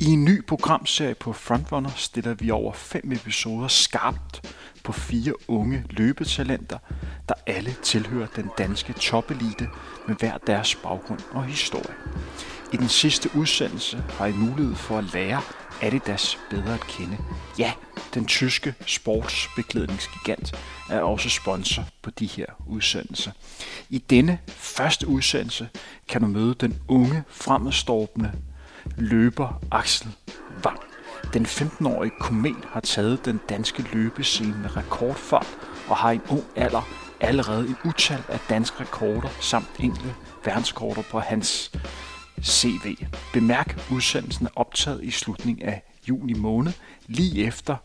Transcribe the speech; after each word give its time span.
I 0.00 0.04
en 0.04 0.24
ny 0.24 0.46
programserie 0.46 1.14
på 1.14 1.32
Frontrunner 1.32 1.90
stiller 1.96 2.34
vi 2.34 2.50
over 2.50 2.72
fem 2.72 3.12
episoder 3.12 3.68
skarpt 3.68 4.54
på 4.84 4.92
fire 4.92 5.32
unge 5.48 5.84
løbetalenter, 5.90 6.78
der 7.28 7.34
alle 7.46 7.74
tilhører 7.82 8.26
den 8.36 8.50
danske 8.58 8.92
topelite 8.92 9.68
med 10.08 10.16
hver 10.16 10.38
deres 10.38 10.74
baggrund 10.74 11.20
og 11.30 11.44
historie. 11.44 11.94
I 12.72 12.76
den 12.76 12.88
sidste 12.88 13.30
udsendelse 13.36 14.02
har 14.10 14.26
I 14.26 14.32
mulighed 14.32 14.74
for 14.74 14.98
at 14.98 15.12
lære 15.14 15.42
Adidas 15.82 16.38
bedre 16.50 16.74
at 16.74 16.80
kende. 16.80 17.18
Ja, 17.58 17.72
den 18.14 18.26
tyske 18.26 18.74
sportsbeklædningsgigant 18.86 20.54
er 20.90 21.00
også 21.00 21.28
sponsor 21.28 21.84
på 22.02 22.10
de 22.10 22.26
her 22.26 22.46
udsendelser. 22.66 23.30
I 23.90 23.98
denne 23.98 24.38
første 24.48 25.08
udsendelse 25.08 25.68
kan 26.08 26.20
du 26.20 26.26
møde 26.26 26.54
den 26.54 26.82
unge, 26.88 27.22
fremadstorpende 27.28 28.32
løber 28.98 29.60
Axel 29.70 30.08
Wang. 30.64 30.78
Den 31.34 31.46
15-årige 31.46 32.12
komet 32.20 32.64
har 32.72 32.80
taget 32.80 33.24
den 33.24 33.40
danske 33.48 33.84
løbescene 33.92 34.58
med 34.62 34.76
rekordfart 34.76 35.46
og 35.88 35.96
har 35.96 36.10
i 36.10 36.14
en 36.14 36.22
ung 36.30 36.44
alder 36.56 36.88
allerede 37.20 37.68
et 37.68 37.76
utal 37.84 38.22
af 38.28 38.40
danske 38.48 38.80
rekorder 38.80 39.28
samt 39.40 39.68
enkelte 39.78 40.14
verdensrekorder 40.44 41.02
på 41.10 41.20
hans 41.20 41.72
CV. 42.42 42.96
Bemærk 43.32 43.80
udsendelsen 43.92 44.46
er 44.46 44.50
optaget 44.56 45.04
i 45.04 45.10
slutningen 45.10 45.68
af 45.68 45.82
juni 46.08 46.32
måned, 46.32 46.72
lige 47.06 47.44
efter 47.44 47.76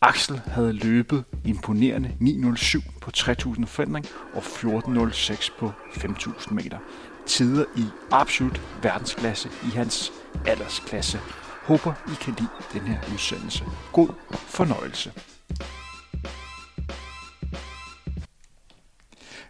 Axel 0.00 0.40
havde 0.46 0.72
løbet 0.72 1.24
imponerende 1.44 2.10
9.07 2.20 2.98
på 3.00 3.10
3.000 3.16 3.64
forandring 3.66 4.06
og 4.34 4.42
14.06 4.42 5.58
på 5.58 5.72
5.000 5.90 6.54
meter. 6.54 6.78
Tider 7.26 7.64
i 7.76 7.84
absolut 8.10 8.60
verdensklasse 8.82 9.48
i 9.48 9.70
hans 9.70 10.12
aldersklasse. 10.46 11.18
Håber 11.62 11.92
I 12.08 12.14
kan 12.20 12.34
lide 12.38 12.48
den 12.72 12.80
her 12.80 12.98
udsendelse. 13.12 13.64
God 13.92 14.14
fornøjelse. 14.30 15.12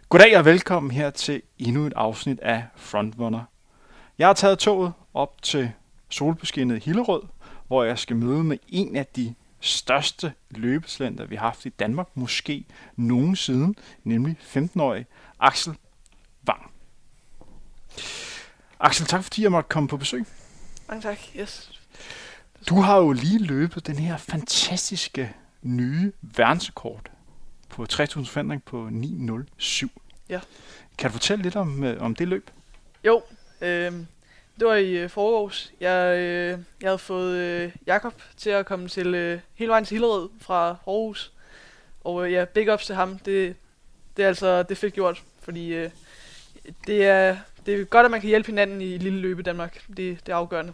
Goddag 0.09 0.37
og 0.37 0.45
velkommen 0.45 0.91
her 0.91 1.09
til 1.09 1.41
endnu 1.57 1.85
et 1.85 1.93
afsnit 1.95 2.39
af 2.39 2.63
Frontrunner. 2.75 3.43
Jeg 4.17 4.27
har 4.27 4.33
taget 4.33 4.59
toget 4.59 4.93
op 5.13 5.41
til 5.41 5.71
solbeskinnet 6.09 6.83
Hillerød, 6.83 7.23
hvor 7.67 7.83
jeg 7.83 7.99
skal 7.99 8.15
møde 8.15 8.43
med 8.43 8.57
en 8.67 8.95
af 8.95 9.05
de 9.05 9.35
største 9.59 10.33
løbeslenter, 10.49 11.25
vi 11.25 11.35
har 11.35 11.45
haft 11.45 11.65
i 11.65 11.69
Danmark, 11.69 12.07
måske 12.15 12.65
nogensinde, 12.95 13.79
nemlig 14.03 14.37
15-årig 14.55 15.05
Axel 15.39 15.77
Wang. 16.47 16.71
Axel, 18.79 19.05
tak 19.05 19.23
fordi 19.23 19.43
jeg 19.43 19.51
måtte 19.51 19.69
komme 19.69 19.89
på 19.89 19.97
besøg. 19.97 20.25
Mange 20.87 21.01
tak. 21.01 21.17
Yes. 21.39 21.81
Du 22.69 22.75
har 22.81 22.97
jo 22.97 23.11
lige 23.11 23.39
løbet 23.39 23.87
den 23.87 23.99
her 23.99 24.17
fantastiske 24.17 25.33
nye 25.61 26.11
verdensrekord 26.21 27.11
på 27.69 27.85
3000 27.85 28.25
forandring 28.25 28.63
på 28.63 28.89
9.07. 29.59 29.87
Ja. 30.29 30.39
Kan 30.97 31.09
du 31.09 31.11
fortælle 31.11 31.43
lidt 31.43 31.55
om, 31.55 31.83
øh, 31.83 32.01
om 32.01 32.15
det 32.15 32.27
løb? 32.27 32.49
Jo, 33.03 33.23
øh, 33.61 33.91
det 34.59 34.67
var 34.67 34.75
i 34.75 34.91
øh, 34.91 35.09
forårs. 35.09 35.73
Jeg, 35.79 36.17
øh, 36.17 36.59
jeg 36.81 36.89
havde 36.89 36.97
fået 36.97 37.35
øh, 37.37 37.71
Jakob 37.87 38.21
til 38.37 38.49
at 38.49 38.65
komme 38.65 38.87
til 38.87 39.15
øh, 39.15 39.39
hele 39.55 39.69
vejen 39.69 39.85
til 39.85 39.95
Hillerød 39.95 40.29
fra 40.41 40.67
Aarhus. 40.87 41.33
Og 42.03 42.25
øh, 42.25 42.31
ja, 42.31 42.45
big 42.45 42.73
ups 42.73 42.85
til 42.85 42.95
ham. 42.95 43.19
Det, 43.19 43.55
det 44.17 44.23
er 44.23 44.27
altså 44.27 44.63
det 44.63 44.77
fedt 44.77 44.93
gjort, 44.93 45.23
fordi 45.39 45.73
øh, 45.73 45.89
det, 46.87 47.05
er, 47.05 47.37
det 47.65 47.81
er 47.81 47.83
godt, 47.83 48.05
at 48.05 48.11
man 48.11 48.21
kan 48.21 48.27
hjælpe 48.27 48.47
hinanden 48.47 48.81
i 48.81 48.97
lille 48.97 49.19
løb 49.19 49.39
i 49.39 49.43
Danmark. 49.43 49.83
Det, 49.87 49.97
det 49.97 50.29
er 50.29 50.35
afgørende. 50.35 50.73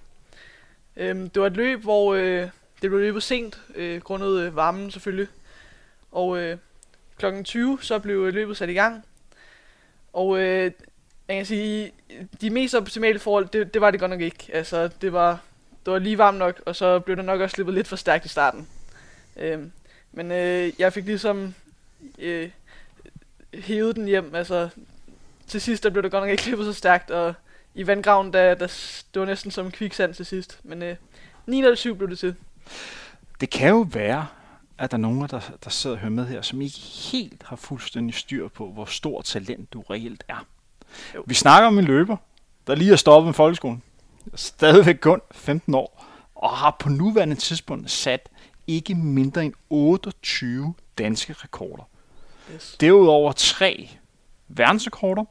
Øhm, 0.95 1.29
det 1.29 1.41
var 1.41 1.47
et 1.47 1.57
løb, 1.57 1.81
hvor 1.81 2.13
øh, 2.13 2.49
det 2.81 2.89
blev 2.89 2.99
løbet 2.99 3.23
sent, 3.23 3.61
øh, 3.75 4.01
grundet 4.01 4.39
øh, 4.39 4.55
varmen 4.55 4.91
selvfølgelig. 4.91 5.27
Og 6.11 6.37
øh, 6.37 6.57
klokken 7.17 7.43
20 7.43 7.77
så 7.81 7.99
blev 7.99 8.17
øh, 8.17 8.33
løbet 8.33 8.57
sat 8.57 8.69
i 8.69 8.73
gang. 8.73 9.05
Og 10.13 10.39
øh, 10.39 10.71
jeg 11.27 11.37
kan 11.37 11.45
sige, 11.45 11.91
de 12.41 12.49
mest 12.49 12.75
optimale 12.75 13.19
forhold, 13.19 13.47
det, 13.47 13.73
det 13.73 13.81
var 13.81 13.91
det 13.91 13.99
godt 13.99 14.11
nok 14.11 14.21
ikke. 14.21 14.47
Altså, 14.53 14.89
det 15.01 15.13
var, 15.13 15.39
det 15.85 15.93
var 15.93 15.99
lige 15.99 16.17
varmt 16.17 16.37
nok, 16.37 16.61
og 16.65 16.75
så 16.75 16.99
blev 16.99 17.17
det 17.17 17.25
nok 17.25 17.41
også 17.41 17.53
slippet 17.53 17.75
lidt 17.75 17.87
for 17.87 17.95
stærkt 17.95 18.25
i 18.25 18.29
starten. 18.29 18.67
Øh, 19.37 19.59
men 20.11 20.31
øh, 20.31 20.71
jeg 20.79 20.93
fik 20.93 21.05
ligesom 21.05 21.53
øh, 22.19 22.49
hævet 23.53 23.95
den 23.95 24.05
hjem. 24.05 24.35
Altså, 24.35 24.69
til 25.51 25.61
sidst 25.61 25.83
der 25.83 25.89
blev 25.89 26.03
det 26.03 26.11
godt 26.11 26.23
nok 26.23 26.29
ikke 26.29 26.43
klippet 26.43 26.65
så 26.65 26.73
stærkt, 26.73 27.11
og 27.11 27.33
i 27.75 27.87
vandgraven, 27.87 28.33
der, 28.33 28.55
der, 28.55 28.67
det 29.13 29.19
var 29.19 29.25
næsten 29.25 29.51
som 29.51 29.71
kviksand 29.71 30.13
til 30.13 30.25
sidst. 30.25 30.59
Men 30.63 30.83
øh, 30.83 30.95
9 31.47 31.57
eller 31.57 31.75
7 31.75 31.97
blev 31.97 32.09
det 32.09 32.19
til. 32.19 32.35
Det 33.41 33.49
kan 33.49 33.69
jo 33.69 33.87
være, 33.91 34.27
at 34.77 34.91
der 34.91 34.97
er 34.97 35.01
nogen, 35.01 35.21
der, 35.21 35.39
der 35.63 35.69
sidder 35.69 35.95
og 35.95 35.99
hører 35.99 36.11
med 36.11 36.27
her, 36.27 36.41
som 36.41 36.61
ikke 36.61 36.79
helt 37.11 37.43
har 37.45 37.55
fuldstændig 37.55 38.15
styr 38.15 38.47
på, 38.47 38.71
hvor 38.71 38.85
stor 38.85 39.21
talent 39.21 39.73
du 39.73 39.81
reelt 39.81 40.23
er. 40.27 40.45
Jo. 41.15 41.23
Vi 41.27 41.33
snakker 41.33 41.67
om 41.67 41.79
en 41.79 41.85
løber, 41.85 42.17
der 42.67 42.75
lige 42.75 42.91
er 42.91 42.95
stoppet 42.95 43.25
med 43.25 43.33
folkeskolen. 43.33 43.83
Stadigvæk 44.35 44.97
kun 45.01 45.21
15 45.31 45.73
år, 45.73 46.05
og 46.35 46.49
har 46.49 46.75
på 46.79 46.89
nuværende 46.89 47.35
tidspunkt 47.35 47.91
sat 47.91 48.29
ikke 48.67 48.95
mindre 48.95 49.45
end 49.45 49.53
28 49.69 50.73
danske 50.97 51.33
rekorder. 51.33 51.83
Yes. 52.53 52.77
Derudover 52.79 53.31
tre 53.31 53.89
verdensrekorder, 54.47 55.25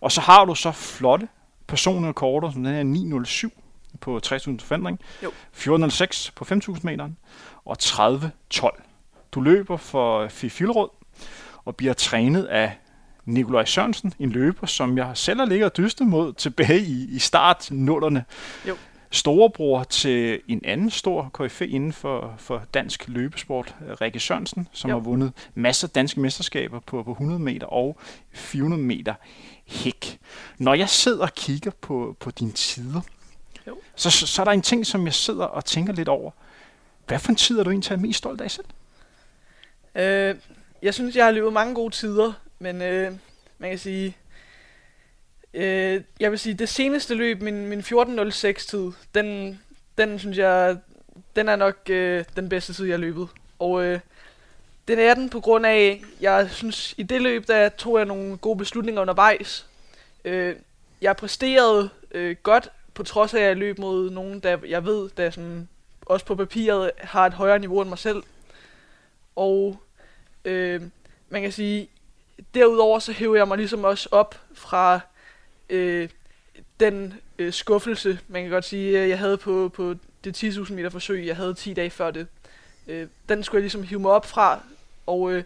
og 0.00 0.12
så 0.12 0.20
har 0.20 0.44
du 0.44 0.54
så 0.54 0.72
flotte 0.72 1.28
personlige 1.66 2.08
rekorder, 2.08 2.50
som 2.50 2.64
den 2.64 2.74
her 2.74 2.82
907 2.82 3.52
på 4.00 4.20
3000 4.20 4.60
forandring, 4.60 5.00
Jo. 5.22 5.28
1406 5.28 6.30
på 6.30 6.44
5000 6.44 6.90
meter 6.90 7.08
og 7.64 7.78
3012. 7.78 8.82
Du 9.32 9.40
løber 9.40 9.76
for 9.76 10.28
Fifilrød 10.28 10.88
og 11.64 11.76
bliver 11.76 11.92
trænet 11.92 12.44
af 12.44 12.72
Nikolaj 13.24 13.64
Sørensen, 13.64 14.12
en 14.18 14.30
løber, 14.30 14.66
som 14.66 14.98
jeg 14.98 15.10
selv 15.14 15.38
har 15.38 15.46
ligget 15.46 15.64
og 15.70 15.76
dystet 15.76 16.06
mod 16.06 16.32
tilbage 16.32 16.80
i, 16.80 17.06
i 17.10 17.18
start 17.18 17.68
nullerne. 17.70 18.24
Jo. 18.68 18.76
Storebror 19.12 19.84
til 19.84 20.40
en 20.48 20.60
anden 20.64 20.90
stor 20.90 21.30
KFA 21.34 21.64
inden 21.64 21.92
for, 21.92 22.34
for 22.38 22.62
dansk 22.74 23.08
løbesport, 23.08 23.74
Rikke 24.00 24.20
Sørensen, 24.20 24.68
som 24.72 24.90
Jo. 24.90 24.96
har 24.96 25.00
vundet 25.00 25.32
masser 25.54 25.88
af 25.88 25.92
danske 25.92 26.20
mesterskaber 26.20 26.80
på, 26.80 27.02
på 27.02 27.10
100 27.10 27.40
meter 27.40 27.66
og 27.66 27.98
400 28.32 28.82
meter 28.82 29.14
hæk. 29.70 30.18
Når 30.58 30.74
jeg 30.74 30.88
sidder 30.88 31.22
og 31.22 31.34
kigger 31.34 31.70
på, 31.80 32.16
på 32.20 32.30
dine 32.30 32.52
tider, 32.52 33.00
Jo. 33.66 33.78
så, 33.96 34.10
så, 34.10 34.26
så 34.26 34.42
er 34.42 34.44
der 34.44 34.52
en 34.52 34.62
ting, 34.62 34.86
som 34.86 35.04
jeg 35.06 35.14
sidder 35.14 35.44
og 35.44 35.64
tænker 35.64 35.92
lidt 35.92 36.08
over. 36.08 36.30
Hvad 37.06 37.18
for 37.18 37.28
en 37.28 37.36
tid 37.36 37.58
er 37.58 37.64
du 37.64 37.70
egentlig 37.70 38.00
mest 38.00 38.18
stolt 38.18 38.40
af 38.40 38.50
selv? 38.50 38.66
Øh, 39.94 40.36
jeg 40.82 40.94
synes, 40.94 41.16
jeg 41.16 41.24
har 41.24 41.32
løbet 41.32 41.52
mange 41.52 41.74
gode 41.74 41.94
tider, 41.94 42.32
men 42.58 42.82
øh, 42.82 43.12
man 43.58 43.70
kan 43.70 43.78
sige... 43.78 44.16
Øh, 45.54 46.02
jeg 46.20 46.30
vil 46.30 46.38
sige, 46.38 46.54
det 46.54 46.68
seneste 46.68 47.14
løb, 47.14 47.42
min, 47.42 47.66
min 47.66 47.80
14.06 47.80 48.66
tid, 48.68 48.92
den, 49.14 49.60
den 49.98 50.18
synes 50.18 50.38
jeg, 50.38 50.76
den 51.36 51.48
er 51.48 51.56
nok 51.56 51.90
øh, 51.90 52.24
den 52.36 52.48
bedste 52.48 52.72
tid, 52.72 52.84
jeg 52.84 52.92
har 52.92 52.98
løbet. 52.98 53.28
Og 53.58 53.84
øh, 53.84 54.00
den 54.88 54.98
er 54.98 55.14
den 55.14 55.30
på 55.30 55.40
grund 55.40 55.66
af, 55.66 56.02
jeg 56.20 56.50
synes, 56.50 56.94
i 56.96 57.02
det 57.02 57.22
løb, 57.22 57.48
der 57.48 57.68
tog 57.68 57.98
jeg 57.98 58.06
nogle 58.06 58.36
gode 58.36 58.58
beslutninger 58.58 59.02
undervejs. 59.02 59.66
Øh, 60.24 60.56
jeg 61.00 61.16
præsterede 61.16 61.90
øh, 62.10 62.36
godt, 62.42 62.68
på 62.94 63.02
trods 63.02 63.34
af, 63.34 63.40
at 63.40 63.46
jeg 63.46 63.56
løb 63.56 63.78
mod 63.78 64.10
nogen, 64.10 64.40
der 64.40 64.58
jeg 64.68 64.84
ved, 64.84 65.10
der 65.16 65.30
sådan, 65.30 65.68
også 66.06 66.26
på 66.26 66.34
papiret 66.34 66.90
har 66.98 67.26
et 67.26 67.32
højere 67.32 67.58
niveau 67.58 67.80
end 67.80 67.88
mig 67.88 67.98
selv. 67.98 68.22
Og 69.36 69.80
øh, 70.44 70.82
man 71.28 71.42
kan 71.42 71.52
sige, 71.52 71.88
derudover 72.54 72.98
så 72.98 73.12
hæver 73.12 73.36
jeg 73.36 73.48
mig 73.48 73.56
ligesom 73.58 73.84
også 73.84 74.08
op 74.12 74.40
fra 74.54 75.00
øh, 75.70 76.08
den 76.80 77.14
øh, 77.38 77.52
skuffelse, 77.52 78.18
man 78.28 78.42
kan 78.42 78.50
godt 78.50 78.64
sige, 78.64 79.02
øh, 79.02 79.08
jeg 79.08 79.18
havde 79.18 79.36
på, 79.36 79.68
på 79.74 79.94
det 80.24 80.44
10.000 80.44 80.72
meter 80.72 80.90
forsøg, 80.90 81.26
jeg 81.26 81.36
havde 81.36 81.54
10 81.54 81.74
dage 81.74 81.90
før 81.90 82.10
det. 82.10 82.26
Øh, 82.86 83.08
den 83.28 83.44
skulle 83.44 83.58
jeg 83.58 83.62
ligesom 83.62 83.82
hive 83.82 84.00
mig 84.00 84.10
op 84.10 84.26
fra, 84.26 84.62
og 85.10 85.32
øh, 85.32 85.44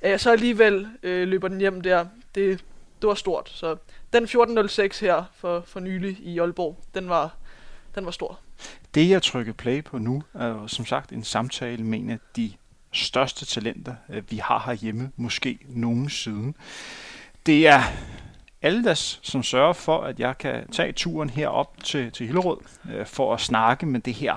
at 0.00 0.10
jeg 0.10 0.20
så 0.20 0.32
alligevel 0.32 0.88
øh, 1.02 1.28
løber 1.28 1.48
den 1.48 1.58
hjem 1.58 1.80
der, 1.80 2.06
det, 2.34 2.64
det 3.02 3.08
var 3.08 3.14
stort. 3.14 3.48
Så 3.54 3.76
den 4.12 4.24
14.06 4.24 5.00
her 5.00 5.24
for, 5.34 5.64
for 5.66 5.80
nylig 5.80 6.18
i 6.20 6.38
Aalborg, 6.38 6.78
den 6.94 7.08
var, 7.08 7.34
den 7.94 8.04
var 8.04 8.10
stor. 8.10 8.38
Det, 8.94 9.10
jeg 9.10 9.22
trykker 9.22 9.52
play 9.52 9.84
på 9.84 9.98
nu, 9.98 10.22
er 10.34 10.46
jo 10.46 10.68
som 10.68 10.86
sagt 10.86 11.12
en 11.12 11.24
samtale 11.24 11.84
med 11.84 11.98
en 11.98 12.10
af 12.10 12.18
de 12.36 12.52
største 12.92 13.46
talenter, 13.46 13.94
øh, 14.08 14.22
vi 14.30 14.36
har 14.36 14.62
herhjemme, 14.66 15.10
måske 15.16 15.58
nogen 15.68 16.10
siden. 16.10 16.54
Det 17.46 17.68
er 17.68 17.82
Aldas, 18.62 19.20
som 19.22 19.42
sørger 19.42 19.72
for, 19.72 20.00
at 20.00 20.20
jeg 20.20 20.38
kan 20.38 20.68
tage 20.68 20.92
turen 20.92 21.30
herop 21.30 21.84
til, 21.84 22.12
til 22.12 22.26
Hillerød 22.26 22.58
øh, 22.92 23.06
for 23.06 23.34
at 23.34 23.40
snakke 23.40 23.86
med 23.86 24.00
det 24.00 24.14
her 24.14 24.36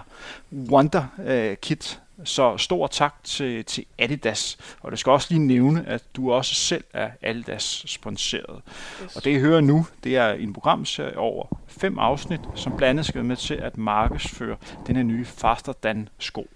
Wonder 0.52 1.06
øh, 1.26 1.58
Kid, 1.58 1.98
så 2.24 2.58
stor 2.58 2.88
tak 2.88 3.16
til, 3.24 3.66
til 3.66 3.86
Adidas. 4.00 4.58
Og 4.82 4.92
det 4.92 5.00
skal 5.00 5.12
også 5.12 5.28
lige 5.30 5.46
nævne, 5.48 5.88
at 5.88 6.04
du 6.16 6.32
også 6.34 6.56
selv 6.56 6.84
er 6.94 7.10
Adidas 7.22 7.84
sponsoreret. 7.88 8.62
Yes. 9.04 9.16
Og 9.16 9.24
det, 9.24 9.32
I 9.32 9.40
hører 9.40 9.62
nu, 9.62 9.88
det 10.04 10.18
er 10.18 10.34
en 10.34 10.54
programserie 10.54 11.18
over 11.18 11.60
fem 11.68 12.00
afsnit, 12.00 12.40
som 12.56 12.78
blandt 12.78 12.90
andet 12.90 13.06
skal 13.06 13.16
være 13.16 13.28
med 13.28 13.36
til 13.36 13.54
at 13.54 13.78
markedsføre 13.78 14.58
denne 14.88 15.04
nye 15.04 15.26
Faster 15.26 15.74
Dan 15.74 16.10
sko. 16.20 16.48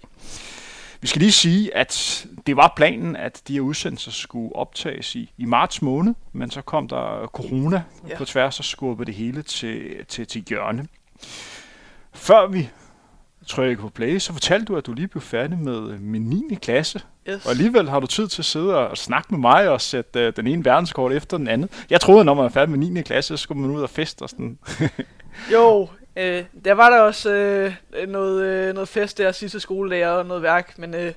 Vi 1.00 1.06
skal 1.06 1.20
lige 1.20 1.32
sige, 1.32 1.76
at 1.76 2.26
det 2.46 2.56
var 2.56 2.72
planen, 2.76 3.16
at 3.16 3.42
de 3.48 3.52
her 3.52 3.60
udsendelser 3.60 4.10
skulle 4.10 4.56
optages 4.56 5.16
i, 5.16 5.32
i 5.38 5.44
marts 5.44 5.82
måned, 5.82 6.14
men 6.32 6.50
så 6.50 6.62
kom 6.62 6.88
der 6.88 7.26
corona 7.26 7.82
ja. 8.08 8.16
på 8.16 8.24
tværs 8.24 8.58
og 8.58 8.64
skubbede 8.64 9.06
det 9.06 9.14
hele 9.14 9.42
til, 9.42 10.06
til, 10.08 10.26
til 10.26 10.44
hjørne. 10.48 10.86
Før 12.12 12.46
vi 12.46 12.68
trykke 13.46 13.82
på 13.82 13.88
play, 13.88 14.18
så 14.18 14.32
fortalte 14.32 14.64
du, 14.64 14.76
at 14.76 14.86
du 14.86 14.92
lige 14.92 15.08
blev 15.08 15.22
færdig 15.22 15.58
med 15.58 15.98
min 15.98 16.22
9. 16.22 16.54
klasse. 16.62 17.00
Yes. 17.28 17.44
Og 17.44 17.50
alligevel 17.50 17.88
har 17.88 18.00
du 18.00 18.06
tid 18.06 18.28
til 18.28 18.42
at 18.42 18.46
sidde 18.46 18.88
og 18.88 18.98
snakke 18.98 19.28
med 19.30 19.38
mig 19.38 19.68
og 19.68 19.80
sætte 19.80 20.28
uh, 20.28 20.32
den 20.36 20.46
ene 20.46 20.64
verdenskort 20.64 21.12
efter 21.12 21.36
den 21.36 21.48
anden. 21.48 21.70
Jeg 21.90 22.00
troede, 22.00 22.24
når 22.24 22.34
man 22.34 22.44
er 22.44 22.48
færdig 22.48 22.70
med 22.70 22.88
9. 22.88 23.02
klasse, 23.02 23.36
så 23.36 23.42
skulle 23.42 23.60
man 23.60 23.70
ud 23.70 23.82
og 23.82 23.90
feste 23.90 24.22
og 24.22 24.30
sådan. 24.30 24.58
jo, 25.54 25.88
øh, 26.16 26.44
der 26.64 26.72
var 26.72 26.90
der 26.90 27.00
også 27.00 27.32
øh, 27.32 28.08
noget, 28.08 28.42
øh, 28.44 28.74
noget 28.74 28.88
fest 28.88 29.18
der 29.18 29.32
sidste 29.32 29.60
skoledag 29.60 30.08
og 30.08 30.26
noget 30.26 30.42
værk, 30.42 30.78
men 30.78 30.94
øh, 30.94 31.12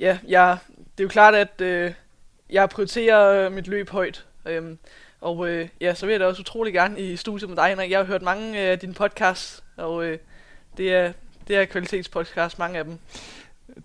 ja, 0.00 0.18
jeg, 0.28 0.58
det 0.76 1.00
er 1.00 1.04
jo 1.04 1.08
klart, 1.08 1.34
at 1.34 1.60
øh, 1.60 1.92
jeg 2.50 2.68
prioriterer 2.68 3.48
mit 3.48 3.66
løb 3.66 3.90
højt. 3.90 4.24
Øh, 4.46 4.62
og 5.20 5.48
øh, 5.48 5.68
ja, 5.80 5.94
så 5.94 6.06
vil 6.06 6.12
jeg 6.12 6.20
da 6.20 6.26
også 6.26 6.40
utrolig 6.40 6.72
gerne 6.72 7.00
i 7.00 7.16
studiet 7.16 7.48
med 7.50 7.56
dig, 7.56 7.68
Henrik. 7.68 7.90
Jeg 7.90 7.98
har 7.98 8.04
hørt 8.04 8.22
mange 8.22 8.58
af 8.58 8.78
dine 8.78 8.94
podcasts, 8.94 9.64
og 9.76 10.04
øh, 10.04 10.18
det 10.76 10.94
er, 10.94 11.12
det 11.48 11.56
er 11.56 11.64
kvalitetspodcast, 11.64 12.58
mange 12.58 12.78
af 12.78 12.84
dem. 12.84 12.98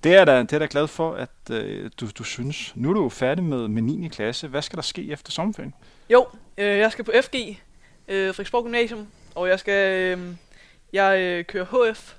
Det 0.04 0.15
er 0.15 0.25
da, 0.25 0.39
det 0.42 0.54
er 0.54 0.59
da 0.59 0.68
glad 0.69 0.88
for, 0.88 1.13
at 1.13 1.30
øh, 1.51 1.92
du, 2.00 2.07
du 2.18 2.24
synes. 2.24 2.74
Nu 2.75 2.89
er 2.89 2.94
du 2.94 3.09
færdig 3.09 3.44
med, 3.44 3.68
med 3.68 3.81
9. 3.81 4.07
klasse. 4.07 4.48
Hvad 4.48 4.62
skal 4.62 4.77
der 4.77 4.83
ske 4.83 5.12
efter 5.12 5.31
sommerferien? 5.31 5.74
Jo, 6.09 6.27
øh, 6.57 6.77
jeg 6.77 6.92
skal 6.92 7.06
på 7.06 7.12
FG, 7.21 7.36
øh, 8.07 8.27
Frederiksborg 8.27 8.63
Gymnasium, 8.63 9.07
og 9.36 9.50
jeg 9.50 9.59
skal 9.59 10.18
øh, 10.18 10.36
jeg 10.94 11.19
øh, 11.19 11.45
kører 11.45 11.92
HF. 11.92 12.13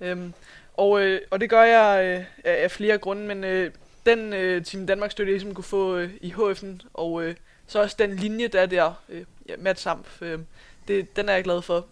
Øh, 0.00 0.30
og, 0.74 1.00
øh, 1.00 1.20
og 1.30 1.40
det 1.40 1.50
gør 1.50 1.62
jeg 1.62 2.04
øh, 2.04 2.24
af 2.44 2.70
flere 2.70 2.98
grunde, 2.98 3.26
men 3.26 3.44
øh, 3.44 3.70
den 4.06 4.32
øh, 4.32 4.64
Team 4.64 4.86
Danmark 4.86 5.10
støtte, 5.10 5.30
jeg 5.30 5.34
ligesom 5.34 5.54
kunne 5.54 5.64
få 5.64 5.96
øh, 5.96 6.10
i 6.20 6.32
HF'en, 6.32 6.86
og 6.94 7.22
øh, 7.22 7.34
så 7.66 7.82
også 7.82 7.96
den 7.98 8.16
linje, 8.16 8.48
der 8.48 8.60
er 8.60 8.66
der, 8.66 8.92
øh, 9.08 9.24
ja, 9.48 9.54
Matt 9.58 9.80
Samp, 9.80 10.06
øh, 10.20 10.38
det, 10.88 11.16
den 11.16 11.28
er 11.28 11.34
jeg 11.34 11.44
glad 11.44 11.62
for. 11.62 11.86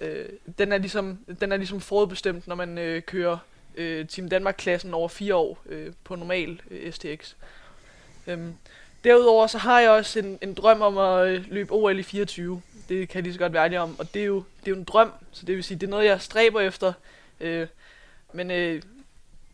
Øh, 0.00 0.28
den, 0.58 0.72
er 0.72 0.78
ligesom, 0.78 1.18
den 1.40 1.52
er 1.52 1.56
ligesom 1.56 1.80
forudbestemt, 1.80 2.46
når 2.46 2.54
man 2.54 2.78
øh, 2.78 3.02
kører 3.02 3.38
øh, 3.74 4.06
Team 4.06 4.28
Danmark-klassen 4.28 4.94
over 4.94 5.08
fire 5.08 5.34
år 5.34 5.58
øh, 5.66 5.92
på 6.04 6.16
normal 6.16 6.60
øh, 6.70 6.92
STX. 6.92 7.34
Øhm, 8.26 8.54
derudover 9.04 9.46
så 9.46 9.58
har 9.58 9.80
jeg 9.80 9.90
også 9.90 10.18
en, 10.18 10.38
en 10.42 10.54
drøm 10.54 10.82
om 10.82 10.98
at 10.98 11.28
øh, 11.28 11.44
løbe 11.50 11.72
OL 11.72 11.98
i 11.98 12.02
24. 12.02 12.62
Det 12.88 13.08
kan 13.08 13.16
jeg 13.16 13.22
lige 13.22 13.32
så 13.32 13.38
godt 13.38 13.52
være 13.52 13.78
om, 13.78 13.98
og 13.98 14.14
det 14.14 14.22
er, 14.22 14.26
jo, 14.26 14.36
det 14.36 14.66
er 14.66 14.70
jo 14.70 14.76
en 14.76 14.84
drøm, 14.84 15.12
så 15.32 15.46
det 15.46 15.56
vil 15.56 15.64
sige, 15.64 15.78
det 15.78 15.86
er 15.86 15.90
noget, 15.90 16.06
jeg 16.06 16.20
stræber 16.20 16.60
efter. 16.60 16.92
Øh, 17.40 17.66
men 18.32 18.50
øh, 18.50 18.82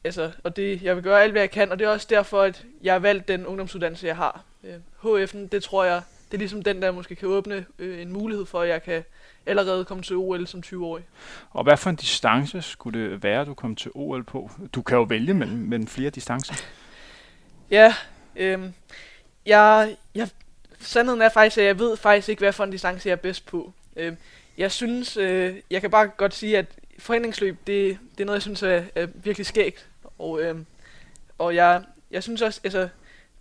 altså, 0.05 0.33
og 0.45 0.57
det, 0.57 0.83
jeg 0.83 0.97
vil 0.97 1.05
gøre 1.05 1.23
alt, 1.23 1.33
hvad 1.33 1.43
jeg 1.43 1.51
kan, 1.51 1.73
og 1.73 1.79
det 1.79 1.85
er 1.85 1.89
også 1.89 2.07
derfor, 2.11 2.43
at 2.43 2.65
jeg 2.83 2.95
har 2.95 2.99
valgt 2.99 3.29
den 3.29 3.47
ungdomsuddannelse, 3.47 4.07
jeg 4.07 4.17
har. 4.17 4.45
Øh, 4.65 4.75
HF'en, 5.05 5.49
det 5.53 5.63
tror 5.63 5.85
jeg, 5.85 6.03
det 6.31 6.35
er 6.35 6.39
ligesom 6.39 6.63
den, 6.63 6.83
der 6.83 6.91
måske 6.91 7.15
kan 7.15 7.29
åbne 7.29 7.67
øh, 7.79 8.03
en 8.03 8.13
mulighed 8.13 8.47
for, 8.47 8.61
at 8.61 8.69
jeg 8.69 8.83
kan 8.83 9.05
allerede 9.47 9.85
kom 9.85 10.03
til 10.03 10.17
OL 10.17 10.47
som 10.47 10.63
20-årig. 10.67 11.05
Og 11.51 11.65
hvad 11.65 11.77
for 11.77 11.91
en 11.91 11.97
distance 11.97 12.63
skulle 12.63 13.11
det 13.11 13.23
være, 13.23 13.45
du 13.45 13.55
kom 13.55 13.77
til 13.77 13.91
OL 13.95 14.25
på? 14.25 14.51
Du 14.73 14.83
kan 14.83 14.97
jo 14.97 15.03
vælge 15.03 15.35
mellem, 15.35 15.59
mellem 15.59 15.87
flere 15.87 16.11
distancer. 16.11 16.55
Ja, 17.71 17.95
øh, 18.37 18.61
jeg, 19.47 19.97
jeg, 20.15 20.29
sandheden 20.79 21.23
er 21.23 21.29
faktisk, 21.29 21.59
at 21.59 21.65
jeg 21.65 21.79
ved 21.79 21.97
faktisk 21.97 22.29
ikke, 22.29 22.41
hvad 22.41 22.53
for 22.53 22.65
en 22.65 22.71
distance 22.71 23.09
jeg 23.09 23.13
er 23.13 23.17
bedst 23.17 23.47
på. 23.47 23.73
Øh, 23.97 24.13
jeg 24.59 24.73
synes, 24.73 25.17
øh, 25.17 25.57
jeg 25.71 25.81
kan 25.81 25.91
bare 25.91 26.09
godt 26.09 26.35
sige, 26.35 26.59
at 26.59 26.67
foreningsløb, 26.99 27.57
det, 27.67 27.99
det 28.13 28.21
er 28.21 28.25
noget, 28.25 28.37
jeg 28.37 28.43
synes 28.43 28.63
er, 28.63 28.83
er 28.95 29.07
virkelig 29.15 29.47
skægt. 29.47 29.87
Og, 30.19 30.43
øh, 30.43 30.57
og 31.39 31.55
jeg, 31.55 31.83
jeg 32.11 32.23
synes 32.23 32.43
også, 32.43 32.61
altså, 32.65 32.89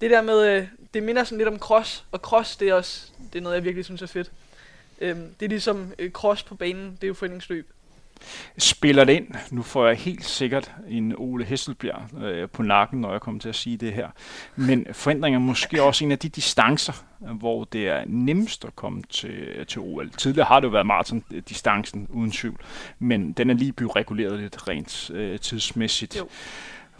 det 0.02 0.12
der 0.12 0.22
med, 0.22 0.48
øh, 0.48 0.68
det 0.94 1.04
minder 1.04 1.24
sådan 1.24 1.38
lidt 1.38 1.50
om 1.50 1.60
cross, 1.60 2.06
og 2.12 2.20
cross, 2.20 2.58
det 2.58 2.70
er 2.70 2.74
også, 2.74 3.08
det 3.34 3.40
er 3.40 3.44
noget, 3.44 3.56
jeg 3.56 3.64
virkelig 3.64 3.86
synes 3.86 4.02
er 4.02 4.08
fedt. 4.08 4.32
Øhm, 5.02 5.34
det 5.40 5.46
er 5.46 5.50
ligesom 5.50 5.92
øh, 6.00 6.12
cross 6.12 6.44
på 6.44 6.56
banen, 6.56 6.92
det 6.92 7.04
er 7.04 7.08
jo 7.08 7.14
foreningsløb. 7.14 7.72
Spiller 8.58 9.04
det 9.04 9.14
ind? 9.14 9.28
Nu 9.52 9.62
får 9.62 9.88
jeg 9.88 9.98
helt 9.98 10.26
sikkert 10.26 10.72
en 10.88 11.14
Ole 11.18 11.46
Hesselbjerg 11.46 12.24
øh, 12.24 12.50
på 12.50 12.64
nakken, 12.64 13.02
når 13.02 13.12
jeg 13.12 13.22
kommer 13.22 13.42
til 13.42 13.50
at 13.50 13.56
sige 13.56 13.78
det 13.78 13.94
her. 13.94 14.10
Men 14.56 14.88
forandringer 14.92 15.40
er 15.40 15.44
måske 15.44 15.84
også 15.84 16.06
en 16.06 16.12
af 16.12 16.20
de 16.20 16.30
distancer, 16.30 16.94
hvor 17.20 17.64
det 17.64 17.88
er 17.88 18.04
nemmest 18.08 18.66
at 18.66 18.76
komme 18.76 19.02
til, 19.10 19.66
til 19.68 19.82
OL. 19.82 20.10
Tidligere 20.10 20.48
har 20.48 20.60
det 20.60 20.68
jo 20.68 20.72
været 20.72 20.86
maraton-distancen, 20.86 22.08
uden 22.10 22.32
tvivl, 22.32 22.60
men 23.00 23.32
den 23.32 23.50
er 23.50 23.54
lige 23.54 23.72
blevet 23.72 23.96
reguleret 23.96 24.40
lidt 24.40 24.68
rent 24.68 25.12
øh, 25.14 25.40
tidsmæssigt. 25.40 26.18
Jo. 26.18 26.28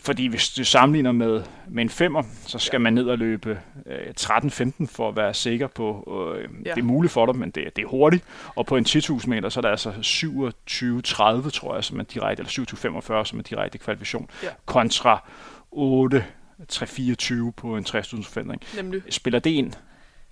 Fordi 0.06 0.28
hvis 0.28 0.50
du 0.50 0.64
sammenligner 0.64 1.12
med, 1.12 1.44
med 1.68 1.84
en 1.84 1.90
femmer, 1.90 2.24
så 2.48 2.60
skal 2.60 2.78
ja. 2.78 2.82
man 2.82 2.94
ned 2.94 3.06
og 3.06 3.18
løbe 3.18 3.60
øh, 3.86 4.14
13-15 4.20 4.86
for 4.88 5.10
at 5.10 5.16
være 5.16 5.34
sikker 5.34 5.68
på, 5.68 6.14
øh, 6.38 6.50
ja. 6.66 6.70
det 6.70 6.80
er 6.80 6.84
muligt 6.84 7.14
for 7.14 7.26
dig, 7.26 7.36
men 7.36 7.50
det, 7.50 7.76
det 7.76 7.82
er 7.82 7.88
hurtigt. 7.88 8.24
Og 8.56 8.66
på 8.66 8.78
en 8.78 8.86
10.000 8.86 9.28
meter, 9.28 9.50
så 9.50 9.60
er 9.60 9.62
der 9.62 9.70
altså 9.70 9.90
27-30, 9.90 11.50
tror 11.50 11.76
jeg, 11.76 11.84
som 11.84 12.00
er 12.00 12.04
direkte, 12.04 12.42
eller 12.42 13.22
27-45, 13.22 13.26
som 13.26 13.40
er 13.40 13.44
direkte 13.44 13.78
kvalifikation, 13.78 14.30
ja. 14.44 14.50
kontra 14.66 15.30
8 15.72 16.26
3-24 16.74 17.52
på 17.52 17.78
en 17.78 17.86
60.000 17.90 18.24
forfændring. 18.24 18.62
Nemlig. 18.76 19.02
Spiller 19.10 19.40
det 19.40 19.50
ind? 19.50 19.74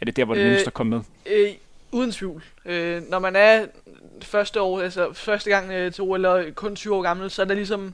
Er 0.02 0.06
det 0.06 0.16
der, 0.16 0.26
hvor 0.26 0.34
det 0.34 0.42
øh, 0.42 0.48
nemmest 0.48 0.68
at 0.68 0.74
komme 0.74 0.90
med? 0.90 1.02
Øh, 1.36 1.50
uden 1.92 2.12
tvivl. 2.12 2.44
Øh, 2.66 3.02
når 3.10 3.20
man 3.20 3.36
er 3.36 3.66
første 4.22 4.62
år, 4.62 4.82
altså 4.82 5.14
første 5.14 5.50
gang 5.50 5.72
øh, 5.72 5.92
til 5.92 6.02
OL, 6.02 6.16
eller 6.16 6.52
kun 6.52 6.76
20 6.76 6.96
år 6.96 7.02
gammel, 7.02 7.30
så 7.30 7.42
er 7.42 7.46
der 7.46 7.56
ligesom 7.56 7.94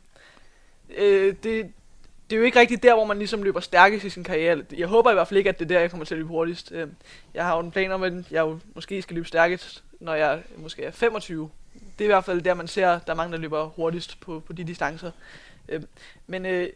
øh, 0.98 1.36
det, 1.44 1.72
det 2.30 2.36
er 2.36 2.38
jo 2.38 2.44
ikke 2.44 2.60
rigtigt 2.60 2.84
der, 2.84 2.94
hvor 2.94 3.06
man 3.06 3.18
ligesom 3.18 3.44
løber 3.44 3.60
stærkest 3.60 4.06
i 4.06 4.10
sin 4.10 4.24
karriere. 4.24 4.64
Jeg 4.78 4.88
håber 4.88 5.12
i 5.12 5.14
hvert 5.14 5.28
fald 5.28 5.38
ikke, 5.38 5.50
at 5.50 5.60
det 5.60 5.66
er 5.66 5.70
der, 5.70 5.80
jeg 5.80 5.90
kommer 5.90 6.06
til 6.06 6.16
at 6.16 6.18
løbe 6.18 6.30
hurtigst. 6.30 6.72
Øh, 6.72 6.88
jeg 7.34 7.46
har 7.46 7.56
jo 7.56 7.60
en 7.60 7.72
plan 7.72 7.92
om, 7.92 8.04
at 8.04 8.14
jeg 8.32 8.42
jo 8.42 8.60
måske 8.76 9.02
skal 9.02 9.16
løbe 9.16 9.28
stærkest, 9.28 9.84
når 10.00 10.14
jeg 10.14 10.44
måske 10.58 10.84
er 10.84 10.92
25. 10.92 11.50
Det 11.74 12.06
er 12.06 12.06
i 12.06 12.14
hvert 12.14 12.26
fald 12.26 12.42
der, 12.42 12.54
man 12.54 12.68
ser, 12.68 12.88
der 12.88 13.12
er 13.12 13.16
mange, 13.16 13.32
der 13.32 13.38
løber 13.38 13.66
hurtigst 13.66 14.20
på, 14.20 14.40
på 14.40 14.54
de 14.54 14.64
distancer. 14.64 15.12
Øh, 15.70 15.82
men 16.28 16.46
øh, 16.46 16.70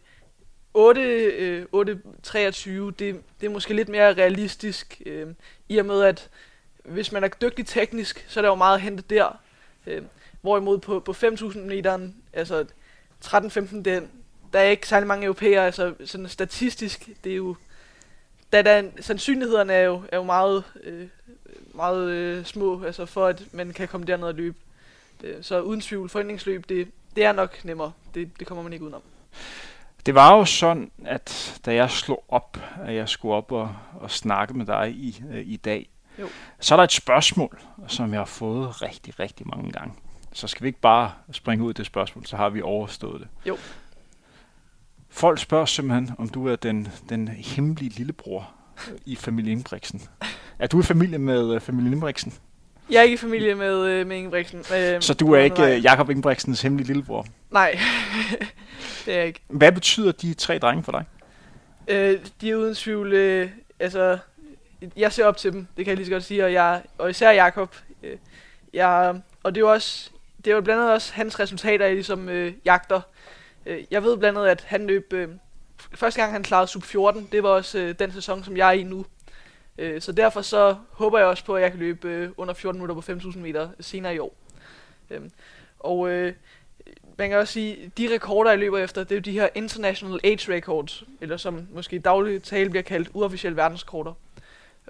8, 0.73 1.01
øh, 1.01 1.65
8 1.71 1.99
23, 2.23 2.91
det, 2.91 3.21
det 3.41 3.47
er 3.47 3.51
måske 3.51 3.73
lidt 3.73 3.89
mere 3.89 4.13
realistisk, 4.13 5.01
øh, 5.05 5.27
i 5.69 5.77
og 5.77 5.85
med, 5.85 6.03
at 6.03 6.29
hvis 6.83 7.11
man 7.11 7.23
er 7.23 7.27
dygtig 7.27 7.67
teknisk, 7.67 8.25
så 8.27 8.39
er 8.39 8.41
der 8.41 8.49
jo 8.49 8.55
meget 8.55 8.75
at 8.75 8.81
hente 8.81 9.03
der. 9.09 9.39
Øh, 9.87 10.01
hvorimod 10.41 10.77
på, 10.77 10.99
på 10.99 11.11
5.000 11.11 11.57
meter, 11.59 12.09
altså 12.33 12.65
13-15, 13.25 13.81
det, 13.81 14.07
der 14.53 14.59
er 14.59 14.63
ikke 14.63 14.87
særlig 14.87 15.07
mange 15.07 15.25
europæere, 15.25 15.65
altså 15.65 15.93
sådan 16.05 16.29
statistisk, 16.29 17.09
det 17.23 17.31
er 17.31 17.35
jo, 17.35 17.55
da 18.53 18.61
der, 18.61 18.83
sandsynlighederne 18.99 19.73
er 19.73 19.81
jo, 19.81 20.01
er 20.11 20.17
jo 20.17 20.23
meget, 20.23 20.63
øh, 20.83 21.07
meget 21.73 22.09
øh, 22.09 22.45
små, 22.45 22.83
altså 22.83 23.05
for 23.05 23.27
at 23.27 23.43
man 23.51 23.73
kan 23.73 23.87
komme 23.87 24.07
derned 24.07 24.27
og 24.27 24.33
løbe. 24.33 24.57
Det, 25.21 25.37
så 25.41 25.61
uden 25.61 25.81
tvivl, 25.81 26.09
foreningsløb, 26.09 26.69
det, 26.69 26.87
det 27.15 27.25
er 27.25 27.31
nok 27.31 27.65
nemmere. 27.65 27.91
Det, 28.13 28.39
det 28.39 28.47
kommer 28.47 28.63
man 28.63 28.73
ikke 28.73 28.85
udenom. 28.85 29.01
Det 30.05 30.15
var 30.15 30.37
jo 30.37 30.45
sådan, 30.45 30.91
at 31.05 31.59
da 31.65 31.73
jeg 31.73 31.91
slog 31.91 32.23
op, 32.29 32.57
at 32.85 32.95
jeg 32.95 33.09
skulle 33.09 33.35
op 33.35 33.51
og, 33.51 33.75
og 33.99 34.11
snakke 34.11 34.53
med 34.53 34.65
dig 34.65 34.91
i, 34.91 35.23
øh, 35.31 35.41
i 35.45 35.55
dag, 35.55 35.89
jo. 36.19 36.27
så 36.59 36.75
er 36.75 36.77
der 36.77 36.83
et 36.83 36.91
spørgsmål, 36.91 37.61
som 37.87 38.11
jeg 38.11 38.19
har 38.19 38.25
fået 38.25 38.81
rigtig, 38.81 39.19
rigtig 39.19 39.47
mange 39.47 39.71
gange. 39.71 39.93
Så 40.33 40.47
skal 40.47 40.63
vi 40.63 40.67
ikke 40.67 40.81
bare 40.81 41.11
springe 41.31 41.65
ud 41.65 41.69
i 41.69 41.73
det 41.73 41.85
spørgsmål, 41.85 42.25
så 42.25 42.37
har 42.37 42.49
vi 42.49 42.61
overstået 42.61 43.21
det. 43.21 43.27
Jo. 43.45 43.57
Folk 45.09 45.39
spørger 45.39 45.65
simpelthen, 45.65 46.11
om 46.17 46.29
du 46.29 46.47
er 46.47 46.55
den, 46.55 46.87
den 47.09 47.27
hemmelige 47.27 47.89
lillebror 47.89 48.49
i 49.05 49.15
familien 49.15 49.51
Ingebrigtsen. 49.51 50.01
Er 50.59 50.67
du 50.67 50.79
i 50.79 50.83
familie 50.83 51.17
med 51.17 51.55
uh, 51.55 51.61
familien 51.61 51.93
Ingebrigtsen? 51.93 52.33
Jeg 52.89 52.99
er 52.99 53.03
ikke 53.03 53.13
i 53.13 53.17
familie 53.17 53.55
med, 53.55 54.01
uh, 54.01 54.07
med 54.07 54.17
Ingebrigtsen. 54.17 54.59
Uh, 54.59 55.01
så 55.01 55.13
du 55.19 55.33
er 55.33 55.39
ikke 55.39 55.63
uh, 55.63 55.83
Jakob 55.83 56.09
Ingebrigtsens 56.09 56.61
hemmelige 56.61 56.87
lillebror? 56.87 57.25
Nej, 57.51 57.79
det 59.05 59.13
er 59.13 59.17
jeg 59.17 59.27
ikke. 59.27 59.39
Hvad 59.47 59.71
betyder 59.71 60.11
de 60.11 60.33
tre 60.33 60.57
drenge 60.59 60.83
for 60.83 60.91
dig? 60.91 61.05
Uh, 61.87 62.25
de 62.41 62.51
er 62.51 62.55
uden 62.55 62.75
tvivl, 62.75 63.41
uh, 63.43 63.49
altså, 63.79 64.17
jeg 64.95 65.11
ser 65.11 65.25
op 65.25 65.37
til 65.37 65.53
dem, 65.53 65.67
det 65.77 65.85
kan 65.85 65.89
jeg 65.89 65.97
lige 65.97 66.05
så 66.05 66.11
godt 66.11 66.23
sige, 66.23 66.45
og, 66.45 66.53
jeg, 66.53 66.81
og 66.97 67.09
især 67.09 67.31
Jakob. 67.31 67.75
Uh, 68.03 68.09
jeg, 68.73 69.21
og 69.43 69.55
det 69.55 69.61
er 69.61 69.65
jo 69.65 69.71
også, 69.71 70.11
det 70.45 70.51
er 70.51 70.55
jo 70.55 70.61
blandt 70.61 70.81
andet 70.81 70.93
også 70.93 71.13
hans 71.13 71.39
resultater, 71.39 71.85
jeg 71.85 71.93
ligesom 71.93 72.29
øh, 72.29 72.53
jagter. 72.65 73.01
Øh, 73.65 73.83
jeg 73.91 74.03
ved 74.03 74.17
blandt 74.17 74.37
andet, 74.37 74.49
at 74.49 74.61
han 74.61 74.87
løb... 74.87 75.13
Øh, 75.13 75.29
første 75.93 76.21
gang 76.21 76.33
han 76.33 76.43
klarede 76.43 76.67
sub 76.67 76.83
14, 76.83 77.29
det 77.31 77.43
var 77.43 77.49
også 77.49 77.79
øh, 77.79 77.95
den 77.99 78.11
sæson, 78.11 78.43
som 78.43 78.57
jeg 78.57 78.67
er 78.67 78.71
i 78.71 78.83
nu. 78.83 79.05
Øh, 79.77 80.01
så 80.01 80.11
derfor 80.11 80.41
så 80.41 80.75
håber 80.91 81.17
jeg 81.17 81.27
også 81.27 81.45
på, 81.45 81.55
at 81.55 81.63
jeg 81.63 81.71
kan 81.71 81.79
løbe 81.79 82.07
øh, 82.07 82.29
under 82.37 82.53
14 82.53 82.81
minutter 82.81 83.01
på 83.01 83.11
5.000 83.11 83.39
meter 83.39 83.69
senere 83.79 84.15
i 84.15 84.19
år. 84.19 84.35
Øh, 85.09 85.21
og 85.79 86.09
øh, 86.09 86.33
man 87.17 87.29
kan 87.29 87.37
også 87.37 87.53
sige, 87.53 87.91
de 87.97 88.13
rekorder, 88.13 88.51
jeg 88.51 88.59
løber 88.59 88.77
efter, 88.77 89.03
det 89.03 89.11
er 89.11 89.15
jo 89.15 89.21
de 89.21 89.31
her 89.31 89.49
International 89.55 90.19
Age 90.23 90.53
Records, 90.53 91.03
eller 91.21 91.37
som 91.37 91.67
måske 91.73 91.95
i 91.95 91.99
daglig 91.99 92.43
tale 92.43 92.69
bliver 92.69 92.83
kaldt 92.83 93.09
uofficielle 93.13 93.57
verdensrekorder. 93.57 94.13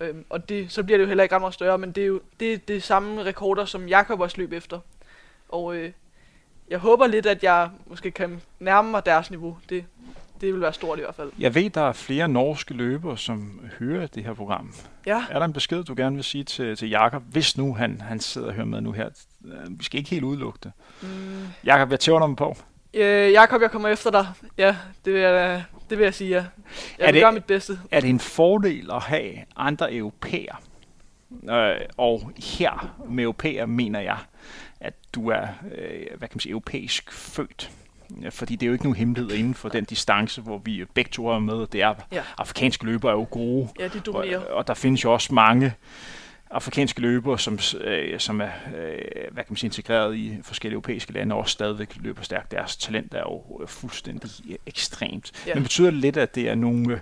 Øhm, 0.02 0.26
og 0.30 0.50
det, 0.50 0.72
så 0.72 0.84
bliver 0.84 0.98
det 0.98 1.04
jo 1.04 1.08
heller 1.08 1.24
ikke 1.24 1.36
ret 1.36 1.42
meget 1.42 1.54
større, 1.54 1.78
men 1.78 1.92
det 1.92 2.04
er 2.04 2.08
jo 2.08 2.22
det, 2.40 2.68
det 2.68 2.84
samme 2.84 3.24
rekorder, 3.24 3.66
som 3.66 3.88
Jakob 3.88 4.20
også 4.20 4.38
løb 4.38 4.54
efter. 4.54 4.80
Og 5.54 5.76
øh, 5.76 5.92
jeg 6.70 6.80
håber 6.80 7.08
lidt, 7.08 7.26
at 7.26 7.44
jeg 7.44 7.70
måske 7.88 8.12
kan 8.12 8.42
nærme 8.60 8.92
mig 8.92 9.06
deres 9.06 9.30
niveau. 9.30 9.58
Det, 9.70 9.86
det 10.42 10.54
vil 10.54 10.62
være 10.62 10.74
stort 10.74 11.00
i 11.00 11.02
hvert 11.02 11.16
fald. 11.16 11.32
Jeg 11.40 11.56
ved, 11.56 11.70
der 11.70 11.82
er 11.82 11.92
flere 11.92 12.28
norske 12.28 12.74
løbere, 12.74 13.18
som 13.18 13.60
hører 13.80 14.08
det 14.08 14.24
her 14.24 14.34
program. 14.34 14.74
Ja. 15.06 15.24
Er 15.30 15.40
der 15.40 15.46
en 15.46 15.54
besked, 15.54 15.84
du 15.84 15.94
gerne 15.98 16.16
vil 16.16 16.24
sige 16.24 16.44
til, 16.44 16.76
til 16.76 16.90
Jakob, 16.90 17.24
hvis 17.32 17.58
nu 17.58 17.74
han, 17.74 18.02
han 18.02 18.20
sidder 18.20 18.48
og 18.48 18.54
hører 18.54 18.66
med 18.66 18.82
nu 18.82 18.92
her? 18.92 19.10
Øh, 19.46 19.80
vi 19.80 19.84
skal 19.84 19.98
ikke 19.98 20.10
helt 20.10 20.24
udelukke 20.24 20.60
det. 20.64 20.72
Mm. 21.02 21.08
Jakob, 21.64 21.92
jeg 21.92 22.00
tæver 22.00 22.28
dig 22.28 22.36
på. 22.36 22.56
Øh, 22.94 23.32
Jakob, 23.32 23.62
jeg 23.62 23.72
kommer 23.72 23.90
efter 23.90 24.12
dig. 24.12 24.28
Ja, 24.58 24.76
det 25.06 25.14
vil 25.14 25.22
jeg, 25.22 25.64
det 25.90 25.98
vil 25.98 26.04
jeg 26.04 26.14
sige, 26.14 26.30
ja. 26.30 26.36
Jeg 26.36 26.46
er 27.00 27.06
vil 27.06 27.14
det, 27.14 27.22
gøre 27.22 27.32
mit 27.32 27.46
bedste. 27.46 27.80
Er 27.92 28.00
det 28.00 28.10
en 28.10 28.20
fordel 28.20 28.92
at 28.92 29.02
have 29.02 29.34
andre 29.56 29.94
europæer? 29.94 30.62
Øh, 31.50 31.76
og 31.98 32.32
her 32.38 32.96
med 33.10 33.24
europæer 33.24 33.66
mener 33.66 34.00
jeg, 34.00 34.18
at 34.84 34.94
du 35.16 35.30
er, 35.30 35.48
øh, 35.78 36.18
hvad 36.18 36.28
kan 36.28 36.36
man 36.36 36.40
sige, 36.40 36.52
europæisk 36.52 37.12
født. 37.12 37.72
Fordi 38.30 38.56
det 38.56 38.66
er 38.66 38.68
jo 38.68 38.74
ikke 38.74 38.86
nogen 38.86 38.98
hemmelighed 38.98 39.32
inden 39.32 39.54
for 39.54 39.70
den 39.70 39.84
distance, 39.84 40.42
hvor 40.42 40.58
vi 40.58 40.86
begge 40.94 41.12
to 41.12 41.28
er 41.28 41.40
med. 41.40 41.68
Det 41.68 41.82
er, 41.82 41.94
ja. 42.12 42.24
afrikanske 42.38 42.86
løbere 42.86 43.12
er 43.12 43.16
jo 43.16 43.28
gode. 43.32 43.70
Ja, 43.80 43.88
de 43.88 44.00
dominerer. 44.00 44.40
Og, 44.40 44.56
og 44.56 44.68
der 44.68 44.74
findes 44.74 45.04
jo 45.04 45.14
også 45.14 45.34
mange 45.34 45.74
afrikanske 46.52 47.02
løbere, 47.02 47.40
som, 47.40 47.60
øh, 47.82 48.20
som 48.20 48.42
er 48.42 48.50
øh, 48.78 48.98
hvad 49.32 49.44
kan 49.44 49.46
man 49.50 49.58
sige, 49.58 49.68
integreret 49.68 50.16
i 50.16 50.38
forskellige 50.44 50.76
europæiske 50.76 51.14
lande, 51.14 51.36
og 51.36 51.40
også 51.40 51.52
stadigvæk 51.52 51.96
løber 51.96 52.22
stærkt. 52.22 52.52
Deres 52.52 52.78
talent 52.78 53.14
er 53.14 53.20
jo 53.20 53.62
øh, 53.62 53.68
fuldstændig 53.68 54.30
ekstremt. 54.66 55.32
Ja. 55.48 55.54
Men 55.54 55.64
betyder 55.64 55.92
det 55.92 56.00
lidt, 56.00 56.18
at 56.18 56.36
det 56.36 56.50
er 56.50 56.56
nogle, 56.56 57.02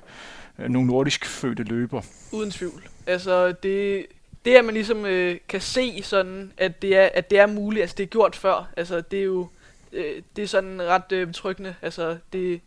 øh, 0.60 0.70
nogle 0.70 0.88
nordisk 0.88 1.26
fødte 1.26 1.64
løber? 1.64 2.02
Uden 2.32 2.52
tvivl. 2.52 2.84
Altså, 3.08 3.52
det, 3.52 4.06
det 4.46 4.56
at 4.56 4.66
man 4.66 4.74
ligesom 4.74 5.06
øh, 5.06 5.38
kan 5.50 5.62
se 5.62 6.04
sådan, 6.04 6.54
at 6.58 6.82
det, 6.82 6.98
er, 6.98 7.10
at 7.14 7.30
det 7.30 7.40
er 7.40 7.46
muligt, 7.46 7.82
altså 7.82 7.96
det 7.98 8.04
er 8.04 8.08
gjort 8.08 8.36
før, 8.36 8.70
altså 8.78 9.02
det 9.02 9.20
er 9.20 9.24
jo 9.24 9.48
øh, 9.94 10.22
det 10.36 10.44
er 10.44 10.48
sådan 10.48 10.82
ret 10.82 11.12
øh, 11.12 11.28
betryggende. 11.28 11.76
Altså 11.82 12.18
det, 12.34 12.62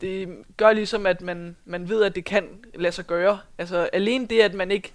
det 0.00 0.28
gør 0.56 0.72
ligesom, 0.72 1.06
at 1.06 1.20
man, 1.20 1.56
man 1.64 1.88
ved, 1.88 2.02
at 2.02 2.14
det 2.14 2.24
kan 2.24 2.48
lade 2.74 2.92
sig 2.92 3.06
gøre. 3.06 3.40
Altså 3.58 3.88
alene 3.92 4.26
det, 4.26 4.40
at 4.40 4.54
man 4.54 4.70
ikke... 4.70 4.92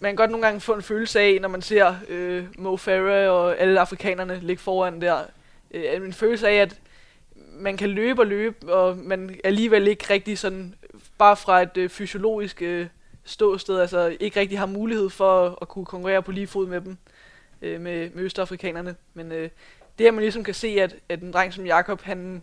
Man 0.00 0.10
kan 0.10 0.16
godt 0.16 0.30
nogle 0.30 0.46
gange 0.46 0.60
få 0.60 0.74
en 0.74 0.82
følelse 0.82 1.20
af, 1.20 1.38
når 1.40 1.48
man 1.48 1.62
ser 1.62 1.94
øh, 2.08 2.44
Mo 2.58 2.76
Farah 2.76 3.30
og 3.30 3.58
alle 3.58 3.80
afrikanerne 3.80 4.40
ligge 4.42 4.62
foran 4.62 5.00
der. 5.00 5.22
Øh, 5.70 5.96
en 5.96 6.12
følelse 6.12 6.48
af, 6.48 6.54
at 6.54 6.80
man 7.36 7.76
kan 7.76 7.90
løbe 7.90 8.22
og 8.22 8.26
løbe, 8.26 8.72
og 8.74 8.96
man 8.96 9.40
alligevel 9.44 9.88
ikke 9.88 10.04
rigtig 10.10 10.38
sådan, 10.38 10.74
bare 11.18 11.36
fra 11.36 11.62
et 11.62 11.76
øh, 11.76 11.90
fysiologisk 11.90 12.62
øh, 12.62 12.86
ståsted, 13.26 13.80
altså 13.80 14.16
ikke 14.20 14.40
rigtig 14.40 14.58
har 14.58 14.66
mulighed 14.66 15.10
for 15.10 15.58
at, 15.62 15.68
kunne 15.68 15.84
konkurrere 15.84 16.22
på 16.22 16.32
lige 16.32 16.46
fod 16.46 16.66
med 16.66 16.80
dem, 16.80 16.96
øh, 17.62 17.80
med, 17.80 18.10
med 18.10 18.24
østafrikanerne. 18.24 18.96
Men 19.14 19.32
øh, 19.32 19.50
det 19.98 20.06
at 20.06 20.14
man 20.14 20.22
ligesom 20.22 20.44
kan 20.44 20.54
se, 20.54 20.68
at, 20.68 20.96
at 21.08 21.20
en 21.20 21.32
dreng 21.32 21.52
som 21.52 21.66
Jakob, 21.66 22.02
han, 22.02 22.42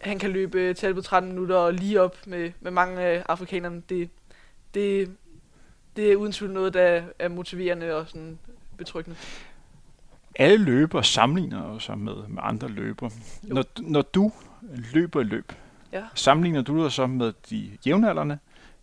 han 0.00 0.18
kan 0.18 0.30
løbe 0.30 0.74
til 0.74 0.94
på 0.94 1.00
13 1.00 1.32
minutter 1.32 1.56
og 1.56 1.74
lige 1.74 2.00
op 2.00 2.16
med, 2.26 2.52
med 2.60 2.70
mange 2.70 3.00
af 3.00 3.24
afrikanerne, 3.28 3.82
det, 3.88 4.10
det, 4.74 5.10
det 5.96 6.12
er 6.12 6.16
uden 6.16 6.32
tvivl 6.32 6.52
noget, 6.52 6.74
der 6.74 7.02
er 7.18 7.28
motiverende 7.28 7.94
og 7.94 8.08
sådan 8.08 8.38
betryggende. 8.76 9.18
Alle 10.38 10.64
løber 10.64 11.02
sammenligner 11.02 11.78
sig 11.78 11.98
med, 11.98 12.14
med 12.28 12.42
andre 12.42 12.68
løber. 12.68 13.10
Når, 13.42 13.64
når 13.78 14.02
du 14.02 14.32
løber 14.92 15.22
løb, 15.22 15.52
ja. 15.92 16.02
sammenligner 16.14 16.62
du 16.62 16.82
dig 16.82 16.92
så 16.92 17.06
med 17.06 17.32
de 17.50 17.70
jævnaldrende 17.86 18.38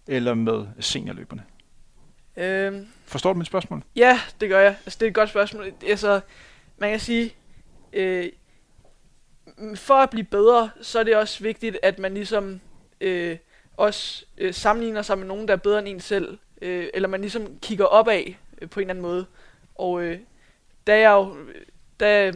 eller 0.08 0.34
med 0.34 0.66
seniorløberne? 0.80 1.44
Øhm, 2.38 2.88
Forstår 3.06 3.34
du 3.34 3.38
mit 3.38 3.48
spørgsmål? 3.48 3.84
Ja, 3.96 4.20
det 4.42 4.50
gør 4.50 4.60
jeg. 4.60 4.76
Altså, 4.86 4.98
det 5.00 5.06
er 5.06 5.10
et 5.10 5.16
godt 5.16 5.30
spørgsmål. 5.30 5.74
Altså, 5.88 6.20
man 6.78 6.90
kan 6.90 7.00
sige, 7.00 7.36
øh, 7.94 8.30
for 9.76 9.94
at 9.94 10.10
blive 10.10 10.24
bedre, 10.24 10.70
så 10.82 11.00
er 11.00 11.04
det 11.04 11.16
også 11.16 11.44
vigtigt, 11.44 11.78
at 11.84 12.00
man 12.00 12.14
ligesom 12.14 12.60
øh, 13.02 13.38
også 13.78 14.26
øh, 14.38 14.54
sammenligner 14.54 15.02
sig 15.02 15.18
med 15.18 15.28
nogen, 15.28 15.48
der 15.48 15.54
er 15.54 15.58
bedre 15.58 15.80
end 15.80 15.88
en 15.88 16.00
selv. 16.00 16.38
Øh, 16.62 16.88
eller 16.94 17.08
man 17.10 17.22
ligesom 17.22 17.58
kigger 17.62 17.86
opad 17.86 18.24
øh, 18.62 18.70
på 18.70 18.80
en 18.80 18.82
eller 18.82 18.94
anden 18.94 19.02
måde. 19.02 19.26
Og 19.76 20.02
øh, 20.02 20.20
der 20.88 20.94
er 20.94 20.98
jeg 20.98 21.12
jo, 21.12 21.36
der, 22.00 22.34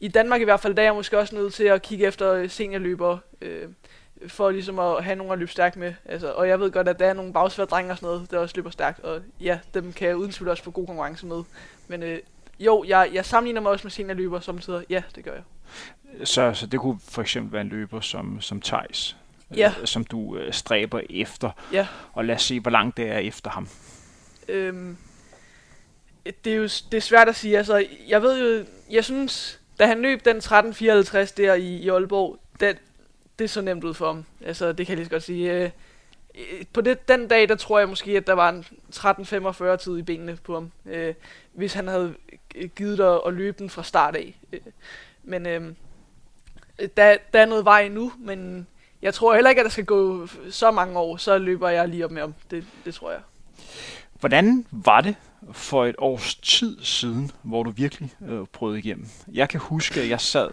i 0.00 0.08
Danmark 0.08 0.40
i 0.40 0.44
hvert 0.44 0.60
fald, 0.60 0.74
der 0.74 0.82
er 0.82 0.86
jeg 0.86 0.94
måske 0.94 1.18
også 1.18 1.34
nødt 1.34 1.54
til 1.54 1.64
at 1.64 1.82
kigge 1.82 2.06
efter 2.06 2.48
seniorløbere, 2.48 3.18
øh, 3.40 3.68
for 4.28 4.50
ligesom 4.50 4.78
at 4.78 5.04
have 5.04 5.16
nogen 5.16 5.32
at 5.32 5.38
løbe 5.38 5.50
stærkt 5.50 5.76
med. 5.76 5.94
Altså, 6.04 6.32
og 6.32 6.48
jeg 6.48 6.60
ved 6.60 6.70
godt, 6.70 6.88
at 6.88 6.98
der 6.98 7.06
er 7.06 7.12
nogle 7.12 7.32
bagsvære 7.32 7.66
drenge 7.66 7.90
og 7.90 7.96
sådan 7.96 8.06
noget, 8.06 8.30
der 8.30 8.38
også 8.38 8.56
løber 8.56 8.70
stærkt, 8.70 9.00
og 9.00 9.20
ja, 9.40 9.58
dem 9.74 9.92
kan 9.92 10.08
jeg 10.08 10.16
uden 10.16 10.32
tvivl 10.32 10.48
også 10.48 10.62
få 10.62 10.70
god 10.70 10.86
konkurrence 10.86 11.26
med. 11.26 11.42
Men 11.88 12.02
øh, 12.02 12.18
jo, 12.60 12.84
jeg, 12.88 13.10
jeg 13.12 13.24
sammenligner 13.24 13.60
mig 13.60 13.72
også 13.72 13.84
med 13.84 13.90
seniorløber 13.90 14.40
samtidig. 14.40 14.84
Ja, 14.90 15.02
det 15.14 15.24
gør 15.24 15.32
jeg. 15.32 15.42
Så, 16.24 16.54
så 16.54 16.66
det 16.66 16.80
kunne 16.80 16.98
for 17.08 17.22
eksempel 17.22 17.52
være 17.52 17.62
en 17.62 17.68
løber 17.68 18.00
som, 18.00 18.40
som 18.40 18.60
Thijs, 18.60 19.16
ja. 19.56 19.74
øh, 19.80 19.86
som 19.86 20.04
du 20.04 20.36
øh, 20.36 20.52
stræber 20.52 21.00
efter. 21.10 21.50
Ja. 21.72 21.86
Og 22.12 22.24
lad 22.24 22.34
os 22.34 22.42
se, 22.42 22.60
hvor 22.60 22.70
langt 22.70 22.96
det 22.96 23.08
er 23.08 23.18
efter 23.18 23.50
ham. 23.50 23.68
Øhm, 24.48 24.96
det 26.44 26.52
er 26.52 26.56
jo 26.56 26.62
det 26.62 26.94
er 26.94 27.00
svært 27.00 27.28
at 27.28 27.36
sige. 27.36 27.58
Altså, 27.58 27.86
jeg 28.08 28.22
ved 28.22 28.58
jo, 28.58 28.64
jeg 28.90 29.04
synes, 29.04 29.60
da 29.78 29.86
han 29.86 30.02
løb 30.02 30.24
den 30.24 30.36
13.54 30.36 31.34
der 31.36 31.54
i, 31.54 31.76
i 31.76 31.88
Aalborg, 31.88 32.38
det, 32.60 32.78
det 33.38 33.50
så 33.50 33.60
nemt 33.60 33.84
ud 33.84 33.94
for 33.94 34.06
ham. 34.06 34.24
Altså, 34.44 34.72
det 34.72 34.86
kan 34.86 34.92
jeg 34.92 34.96
lige 34.96 35.06
så 35.06 35.10
godt 35.10 35.22
sige. 35.22 35.52
Øh, 35.52 35.70
øh 36.34 36.64
på 36.72 36.80
det, 36.80 37.08
den 37.08 37.28
dag, 37.28 37.48
der 37.48 37.56
tror 37.56 37.78
jeg 37.78 37.88
måske, 37.88 38.16
at 38.16 38.26
der 38.26 38.32
var 38.32 38.48
en 38.48 38.64
13.45 38.94 39.76
tid 39.76 39.98
i 39.98 40.02
benene 40.02 40.38
på 40.42 40.54
ham, 40.54 40.70
øh, 40.86 41.14
hvis 41.52 41.74
han 41.74 41.88
havde 41.88 42.14
givet 42.76 42.98
dig 42.98 43.18
at 43.26 43.34
løbe 43.34 43.58
den 43.58 43.70
fra 43.70 43.82
start 43.82 44.16
af. 44.16 44.38
Øh, 44.52 44.60
men 45.22 45.46
øh, 45.46 45.72
der, 46.96 47.16
der 47.32 47.40
er 47.40 47.46
noget 47.46 47.64
vej 47.64 47.88
nu, 47.88 48.12
men 48.18 48.66
jeg 49.02 49.14
tror 49.14 49.34
heller 49.34 49.50
ikke, 49.50 49.60
at 49.60 49.64
der 49.64 49.70
skal 49.70 49.84
gå 49.84 50.26
så 50.50 50.70
mange 50.70 50.98
år, 50.98 51.16
så 51.16 51.38
løber 51.38 51.68
jeg 51.68 51.88
lige 51.88 52.04
op 52.04 52.10
med 52.10 52.20
ham. 52.20 52.34
Det, 52.50 52.66
det 52.84 52.94
tror 52.94 53.10
jeg. 53.10 53.20
Hvordan 54.20 54.66
var 54.70 55.00
det 55.00 55.16
for 55.52 55.84
et 55.84 55.94
års 55.98 56.34
tid 56.34 56.78
siden, 56.82 57.30
hvor 57.42 57.62
du 57.62 57.70
virkelig 57.70 58.12
øh, 58.28 58.46
prøvede 58.52 58.78
igennem? 58.78 59.06
Jeg 59.32 59.48
kan 59.48 59.60
huske, 59.60 60.00
at 60.00 60.08
jeg 60.08 60.20
sad 60.20 60.50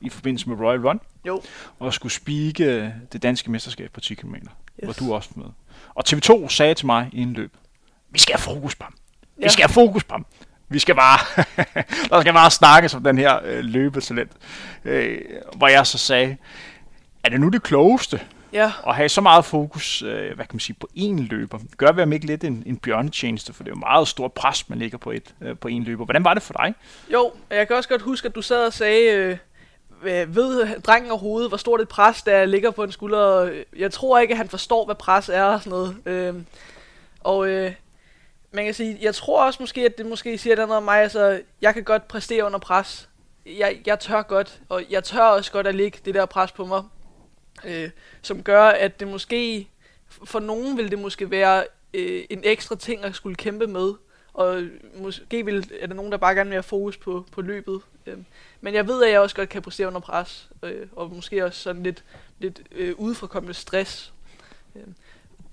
i 0.00 0.08
forbindelse 0.08 0.48
med 0.48 0.56
Royal 0.56 0.86
Run, 0.86 1.00
jo. 1.26 1.42
og 1.78 1.94
skulle 1.94 2.12
spike 2.12 2.94
det 3.12 3.22
danske 3.22 3.50
mesterskab 3.50 3.90
på 3.92 4.00
10 4.00 4.14
km, 4.14 4.34
yes. 4.34 4.48
hvor 4.82 4.92
du 4.92 5.14
også 5.14 5.30
med. 5.34 5.46
Og 5.94 6.04
TV2 6.08 6.48
sagde 6.48 6.74
til 6.74 6.86
mig 6.86 7.08
i 7.12 7.22
en 7.22 7.32
løb, 7.32 7.56
vi 8.10 8.18
skal 8.18 8.34
have 8.34 8.54
fokus 8.54 8.74
på 8.74 8.84
ham. 8.84 8.94
Vi 9.36 9.42
ja. 9.42 9.48
skal 9.48 9.62
have 9.62 9.72
fokus 9.72 10.04
på 10.04 10.14
ham. 10.14 10.26
Vi 10.68 10.78
skal 10.78 10.94
bare, 10.94 11.44
der 12.10 12.20
skal 12.20 12.32
bare 12.32 12.50
snakkes 12.50 12.94
om 12.94 13.02
den 13.02 13.18
her 13.18 13.40
øh, 13.44 13.64
løbetalent. 13.64 14.32
Øh, 14.84 15.18
hvor 15.56 15.68
jeg 15.68 15.86
så 15.86 15.98
sagde, 15.98 16.36
er 17.24 17.28
det 17.28 17.40
nu 17.40 17.48
det 17.48 17.62
klogeste 17.62 18.20
ja. 18.52 18.72
at 18.86 18.94
have 18.94 19.08
så 19.08 19.20
meget 19.20 19.44
fokus 19.44 20.02
øh, 20.02 20.34
hvad 20.34 20.44
kan 20.44 20.48
man 20.52 20.60
sige, 20.60 20.76
på 20.80 20.88
én 20.96 21.28
løber? 21.30 21.58
Gør 21.76 21.92
vi 21.92 22.02
om 22.02 22.12
ikke 22.12 22.26
lidt 22.26 22.44
en, 22.44 22.62
en 22.66 22.76
bjørnetjeneste, 22.76 23.52
for 23.52 23.64
det 23.64 23.70
er 23.70 23.74
jo 23.74 23.80
meget 23.80 24.08
stort 24.08 24.32
pres, 24.32 24.68
man 24.68 24.78
ligger 24.78 24.98
på, 24.98 25.10
et, 25.10 25.34
øh, 25.40 25.56
på 25.58 25.68
en 25.68 25.84
løber. 25.84 26.04
Hvordan 26.04 26.24
var 26.24 26.34
det 26.34 26.42
for 26.42 26.52
dig? 26.52 26.74
Jo, 27.12 27.32
jeg 27.50 27.66
kan 27.66 27.76
også 27.76 27.88
godt 27.88 28.02
huske, 28.02 28.28
at 28.28 28.34
du 28.34 28.42
sad 28.42 28.66
og 28.66 28.72
sagde, 28.72 29.12
øh, 29.12 29.36
Øh, 30.06 30.36
ved 30.36 30.80
drengen 30.80 31.10
overhovedet, 31.10 31.50
hvor 31.50 31.56
stort 31.56 31.80
et 31.80 31.88
pres 31.88 32.22
der 32.22 32.44
ligger 32.44 32.70
på 32.70 32.82
en 32.82 32.92
skulder. 32.92 33.36
Øh, 33.36 33.64
jeg 33.78 33.92
tror 33.92 34.18
ikke, 34.18 34.32
at 34.32 34.38
han 34.38 34.48
forstår, 34.48 34.84
hvad 34.84 34.94
pres 34.94 35.28
er 35.28 35.42
og 35.42 35.62
sådan 35.62 35.70
noget. 35.70 35.96
Øh, 36.06 36.34
og 37.20 37.48
øh, 37.48 37.72
man 38.52 38.64
kan 38.64 38.74
sige, 38.74 38.98
jeg 39.00 39.14
tror 39.14 39.44
også 39.46 39.62
måske, 39.62 39.84
at 39.84 39.98
det 39.98 40.06
måske 40.06 40.38
siger 40.38 40.56
noget 40.56 40.76
om 40.76 40.82
mig, 40.82 41.02
altså, 41.02 41.40
jeg 41.62 41.74
kan 41.74 41.84
godt 41.84 42.08
præstere 42.08 42.44
under 42.44 42.58
pres. 42.58 43.08
Jeg, 43.46 43.80
jeg 43.86 44.00
tør 44.00 44.22
godt, 44.22 44.60
og 44.68 44.82
jeg 44.90 45.04
tør 45.04 45.22
også 45.22 45.52
godt 45.52 45.66
at 45.66 45.74
lægge 45.74 45.98
det 46.04 46.14
der 46.14 46.26
pres 46.26 46.52
på 46.52 46.64
mig, 46.64 46.82
øh, 47.64 47.90
som 48.22 48.42
gør, 48.42 48.62
at 48.62 49.00
det 49.00 49.08
måske, 49.08 49.68
for 50.24 50.40
nogen 50.40 50.76
vil 50.76 50.90
det 50.90 50.98
måske 50.98 51.30
være 51.30 51.64
øh, 51.94 52.24
en 52.30 52.40
ekstra 52.44 52.76
ting 52.76 53.04
at 53.04 53.14
skulle 53.14 53.36
kæmpe 53.36 53.66
med, 53.66 53.94
og 54.34 54.62
måske 54.94 55.44
vil, 55.44 55.70
er 55.80 55.86
der 55.86 55.94
nogen, 55.94 56.12
der 56.12 56.18
bare 56.18 56.34
gerne 56.34 56.50
vil 56.50 56.56
have 56.56 56.62
fokus 56.62 56.96
på, 56.96 57.26
på 57.32 57.42
løbet. 57.42 57.80
Øh, 58.06 58.18
men 58.60 58.74
jeg 58.74 58.86
ved, 58.86 59.04
at 59.04 59.12
jeg 59.12 59.20
også 59.20 59.36
godt 59.36 59.48
kan 59.48 59.62
præstere 59.62 59.86
under 59.86 60.00
pres, 60.00 60.48
øh, 60.62 60.86
og 60.96 61.14
måske 61.14 61.44
også 61.44 61.60
sådan 61.60 61.82
lidt, 61.82 62.04
lidt 62.38 62.60
øh, 62.72 62.94
udefrakommende 62.98 63.54
stress. 63.54 64.12
Øh, 64.76 64.82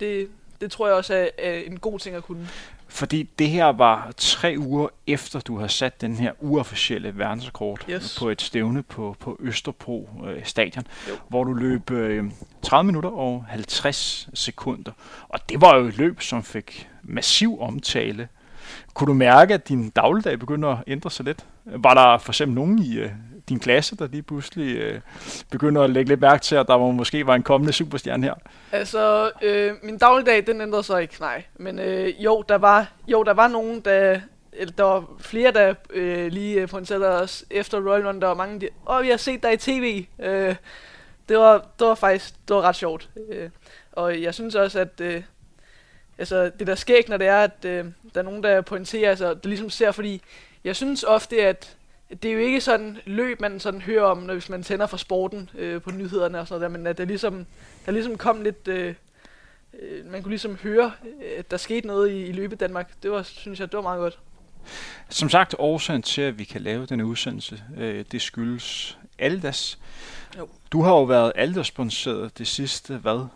det, 0.00 0.28
det 0.60 0.70
tror 0.70 0.86
jeg 0.86 0.96
også 0.96 1.14
er, 1.14 1.28
er 1.38 1.58
en 1.58 1.78
god 1.78 1.98
ting 1.98 2.16
at 2.16 2.22
kunne. 2.22 2.48
Fordi 2.88 3.22
det 3.22 3.48
her 3.48 3.64
var 3.64 4.12
tre 4.16 4.54
uger 4.58 4.88
efter, 5.06 5.40
du 5.40 5.58
har 5.58 5.66
sat 5.66 6.00
den 6.00 6.16
her 6.16 6.32
uofficielle 6.40 7.18
verdensrekord 7.18 7.84
yes. 7.90 8.18
på 8.18 8.28
et 8.28 8.42
stævne 8.42 8.82
på, 8.82 9.16
på 9.20 9.36
Østerbro 9.40 10.08
øh, 10.26 10.44
stadion, 10.44 10.86
jo. 11.08 11.14
hvor 11.28 11.44
du 11.44 11.52
løb 11.52 11.90
øh, 11.90 12.24
30 12.62 12.86
minutter 12.86 13.10
og 13.10 13.44
50 13.48 14.28
sekunder. 14.34 14.92
Og 15.28 15.48
det 15.48 15.60
var 15.60 15.76
jo 15.76 15.86
et 15.86 15.96
løb, 15.96 16.20
som 16.20 16.42
fik 16.42 16.88
massiv 17.02 17.60
omtale. 17.60 18.28
Kunne 18.94 19.08
du 19.08 19.14
mærke, 19.14 19.54
at 19.54 19.68
din 19.68 19.90
dagligdag 19.90 20.38
begynder 20.38 20.68
at 20.68 20.84
ændre 20.86 21.10
sig 21.10 21.24
lidt? 21.24 21.46
Var 21.64 21.94
der 21.94 22.18
for 22.18 22.32
eksempel 22.32 22.54
nogen 22.54 22.78
i 22.78 22.98
øh, 22.98 23.10
din 23.48 23.58
klasse, 23.58 23.96
der 23.96 24.06
lige 24.06 24.22
pludselig 24.22 24.76
øh, 24.76 25.00
begynder 25.50 25.82
at 25.82 25.90
lægge 25.90 26.08
lidt 26.08 26.20
mærke 26.20 26.42
til, 26.42 26.56
at 26.56 26.66
der 26.68 26.74
var, 26.74 26.90
måske 26.90 27.26
var 27.26 27.34
en 27.34 27.42
kommende 27.42 27.72
superstjerne 27.72 28.26
her? 28.26 28.34
Altså, 28.72 29.30
øh, 29.42 29.72
min 29.82 29.98
dagligdag, 29.98 30.46
den 30.46 30.60
ændrede 30.60 30.82
sig 30.82 31.02
ikke, 31.02 31.20
nej. 31.20 31.44
Men 31.56 31.78
øh, 31.78 32.24
jo, 32.24 32.44
der 32.48 32.58
var, 32.58 32.92
jo, 33.08 33.22
der 33.22 33.32
var 33.34 33.48
nogen, 33.48 33.80
der, 33.80 34.20
eller 34.52 34.72
der 34.72 34.84
var 34.84 35.04
flere, 35.18 35.52
der 35.52 35.74
øh, 35.90 36.32
lige 36.32 36.60
øh, 36.60 36.68
pointerede 36.68 37.22
os 37.22 37.44
efter 37.50 37.90
Royal 37.90 38.06
Run. 38.06 38.20
Der 38.20 38.26
var 38.26 38.34
mange, 38.34 38.60
der, 38.60 38.68
åh, 38.86 39.02
vi 39.02 39.08
har 39.08 39.16
set 39.16 39.42
dig 39.42 39.52
i 39.52 39.56
tv. 39.56 40.06
Øh, 40.18 40.54
det, 41.28 41.38
var, 41.38 41.66
det 41.78 41.86
var 41.86 41.94
faktisk 41.94 42.34
det 42.48 42.56
var 42.56 42.62
ret 42.62 42.76
sjovt. 42.76 43.08
Øh, 43.30 43.50
og 43.92 44.22
jeg 44.22 44.34
synes 44.34 44.54
også, 44.54 44.80
at 44.80 45.00
øh, 45.00 45.22
altså, 46.18 46.50
det 46.58 46.66
der 46.66 46.74
sker 46.74 47.00
når 47.08 47.16
det 47.16 47.26
er, 47.26 47.38
at 47.38 47.64
øh, 47.64 47.84
der 48.14 48.20
er 48.20 48.22
nogen, 48.22 48.42
der 48.42 48.60
pointerer, 48.60 49.10
altså, 49.10 49.34
det 49.34 49.46
ligesom 49.46 49.70
ser, 49.70 49.92
fordi 49.92 50.22
jeg 50.64 50.76
synes 50.76 51.02
ofte, 51.02 51.42
at 51.42 51.76
det 52.22 52.24
er 52.24 52.32
jo 52.32 52.38
ikke 52.38 52.60
sådan 52.60 52.98
løb, 53.06 53.40
man 53.40 53.60
sådan 53.60 53.80
hører 53.82 54.04
om, 54.04 54.18
når, 54.18 54.32
hvis 54.32 54.48
man 54.48 54.62
tænder 54.62 54.86
for 54.86 54.96
sporten 54.96 55.50
øh, 55.54 55.82
på 55.82 55.90
nyhederne 55.90 56.40
og 56.40 56.48
sådan 56.48 56.60
noget 56.60 56.72
der, 56.72 56.78
men 56.78 56.86
at 56.86 56.98
der 56.98 57.04
ligesom, 57.04 57.46
der 57.86 57.92
ligesom 57.92 58.18
kom 58.18 58.42
lidt, 58.42 58.68
øh, 58.68 58.94
øh, 59.80 60.06
man 60.06 60.22
kunne 60.22 60.30
ligesom 60.30 60.56
høre, 60.56 60.92
at 61.38 61.50
der 61.50 61.56
skete 61.56 61.86
noget 61.86 62.10
i, 62.10 62.26
i 62.26 62.32
løbet 62.32 62.60
Danmark. 62.60 62.92
Det 63.02 63.10
var, 63.10 63.22
synes 63.22 63.60
jeg, 63.60 63.72
det 63.72 63.76
var 63.76 63.82
meget 63.82 63.98
godt. 63.98 64.18
Som 65.08 65.28
sagt, 65.28 65.54
årsagen 65.58 66.02
til, 66.02 66.22
at 66.22 66.38
vi 66.38 66.44
kan 66.44 66.60
lave 66.60 66.86
denne 66.86 67.06
udsendelse, 67.06 67.62
øh, 67.76 68.04
det 68.12 68.22
skyldes 68.22 68.98
Aldas. 69.18 69.78
Jo. 70.38 70.48
Du 70.72 70.82
har 70.82 70.90
jo 70.90 71.02
været 71.02 71.32
Aldas-sponsoreret 71.34 72.38
det 72.38 72.46
sidste, 72.46 72.96
hvad, 72.96 73.26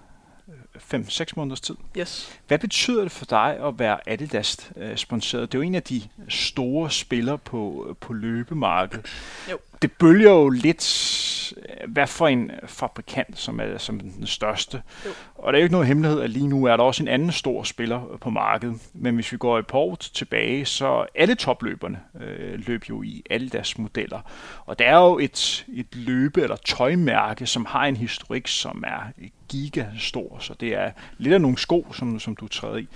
5-6 0.94 1.26
måneders 1.37 1.61
tid. 1.61 1.75
Yes. 1.99 2.38
Hvad 2.49 2.58
betyder 2.58 3.02
det 3.02 3.12
for 3.12 3.25
dig 3.25 3.58
at 3.66 3.78
være 3.78 4.08
Adidas 4.08 4.70
øh, 4.76 4.97
sponsoreret? 4.97 5.52
Det 5.52 5.58
er 5.58 5.62
jo 5.62 5.66
en 5.66 5.75
af 5.75 5.82
de 5.82 6.02
store 6.28 6.90
spillere 6.90 7.38
på, 7.38 7.97
på 8.00 8.12
løbemarkedet. 8.12 9.06
Jo. 9.50 9.58
Det 9.82 9.92
bølger 9.92 10.30
jo 10.30 10.49
lidt, 10.49 11.54
hvad 11.88 12.06
for 12.06 12.28
en 12.28 12.50
fabrikant, 12.66 13.38
som 13.38 13.61
er 13.61 13.78
som 13.78 14.00
den 14.00 14.26
største. 14.26 14.82
Jo. 15.06 15.11
Og 15.35 15.52
der 15.52 15.56
er 15.56 15.61
jo 15.61 15.64
ikke 15.64 15.73
noget 15.73 15.87
hemmelighed, 15.87 16.20
at 16.20 16.30
lige 16.30 16.49
nu 16.49 16.64
er 16.64 16.76
der 16.76 16.85
også 16.85 17.02
en 17.02 17.08
anden 17.08 17.32
stor 17.32 17.62
spiller 17.62 18.18
på 18.20 18.30
markedet. 18.30 18.80
Men 18.92 19.14
hvis 19.14 19.32
vi 19.32 19.37
går 19.37 19.58
et 19.58 19.66
par 19.66 19.78
år 19.78 19.94
tilbage, 19.94 20.64
så 20.64 21.06
alle 21.14 21.35
topløberne 21.35 22.00
øh, 22.20 22.66
løb 22.66 22.85
jo 22.88 23.02
i 23.02 23.23
alle 23.30 23.49
deres 23.49 23.78
modeller. 23.78 24.20
Og 24.66 24.78
det 24.78 24.87
er 24.87 24.97
jo 24.97 25.18
et, 25.18 25.66
et 25.75 25.87
løbe- 25.92 26.42
eller 26.42 26.56
tøjmærke, 26.56 27.47
som 27.47 27.64
har 27.64 27.85
en 27.85 27.97
historik, 27.97 28.47
som 28.47 28.85
er 28.87 29.00
gigastor. 29.49 30.38
Så 30.38 30.54
det 30.61 30.75
er 30.75 30.90
lidt 31.18 31.35
af 31.35 31.40
nogle 31.40 31.58
sko, 31.58 31.87
som, 31.92 32.20
som 32.20 32.37
du 32.37 32.49
træder 32.49 32.76
i. 32.76 32.88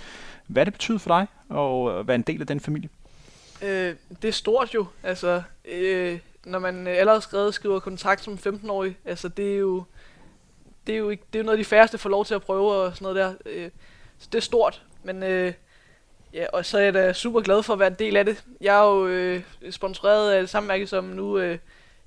Hvad 0.47 0.65
det 0.65 0.73
betyder 0.73 0.97
for 0.97 1.09
dig 1.09 1.27
at 1.99 2.07
være 2.07 2.15
en 2.15 2.21
del 2.21 2.41
af 2.41 2.47
den 2.47 2.59
familie? 2.59 2.89
Øh, 3.61 3.95
det 4.21 4.27
er 4.27 4.31
stort 4.31 4.73
jo. 4.73 4.85
Altså, 5.03 5.41
øh, 5.65 6.19
når 6.45 6.59
man 6.59 6.87
øh, 6.87 6.97
allerede 6.97 7.21
skrevet 7.21 7.53
skriver 7.53 7.79
kontrakt 7.79 8.23
som 8.23 8.39
15-årig, 8.47 8.97
altså 9.05 9.27
det 9.27 9.53
er 9.53 9.57
jo 9.57 9.83
det 10.87 10.95
er 10.95 10.99
jo 10.99 11.09
ikke, 11.09 11.23
det 11.33 11.39
er 11.39 11.43
jo 11.43 11.45
noget 11.45 11.59
de 11.59 11.65
færreste 11.65 11.97
får 11.97 12.09
lov 12.09 12.25
til 12.25 12.33
at 12.33 12.41
prøve 12.41 12.73
og 12.73 12.95
sådan 12.95 13.03
noget 13.03 13.15
der. 13.15 13.33
Øh, 13.45 13.69
så 14.19 14.27
det 14.31 14.37
er 14.37 14.41
stort, 14.41 14.83
men 15.03 15.23
øh, 15.23 15.53
ja, 16.33 16.45
og 16.53 16.65
så 16.65 16.77
er 16.77 16.81
jeg 16.81 16.93
da 16.93 17.13
super 17.13 17.41
glad 17.41 17.63
for 17.63 17.73
at 17.73 17.79
være 17.79 17.87
en 17.87 17.95
del 17.99 18.17
af 18.17 18.25
det. 18.25 18.43
Jeg 18.61 18.79
er 18.79 18.83
jo 18.83 19.07
øh, 19.07 19.43
sponsoreret 19.71 20.31
af 20.31 20.41
det 20.41 20.49
samme 20.49 20.67
mærke 20.67 20.87
som 20.87 21.03
nu, 21.03 21.37
øh, 21.37 21.57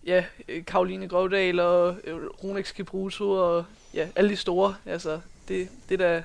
ja, 0.06 0.24
øh, 0.48 0.64
Karoline 0.64 1.08
Grovdal 1.08 1.60
og 1.60 1.96
øh, 2.04 2.26
Ronex 2.44 2.74
Kipruto 2.74 3.30
og 3.30 3.64
ja, 3.94 4.08
alle 4.16 4.30
de 4.30 4.36
store. 4.36 4.74
Altså, 4.86 5.20
det, 5.48 5.68
det 5.88 6.00
er 6.00 6.08
da 6.08 6.22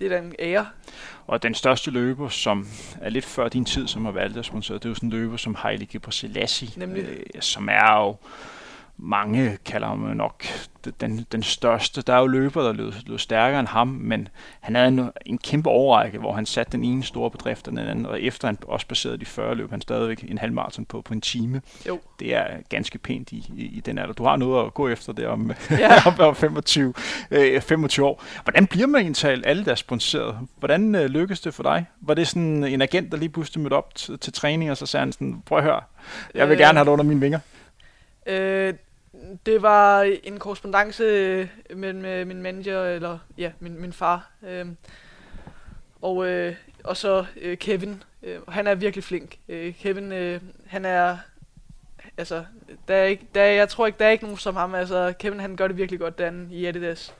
det 0.00 0.12
er 0.12 0.20
da 0.20 0.26
en 0.26 0.34
ære. 0.38 0.66
Og 1.26 1.42
den 1.42 1.54
største 1.54 1.90
løber, 1.90 2.28
som 2.28 2.68
er 3.00 3.10
lidt 3.10 3.24
før 3.24 3.48
din 3.48 3.64
tid, 3.64 3.88
som 3.88 4.04
har 4.04 4.12
valgt 4.12 4.38
at 4.38 4.44
sponsor, 4.44 4.74
det 4.74 4.84
er 4.84 4.88
jo 4.88 4.94
sådan 4.94 5.06
en 5.06 5.12
løber 5.12 5.36
som 5.36 5.54
Haile 5.54 5.86
Gebrselassie, 5.86 6.68
Nemlig. 6.76 7.04
Øh, 7.04 7.22
som 7.40 7.68
er 7.68 7.96
jo 7.96 8.16
mange 9.02 9.58
kalder 9.64 9.88
ham 9.88 9.98
nok 9.98 10.44
den, 11.00 11.26
den 11.32 11.42
største. 11.42 12.02
Der 12.02 12.14
er 12.14 12.18
jo 12.18 12.26
løber, 12.26 12.62
der 12.62 12.72
lød, 12.72 12.92
lød 13.06 13.18
stærkere 13.18 13.60
end 13.60 13.68
ham, 13.68 13.88
men 13.88 14.28
han 14.60 14.74
havde 14.74 14.88
en, 14.88 15.10
en 15.26 15.38
kæmpe 15.38 15.70
overrække, 15.70 16.18
hvor 16.18 16.32
han 16.32 16.46
satte 16.46 16.72
den 16.72 16.84
ene 16.84 17.02
store 17.02 17.30
bedrift 17.30 17.68
og 17.68 17.70
den 17.70 17.78
anden, 17.78 18.06
og 18.06 18.22
efter 18.22 18.48
han 18.48 18.58
også 18.66 18.86
baserede 18.86 19.18
de 19.18 19.24
40 19.24 19.54
løb, 19.54 19.70
han 19.70 19.80
stadigvæk 19.80 20.24
en 20.28 20.38
halv 20.38 20.52
maraton 20.52 20.84
på, 20.84 21.02
på 21.02 21.14
en 21.14 21.20
time. 21.20 21.62
Jo. 21.88 22.00
Det 22.20 22.34
er 22.34 22.46
ganske 22.68 22.98
pænt 22.98 23.32
i, 23.32 23.52
i, 23.56 23.64
i 23.64 23.80
den 23.80 23.98
alder. 23.98 24.14
Du 24.14 24.24
har 24.24 24.36
noget 24.36 24.66
at 24.66 24.74
gå 24.74 24.88
efter 24.88 25.12
der 25.12 25.28
om, 25.28 25.52
ja. 25.70 26.02
om 26.28 26.34
25, 26.34 26.94
øh, 27.30 27.60
25 27.60 28.06
år. 28.06 28.24
Hvordan 28.44 28.66
bliver 28.66 28.86
man 28.86 29.00
egentlig 29.00 29.46
alle 29.46 29.64
der 29.64 29.74
sponsoreret? 29.74 30.38
Hvordan 30.58 30.94
øh, 30.94 31.06
lykkes 31.06 31.40
det 31.40 31.54
for 31.54 31.62
dig? 31.62 31.86
Var 32.00 32.14
det 32.14 32.28
sådan 32.28 32.64
en 32.64 32.82
agent, 32.82 33.12
der 33.12 33.18
lige 33.18 33.28
pludselig 33.28 33.62
mødte 33.62 33.74
op 33.74 33.94
til, 33.94 34.18
til 34.18 34.32
træning, 34.32 34.70
og 34.70 34.76
så 34.76 34.86
sagde 34.86 35.02
han 35.02 35.12
sådan, 35.12 35.42
prøv 35.46 35.58
at 35.58 35.64
høre, 35.64 35.80
jeg 36.34 36.48
vil 36.48 36.54
øh, 36.54 36.58
gerne 36.58 36.78
have 36.78 36.84
det 36.84 36.90
under 36.90 37.04
mine 37.04 37.20
vinger? 37.20 37.38
Øh, 38.26 38.74
det 39.46 39.62
var 39.62 40.02
en 40.22 40.38
korrespondence 40.38 41.02
med, 41.74 41.92
med 41.92 42.20
øh, 42.20 42.26
min 42.26 42.42
manager, 42.42 42.84
eller 42.84 43.18
ja, 43.38 43.52
min, 43.60 43.80
min 43.80 43.92
far. 43.92 44.30
Øh, 44.42 44.66
og, 46.02 46.26
øh, 46.26 46.54
og 46.84 46.96
så 46.96 47.24
øh, 47.36 47.58
Kevin. 47.58 48.02
Øh, 48.22 48.48
han 48.48 48.66
er 48.66 48.74
virkelig 48.74 49.04
flink. 49.04 49.38
Øh, 49.48 49.74
Kevin, 49.74 50.12
øh, 50.12 50.40
han 50.66 50.84
er... 50.84 51.18
Altså, 52.16 52.44
der 52.88 52.94
er 52.94 53.04
ikke, 53.04 53.26
der 53.34 53.42
er, 53.42 53.52
jeg 53.52 53.68
tror 53.68 53.86
ikke, 53.86 53.98
der 53.98 54.06
er 54.06 54.10
ikke 54.10 54.24
nogen 54.24 54.38
som 54.38 54.56
ham. 54.56 54.74
Altså, 54.74 55.12
Kevin, 55.18 55.40
han 55.40 55.56
gør 55.56 55.66
det 55.66 55.76
virkelig 55.76 56.00
godt, 56.00 56.18
derinde 56.18 56.54
i 56.54 56.66
Adidas. 56.66 57.14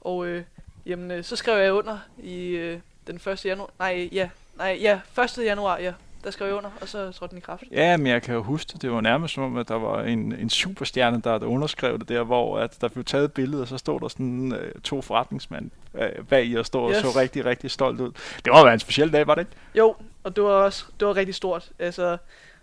Og 0.00 0.26
øh, 0.26 0.44
jamen, 0.86 1.10
øh, 1.10 1.24
så 1.24 1.36
skrev 1.36 1.62
jeg 1.62 1.72
under 1.72 1.98
i 2.18 2.46
øh, 2.48 2.78
den 3.06 3.16
1. 3.16 3.44
januar. 3.44 3.70
Nej, 3.78 4.08
ja. 4.12 4.30
Nej, 4.56 4.78
ja, 4.80 5.00
1. 5.22 5.44
januar, 5.44 5.78
ja 5.78 5.92
der 6.24 6.30
skrev 6.30 6.56
under, 6.56 6.70
og 6.80 6.88
så 6.88 7.12
trådte 7.12 7.30
den 7.30 7.38
i 7.38 7.40
kraft. 7.40 7.62
Ja, 7.70 7.96
men 7.96 8.06
jeg 8.06 8.22
kan 8.22 8.34
jo 8.34 8.42
huske 8.42 8.78
det. 8.82 8.92
var 8.92 9.00
nærmest 9.00 9.34
som 9.34 9.42
om, 9.42 9.56
at 9.56 9.68
der 9.68 9.74
var 9.74 10.02
en, 10.02 10.32
en 10.32 10.50
superstjerne, 10.50 11.20
der, 11.24 11.38
der 11.38 11.46
underskrev 11.46 11.98
det 11.98 12.08
der, 12.08 12.22
hvor 12.22 12.58
at 12.58 12.80
der 12.80 12.88
blev 12.88 13.04
taget 13.04 13.24
et 13.24 13.32
billede, 13.32 13.62
og 13.62 13.68
så 13.68 13.78
stod 13.78 14.00
der 14.00 14.08
sådan 14.08 14.52
uh, 14.52 14.82
to 14.82 15.02
forretningsmænd 15.02 15.70
uh, 15.94 16.24
bag 16.28 16.46
i 16.46 16.54
og 16.54 16.66
stod 16.66 16.90
yes. 16.90 17.04
og 17.04 17.12
så 17.12 17.20
rigtig, 17.20 17.44
rigtig 17.44 17.70
stolt 17.70 18.00
ud. 18.00 18.12
Det 18.44 18.52
var 18.52 18.72
en 18.72 18.80
speciel 18.80 19.12
dag, 19.12 19.26
var 19.26 19.34
det 19.34 19.42
ikke? 19.42 19.52
Jo, 19.74 19.94
og 20.24 20.36
det 20.36 20.44
var 20.44 20.50
også 20.50 20.84
det 21.00 21.08
var 21.08 21.16
rigtig 21.16 21.34
stort. 21.34 21.70
Altså, 21.78 22.16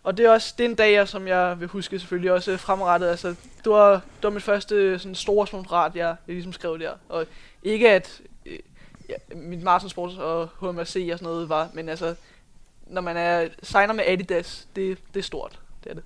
og 0.04 0.18
det 0.18 0.26
er 0.26 0.32
også 0.32 0.54
det 0.58 0.66
er 0.66 0.70
en 0.70 0.76
dag, 0.76 1.08
som 1.08 1.28
jeg 1.28 1.60
vil 1.60 1.68
huske 1.68 2.00
selvfølgelig 2.00 2.32
også 2.32 2.58
fremrettet. 2.58 3.08
Altså, 3.08 3.28
det 3.64 3.72
var, 3.72 3.92
det 3.92 4.24
var 4.24 4.30
mit 4.30 4.44
første 4.44 5.00
sådan, 5.00 5.16
store 5.16 5.48
sponsorat, 5.48 5.96
jeg, 5.96 6.16
jeg 6.28 6.34
ligesom 6.36 6.54
skrev 6.54 6.80
der. 6.80 6.92
Og 7.10 7.26
ikke 7.64 7.90
at 7.90 8.22
øh, 8.46 8.60
ja, 9.10 9.16
mit 9.36 9.64
Martinsport 9.64 10.18
og 10.18 10.50
HMRC 10.60 11.10
og 11.12 11.20
sådan 11.20 11.32
noget 11.34 11.50
var, 11.50 11.70
men 11.74 11.90
altså 11.90 12.16
når 12.90 13.02
man 13.02 13.18
er 13.18 13.48
signer 13.64 13.94
med 13.94 14.04
Adidas, 14.08 14.68
det, 14.76 14.98
det 15.14 15.20
er 15.20 15.24
stort. 15.24 15.60
Det 15.84 15.90
er 15.90 15.94
det. 15.94 16.04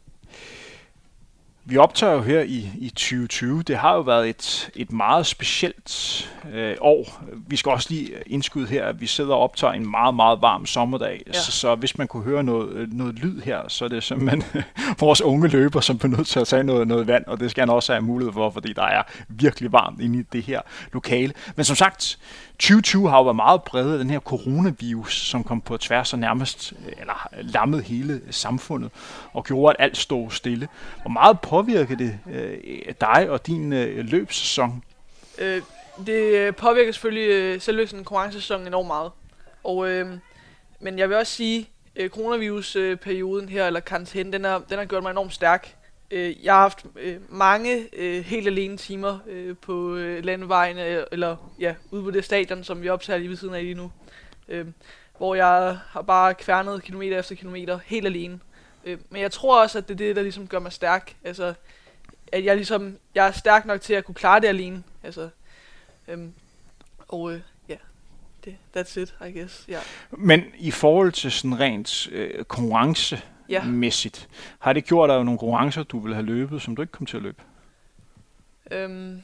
Vi 1.65 1.77
optager 1.77 2.13
jo 2.13 2.21
her 2.21 2.41
i, 2.41 2.69
i 2.79 2.89
2020. 2.89 3.63
Det 3.63 3.77
har 3.77 3.95
jo 3.95 4.01
været 4.01 4.29
et, 4.29 4.71
et 4.75 4.91
meget 4.91 5.25
specielt 5.25 6.31
øh, 6.53 6.75
år. 6.81 7.23
Vi 7.47 7.55
skal 7.55 7.71
også 7.71 7.87
lige 7.89 8.11
indskyde 8.25 8.67
her, 8.67 8.85
at 8.85 9.01
vi 9.01 9.07
sidder 9.07 9.33
og 9.33 9.39
optager 9.39 9.73
en 9.73 9.91
meget, 9.91 10.15
meget 10.15 10.41
varm 10.41 10.65
sommerdag. 10.65 11.21
Ja. 11.27 11.33
Så, 11.33 11.51
så 11.51 11.75
hvis 11.75 11.97
man 11.97 12.07
kunne 12.07 12.23
høre 12.23 12.43
noget, 12.43 12.93
noget 12.93 13.19
lyd 13.19 13.41
her, 13.41 13.67
så 13.67 13.85
er 13.85 13.89
det 13.89 14.03
simpelthen 14.03 14.43
vores 14.99 15.21
unge 15.21 15.47
løber, 15.47 15.79
som 15.79 15.99
er 16.03 16.07
nødt 16.07 16.27
til 16.27 16.39
at 16.39 16.47
tage 16.47 16.63
noget, 16.63 16.87
noget 16.87 17.07
vand, 17.07 17.25
og 17.25 17.39
det 17.39 17.51
skal 17.51 17.61
han 17.61 17.69
også 17.69 17.93
have 17.93 18.01
mulighed 18.01 18.33
for, 18.33 18.49
fordi 18.49 18.73
der 18.73 18.85
er 18.85 19.03
virkelig 19.27 19.71
varmt 19.71 20.01
inde 20.01 20.19
i 20.19 20.23
det 20.33 20.43
her 20.43 20.61
lokale. 20.93 21.33
Men 21.55 21.65
som 21.65 21.75
sagt, 21.75 22.19
2020 22.63 23.09
har 23.09 23.17
jo 23.17 23.23
været 23.23 23.35
meget 23.35 23.63
præget 23.63 23.93
af 23.93 23.99
den 23.99 24.09
her 24.09 24.19
coronavirus, 24.19 25.27
som 25.27 25.43
kom 25.43 25.61
på 25.61 25.77
tværs 25.77 26.13
og 26.13 26.19
nærmest 26.19 26.73
øh, 26.85 26.91
eller 26.99 27.27
lammet 27.41 27.83
hele 27.83 28.21
samfundet 28.31 28.91
og 29.33 29.43
gjorde, 29.43 29.75
at 29.79 29.85
alt 29.85 29.97
stod 29.97 30.31
stille. 30.31 30.67
Hvor 31.01 31.11
meget 31.11 31.39
påvirker 31.39 31.95
det 31.95 32.19
øh, 32.31 32.57
dig 33.01 33.29
og 33.29 33.47
din 33.47 33.73
øh, 33.73 34.05
løbssæson? 34.05 34.83
Øh, 35.37 35.61
det 36.05 36.35
øh, 36.35 36.55
påvirker 36.55 36.91
selvfølgelig 36.91 37.29
øh, 37.29 37.61
selve 37.61 37.87
sådan 37.87 37.99
en 37.99 38.05
konkurrencesæson 38.05 38.67
enormt 38.67 38.87
meget. 38.87 39.11
Og, 39.63 39.89
øh, 39.89 40.17
men 40.79 40.99
jeg 40.99 41.09
vil 41.09 41.17
også 41.17 41.33
sige, 41.33 41.69
øh, 41.95 42.09
coronavirus-perioden 42.09 43.49
her, 43.49 43.67
eller 43.67 43.79
karantæne, 43.79 44.31
den 44.31 44.43
har, 44.43 44.59
den 44.69 44.77
har 44.77 44.85
gjort 44.85 45.03
mig 45.03 45.11
enormt 45.11 45.33
stærk. 45.33 45.75
Øh, 46.11 46.45
jeg 46.45 46.53
har 46.53 46.61
haft 46.61 46.85
øh, 46.95 47.17
mange 47.29 47.89
øh, 47.93 48.25
helt 48.25 48.47
alene 48.47 48.77
timer 48.77 49.19
øh, 49.27 49.55
på 49.57 49.95
øh, 49.95 50.25
landevejen, 50.25 50.77
øh, 50.77 51.05
eller 51.11 51.53
ja, 51.59 51.75
ude 51.91 52.03
på 52.03 52.11
det 52.11 52.25
stadion, 52.25 52.63
som 52.63 52.81
vi 52.81 52.89
optager 52.89 53.19
lige 53.19 53.29
ved 53.29 53.37
siden 53.37 53.53
af 53.53 53.63
lige 53.63 53.73
nu. 53.73 53.91
Øh, 54.47 54.65
hvor 55.17 55.35
jeg 55.35 55.77
har 55.89 56.01
bare 56.01 56.33
kværnet 56.33 56.83
kilometer 56.83 57.19
efter 57.19 57.35
kilometer 57.35 57.79
helt 57.85 58.05
alene. 58.05 58.39
Øh, 58.85 58.97
men 59.09 59.21
jeg 59.21 59.31
tror 59.31 59.61
også, 59.61 59.77
at 59.77 59.87
det 59.87 59.93
er 59.93 59.97
det, 59.97 60.15
der 60.15 60.21
ligesom 60.21 60.47
gør 60.47 60.59
mig 60.59 60.71
stærk. 60.71 61.15
Altså, 61.23 61.53
at 62.31 62.45
jeg 62.45 62.55
ligesom, 62.55 62.97
jeg 63.15 63.27
er 63.27 63.31
stærk 63.31 63.65
nok 63.65 63.81
til 63.81 63.93
at 63.93 64.05
kunne 64.05 64.15
klare 64.15 64.39
det 64.39 64.47
alene. 64.47 64.83
Altså, 65.03 65.29
øh, 66.07 66.19
og 67.07 67.33
øh, 67.33 67.41
ja, 67.69 67.75
det, 68.45 68.55
that's 68.77 68.99
it, 68.99 69.15
I 69.27 69.39
guess. 69.39 69.65
Yeah. 69.69 69.83
Men 70.11 70.43
i 70.57 70.71
forhold 70.71 71.11
til 71.11 71.31
sådan 71.31 71.59
rent 71.59 72.07
øh, 72.11 72.43
konkurrence, 72.43 73.21
ja. 73.49 73.63
mæssigt. 73.63 74.29
Har 74.59 74.73
det 74.73 74.85
gjort 74.85 75.09
dig 75.09 75.23
nogle 75.23 75.39
konkurrencer, 75.39 75.83
du 75.83 75.99
ville 75.99 76.15
have 76.15 76.25
løbet, 76.25 76.61
som 76.61 76.75
du 76.75 76.81
ikke 76.81 76.91
kom 76.91 77.05
til 77.05 77.17
at 77.17 77.23
løbe? 77.23 77.41
Øhm, 78.71 79.21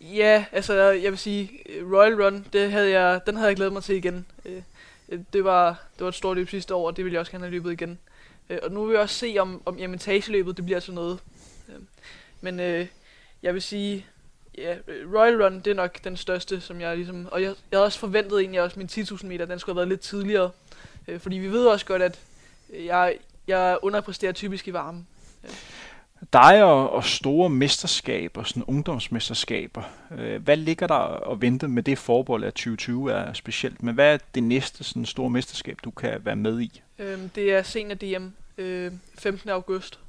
ja, 0.00 0.44
altså 0.52 0.74
jeg 0.74 1.10
vil 1.10 1.18
sige, 1.18 1.50
Royal 1.92 2.22
Run, 2.22 2.46
det 2.52 2.72
havde 2.72 2.90
jeg, 2.90 3.20
den 3.26 3.36
havde 3.36 3.48
jeg 3.48 3.56
glædet 3.56 3.72
mig 3.72 3.82
til 3.82 3.96
igen. 3.96 4.26
Øh, 4.44 4.62
det, 5.32 5.44
var, 5.44 5.68
det 5.68 6.00
var 6.00 6.08
et 6.08 6.14
stort 6.14 6.36
løb 6.36 6.48
sidste 6.48 6.74
år, 6.74 6.86
og 6.86 6.96
det 6.96 7.04
vil 7.04 7.12
jeg 7.12 7.20
også 7.20 7.32
gerne 7.32 7.44
have 7.44 7.52
løbet 7.52 7.72
igen. 7.72 7.98
Øh, 8.50 8.58
og 8.62 8.70
nu 8.72 8.84
vil 8.84 8.92
jeg 8.92 9.02
også 9.02 9.14
se, 9.14 9.36
om, 9.38 9.62
om 9.64 9.94
etageløbet 9.94 10.56
det 10.56 10.64
bliver 10.64 10.80
sådan 10.80 10.94
noget. 10.94 11.18
Øh, 11.68 11.74
men 12.40 12.60
øh, 12.60 12.86
jeg 13.42 13.54
vil 13.54 13.62
sige, 13.62 14.06
ja, 14.58 14.76
Royal 15.14 15.42
Run, 15.42 15.60
det 15.60 15.66
er 15.66 15.74
nok 15.74 16.04
den 16.04 16.16
største, 16.16 16.60
som 16.60 16.80
jeg 16.80 16.96
ligesom... 16.96 17.28
Og 17.30 17.42
jeg, 17.42 17.48
jeg 17.48 17.76
havde 17.76 17.86
også 17.86 17.98
forventet 17.98 18.40
egentlig 18.40 18.62
også, 18.62 18.78
min 18.78 18.88
10.000 18.92 19.26
meter, 19.26 19.46
den 19.46 19.58
skulle 19.58 19.74
have 19.74 19.80
været 19.80 19.88
lidt 19.88 20.00
tidligere. 20.00 20.50
Øh, 21.08 21.20
fordi 21.20 21.36
vi 21.36 21.48
ved 21.48 21.66
også 21.66 21.86
godt, 21.86 22.02
at 22.02 22.18
jeg, 22.72 23.16
jeg 23.46 23.78
underpresterer 23.82 24.32
typisk 24.32 24.68
i 24.68 24.72
varme. 24.72 25.06
Ja. 25.44 25.48
Dig 26.32 26.64
og, 26.64 26.90
og 26.90 27.04
store 27.04 27.50
mesterskaber, 27.50 28.42
sådan 28.42 28.64
ungdomsmesterskaber, 28.64 29.82
øh, 30.18 30.42
hvad 30.42 30.56
ligger 30.56 30.86
der 30.86 30.94
og 30.94 31.42
vente 31.42 31.68
med 31.68 31.82
det 31.82 31.98
forbold, 31.98 32.44
at 32.44 32.54
2020 32.54 33.12
er 33.12 33.32
specielt? 33.32 33.82
Men 33.82 33.94
hvad 33.94 34.14
er 34.14 34.18
det 34.34 34.42
næste 34.42 34.84
sådan 34.84 35.06
store 35.06 35.30
mesterskab, 35.30 35.78
du 35.84 35.90
kan 35.90 36.24
være 36.24 36.36
med 36.36 36.60
i? 36.60 36.82
Øhm, 36.98 37.28
det 37.28 37.52
er 37.52 37.62
Senior 37.62 37.94
DM, 37.94 38.26
øh, 38.58 38.92
15. 39.18 39.50
august 39.50 40.00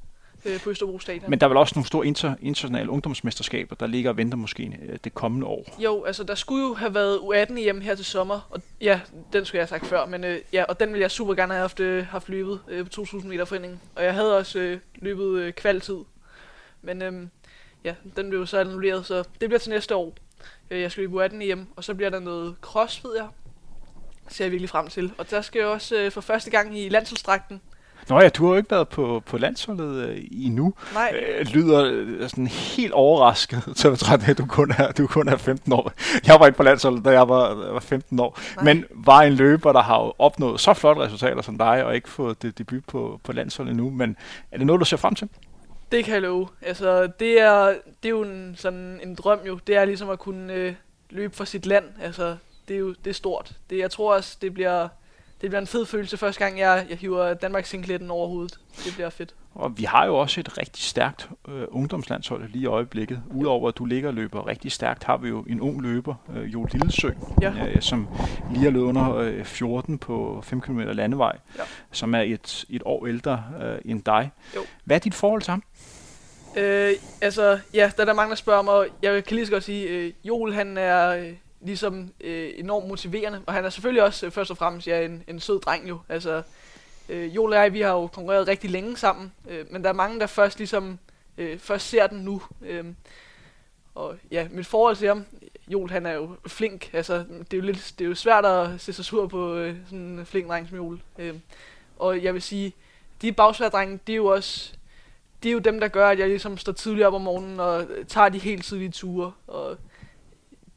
øh, 0.46 0.60
på 0.60 0.70
Østerbro 0.70 1.00
Stadion. 1.00 1.30
Men 1.30 1.40
der 1.40 1.46
er 1.46 1.48
vel 1.48 1.58
også 1.58 1.74
nogle 1.76 1.88
store 1.88 2.08
inter, 2.08 2.36
internationale 2.42 2.90
ungdomsmesterskaber, 2.90 3.76
der 3.76 3.88
ligger 3.88 4.10
og 4.10 4.18
venter 4.18 4.38
måske 4.38 4.80
øh, 4.82 4.98
det 5.04 5.14
kommende 5.14 5.48
år? 5.48 5.76
Jo, 5.80 6.04
altså 6.04 6.24
der 6.24 6.36
skulle 6.36 6.64
jo 6.64 6.74
have 6.74 6.94
været 6.94 7.18
U18 7.18 7.60
hjem 7.60 7.82
her 7.82 7.96
til 7.96 8.06
sommer, 8.06 8.48
og 8.50 8.62
ja, 8.82 9.00
den 9.34 9.46
skulle 9.46 9.60
jeg 9.60 9.64
have 9.64 9.80
sagt 9.80 9.86
før, 9.86 10.06
men 10.06 10.24
øh, 10.24 10.40
ja, 10.54 10.64
og 10.64 10.80
den 10.80 10.90
ville 10.90 11.02
jeg 11.02 11.12
super 11.12 11.34
gerne 11.34 11.54
have 11.54 11.62
haft, 11.62 11.80
øh, 11.80 12.06
haft 12.06 12.30
løbet 12.30 12.60
øh, 12.68 12.84
på 12.84 12.90
2000 12.90 13.32
meter 13.32 13.46
foreningen, 13.46 13.82
og 13.96 14.04
jeg 14.04 14.14
havde 14.14 14.38
også 14.38 14.60
øh, 14.60 14.80
løbet 14.96 15.40
øh, 15.40 15.54
kvaltid, 15.54 15.98
men 16.82 17.02
øh, 17.02 17.28
ja, 17.84 17.96
den 18.16 18.30
blev 18.30 18.48
så 18.48 18.60
annulleret, 18.60 19.06
så 19.06 19.24
det 19.42 19.50
bliver 19.50 19.60
til 19.60 19.70
næste 19.70 19.96
år. 19.96 20.14
Øh, 20.72 20.82
jeg 20.82 20.92
skal 20.92 21.02
løbe 21.02 21.26
U18 21.26 21.44
hjem, 21.44 21.68
og 21.76 21.84
så 21.84 21.94
bliver 21.94 22.10
der 22.10 22.20
noget 22.20 22.56
cross, 22.62 23.04
ved 23.04 23.16
jeg, 23.16 23.28
ser 24.30 24.46
jeg 24.46 24.52
virkelig 24.52 24.70
frem 24.70 24.88
til. 24.88 25.12
Og 25.18 25.32
der 25.32 25.42
skal 25.42 25.60
jeg 25.60 25.68
også 25.68 25.96
øh, 25.96 26.12
for 26.12 26.22
første 26.22 26.52
gang 26.52 26.80
i 26.80 26.90
landsholdsdragten 26.90 27.62
Nå 28.10 28.22
ja, 28.22 28.30
du 28.30 28.46
har 28.46 28.52
jo 28.52 28.58
ikke 28.58 28.72
været 28.72 28.90
på, 28.90 29.24
på 29.26 29.38
landsholdet 29.38 30.10
øh, 30.10 30.18
endnu. 30.32 30.74
Nej. 30.94 31.22
Øh, 31.40 31.46
lyder 31.46 31.86
øh, 31.92 32.30
sådan 32.30 32.48
helt 32.48 32.94
overrasket, 32.94 33.64
så 33.76 33.90
jeg 33.90 34.00
tror, 34.00 34.30
at 34.30 34.38
du 34.38 34.46
kun, 34.46 34.72
er, 34.78 34.92
du 34.92 35.08
kun 35.08 35.28
er 35.28 35.38
15 35.38 35.74
år. 35.74 35.92
Jeg 36.28 36.40
var 36.40 36.46
ikke 36.46 36.58
på 36.58 36.64
landsholdet, 36.64 37.06
da 37.06 37.10
jeg 37.10 37.30
var, 37.30 37.54
var 37.54 37.80
15 37.80 38.20
år. 38.20 38.40
Nej. 38.56 38.66
Men 38.66 38.86
var 38.92 39.22
en 39.22 39.34
løber, 39.34 39.72
der 39.72 39.82
har 39.82 40.04
jo 40.04 40.14
opnået 40.20 40.60
så 40.60 40.74
flotte 40.74 41.02
resultater 41.02 41.42
som 41.42 41.58
dig, 41.58 41.86
og 41.86 41.96
ikke 41.96 42.10
fået 42.10 42.42
det 42.42 42.58
debut 42.58 42.86
på, 42.86 43.20
på 43.24 43.34
landsholdet 43.34 43.72
endnu. 43.72 43.90
Men 43.90 44.18
er 44.52 44.58
det 44.58 44.68
noget, 44.68 44.80
du 44.80 44.86
ser 44.86 44.98
frem 44.98 45.16
til? 45.16 45.30
Det 45.92 46.06
kan 46.06 46.14
jeg 46.14 46.22
love. 46.22 46.48
Altså, 46.62 47.08
det 47.08 47.42
er, 47.42 47.66
det 48.04 48.06
er 48.06 48.10
jo 48.10 48.24
en, 48.24 48.56
sådan 48.58 49.00
en 49.04 49.16
drøm 49.16 49.40
jo. 49.48 49.60
Det 49.68 49.76
er 49.76 49.86
ligesom 49.86 50.10
at 50.10 50.20
kunne 50.20 50.54
øh, 50.54 50.74
løbe 51.10 51.36
for 51.36 51.46
sit 51.46 51.66
land. 51.66 51.86
Altså, 52.02 52.36
det 52.68 52.74
er 52.74 52.80
jo 52.80 52.96
det 53.04 53.10
er 53.10 53.14
stort. 53.14 53.52
Det, 53.70 53.78
jeg 53.78 53.92
tror 53.92 54.16
også, 54.16 54.38
det 54.42 54.54
bliver 54.54 54.88
det 55.46 55.52
bliver 55.52 55.62
en 55.62 55.68
fed 55.68 55.86
følelse 55.86 56.18
første 56.18 56.44
gang, 56.44 56.60
jeg, 56.60 56.86
jeg 56.90 56.98
hiver 56.98 57.34
Danmarks 57.34 57.70
singletten 57.70 58.12
over 58.12 58.28
hovedet. 58.28 58.60
Det 58.86 58.94
bliver 58.94 59.10
fedt. 59.10 59.36
Og 59.56 59.78
vi 59.78 59.84
har 59.84 60.06
jo 60.06 60.16
også 60.16 60.40
et 60.40 60.58
rigtig 60.58 60.84
stærkt 60.84 61.30
øh, 61.48 61.64
ungdomslandshold 61.68 62.50
lige 62.50 62.64
i 62.64 62.66
øjeblikket. 62.66 63.22
Udover 63.34 63.70
at 63.70 63.78
du 63.78 63.86
ligger 63.86 64.10
og 64.10 64.14
løber 64.14 64.48
rigtig 64.48 64.72
stærkt, 64.72 65.04
har 65.04 65.18
vi 65.18 65.28
jo 65.28 65.42
en 65.42 65.62
ung 65.62 65.82
løber, 65.82 66.16
øh, 66.36 66.54
Jo 66.54 66.68
Lillesø, 66.72 67.10
ja. 67.42 67.54
øh, 67.68 67.82
som 67.82 68.08
lige 68.52 68.64
har 68.64 68.72
løbet 68.72 68.86
under 68.86 69.16
øh, 69.16 69.44
14 69.44 69.98
på 69.98 70.42
5 70.44 70.62
km 70.62 70.80
landevej, 70.80 71.38
ja. 71.58 71.64
som 71.92 72.16
er 72.16 72.22
et, 72.22 72.66
et 72.70 72.82
år 72.86 73.08
ældre 73.08 73.44
øh, 73.62 73.78
end 73.86 74.04
dig. 74.04 74.32
Jo. 74.56 74.62
Hvad 74.84 74.96
er 74.96 75.00
dit 75.00 75.14
forhold 75.14 75.42
til 75.42 75.52
ham? 75.52 75.64
Øh, 76.58 76.94
altså, 77.22 77.60
ja, 77.74 77.92
der 77.96 78.02
er 78.02 78.06
der 78.06 78.14
mange, 78.14 78.30
der 78.30 78.36
spørger 78.36 78.62
mig, 78.62 78.88
jeg 79.02 79.24
kan 79.24 79.36
lige 79.36 79.46
så 79.46 79.52
godt 79.52 79.64
sige, 79.64 79.88
øh, 79.88 80.14
Joel 80.24 80.54
han 80.54 80.78
er... 80.78 81.10
Øh, 81.10 81.34
ligesom 81.66 82.12
øh, 82.22 82.52
enormt 82.56 82.88
motiverende. 82.88 83.42
Og 83.46 83.54
han 83.54 83.66
er 83.66 83.70
selvfølgelig 83.70 84.04
også 84.04 84.26
øh, 84.26 84.32
først 84.32 84.52
og 84.52 84.58
fremmest 84.58 84.88
ja, 84.88 85.06
en, 85.06 85.24
en 85.28 85.40
sød 85.40 85.60
dreng 85.60 85.90
jo. 85.90 86.00
Altså, 86.10 86.42
øh, 87.10 87.36
Joel 87.36 87.54
og 87.54 87.60
jeg, 87.60 87.74
vi 87.74 87.82
har 87.82 87.92
jo 87.92 88.08
konkurreret 88.08 88.48
rigtig 88.48 88.70
længe 88.70 88.98
sammen, 88.98 89.32
øh, 89.50 89.66
men 89.72 89.84
der 89.84 89.90
er 89.90 89.94
mange, 89.94 90.20
der 90.20 90.28
først 90.28 90.58
ligesom 90.58 91.00
øh, 91.38 91.60
først 91.60 91.90
ser 91.90 92.08
den 92.08 92.20
nu. 92.20 92.42
Øh, 92.62 92.86
og 93.96 94.16
ja, 94.32 94.48
mit 94.52 94.66
forhold 94.66 94.96
til 94.96 95.08
ham, 95.08 95.26
Joel 95.68 95.92
han 95.92 96.06
er 96.06 96.14
jo 96.14 96.30
flink. 96.48 96.90
Altså, 96.94 97.14
det 97.18 97.54
er 97.54 97.58
jo, 97.58 97.64
lidt, 97.64 97.94
det 98.00 98.06
er 98.06 98.10
jo 98.10 98.16
svært 98.16 98.46
at 98.46 98.82
se 98.82 98.94
sig 98.94 99.06
sur 99.06 99.28
på 99.28 99.56
øh, 99.56 99.76
sådan 99.86 100.00
en 100.00 100.26
flink 100.26 100.48
dreng 100.48 100.68
som 100.70 100.78
Joel. 100.78 101.02
Øh, 101.20 101.34
og 101.98 102.24
jeg 102.24 102.34
vil 102.34 102.42
sige, 102.42 102.74
de 103.22 103.32
bagsværdrenge, 103.32 104.00
det 104.08 104.14
er 104.14 104.18
jo 104.18 104.26
også 104.26 104.74
det 105.46 105.50
er 105.50 105.54
jo 105.54 105.60
dem, 105.60 105.80
der 105.80 105.88
gør, 105.88 106.10
at 106.10 106.20
jeg 106.20 106.28
ligesom 106.28 106.58
står 106.58 106.72
tidligt 106.72 107.06
op 107.08 107.14
om 107.14 107.22
morgenen 107.22 107.60
og 107.60 107.88
tager 108.08 108.30
de 108.30 108.40
helt 108.40 108.66
tidlige 108.66 108.92
ture. 108.92 109.32
Og 109.48 109.78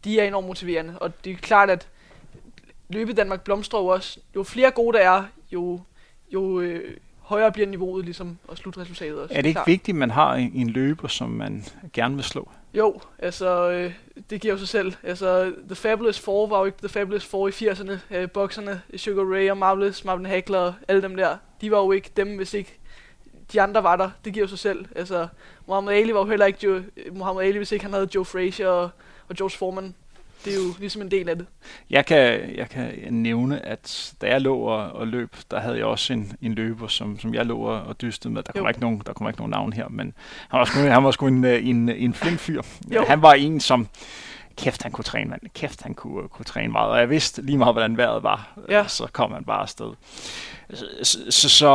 de 0.05 0.21
er 0.21 0.25
enormt 0.25 0.47
motiverende. 0.47 0.99
Og 0.99 1.25
det 1.25 1.33
er 1.33 1.37
klart, 1.37 1.71
at 1.71 1.89
løbet 2.89 3.17
Danmark 3.17 3.45
blomstrer 3.45 3.81
jo 3.81 3.87
også. 3.87 4.21
Jo 4.37 4.43
flere 4.43 4.71
gode 4.71 4.99
der 4.99 5.11
er, 5.11 5.25
jo, 5.53 5.81
jo 6.33 6.61
øh, 6.61 6.97
højere 7.29 7.53
bliver 7.53 7.69
niveauet 7.69 8.05
ligesom, 8.05 8.39
og 8.49 8.57
slutresultatet 8.57 9.21
også. 9.21 9.35
Er 9.35 9.43
det 9.43 9.49
ikke 9.49 9.57
klart. 9.57 9.67
vigtigt, 9.67 9.95
at 9.95 9.99
man 9.99 10.11
har 10.11 10.35
en, 10.35 10.71
løber, 10.71 11.09
som 11.09 11.31
man 11.31 11.65
gerne 11.93 12.15
vil 12.15 12.25
slå? 12.25 12.49
Jo, 12.75 13.01
altså, 13.19 13.71
øh, 13.71 13.93
det 14.31 14.41
giver 14.41 14.55
jo 14.55 14.59
sig 14.59 14.69
selv. 14.69 14.93
Altså, 15.03 15.53
The 15.67 15.75
Fabulous 15.75 16.21
Four 16.21 16.47
var 16.47 16.59
jo 16.59 16.65
ikke 16.65 16.79
The 16.79 16.89
Fabulous 16.89 17.27
Four 17.27 17.49
i 17.49 17.51
80'erne. 17.51 17.93
Øh, 18.11 18.31
bokserne, 18.31 18.83
Sugar 18.97 19.35
Ray 19.35 19.51
og 19.51 19.59
Marvelous, 19.59 20.05
Marvin 20.05 20.27
Hagler, 20.27 20.73
alle 20.89 21.03
dem 21.03 21.17
der, 21.17 21.37
de 21.61 21.71
var 21.71 21.79
jo 21.79 21.93
ikke 21.93 22.11
dem, 22.17 22.37
hvis 22.37 22.55
ikke 22.55 22.79
de 23.53 23.63
andre 23.63 23.83
var 23.83 23.97
der. 23.97 24.11
Det 24.25 24.33
giver 24.33 24.45
jo 24.45 24.49
sig 24.49 24.59
selv. 24.59 24.85
Altså, 24.97 25.29
Muhammad 25.67 25.95
Ali 25.95 26.15
var 26.15 26.21
jo 26.21 26.27
heller 26.27 26.47
ikke 26.47 26.59
Joe, 26.67 26.85
Muhammad 27.13 27.45
Ali, 27.45 27.57
hvis 27.57 27.73
ikke 27.73 27.85
han 27.85 27.93
havde 27.93 28.09
Joe 28.15 28.25
Frazier 28.25 28.69
og 28.69 28.91
og 29.29 29.37
George 29.37 29.59
Foreman, 29.59 29.95
det 30.45 30.53
er 30.53 30.57
jo 30.57 30.75
ligesom 30.79 31.03
en 31.03 31.11
del 31.11 31.29
af 31.29 31.37
det. 31.37 31.47
Jeg 31.91 32.07
kan, 32.07 32.57
jeg 32.57 32.69
kan 32.71 32.95
nævne, 33.11 33.67
at 33.67 34.15
da 34.21 34.27
jeg 34.27 34.41
lå 34.41 34.57
og, 34.59 34.93
og 34.93 35.07
løb, 35.07 35.37
der 35.51 35.61
havde 35.61 35.77
jeg 35.77 35.85
også 35.85 36.13
en, 36.13 36.33
en 36.43 36.55
løber, 36.55 36.87
som, 36.87 37.19
som 37.19 37.35
jeg 37.35 37.47
lå 37.47 37.59
og, 37.59 37.83
og 37.83 38.01
dystede 38.01 38.35
med. 38.35 38.43
Der 38.43 38.53
kommer, 38.53 38.69
ikke 38.69 38.81
nogen, 38.81 39.03
der 39.07 39.13
kommer 39.13 39.31
ikke 39.31 39.41
nogen 39.41 39.51
navn 39.51 39.73
her, 39.73 39.89
men 39.89 40.15
han 40.49 40.59
var 40.59 40.65
sgu, 40.65 40.79
han 40.79 41.05
var 41.05 41.11
sgu 41.11 41.27
en, 41.27 41.45
en, 41.45 41.89
en 41.89 42.15
flink 42.15 42.39
fyr. 42.39 42.63
Jo. 42.95 43.05
Han 43.09 43.23
var 43.23 43.33
en, 43.33 43.61
som 43.61 43.89
kæft, 44.59 44.83
han 44.83 44.93
kunne 44.93 45.05
træne, 45.05 45.31
man. 45.31 45.41
Kæft, 45.55 45.83
han 45.83 45.95
kunne, 45.95 46.29
kunne 46.29 46.45
træne 46.45 46.73
meget. 46.73 46.91
Og 46.91 46.99
jeg 46.99 47.11
vidste 47.11 47.43
lige 47.43 47.59
meget, 47.59 47.75
hvordan 47.75 47.97
vejret 47.97 48.23
var. 48.23 48.59
Ja. 48.69 48.85
Så 48.89 49.07
kom 49.13 49.33
han 49.33 49.45
bare 49.45 49.63
afsted. 49.63 49.93
Så, 50.75 50.87
så, 51.31 51.49
så 51.49 51.69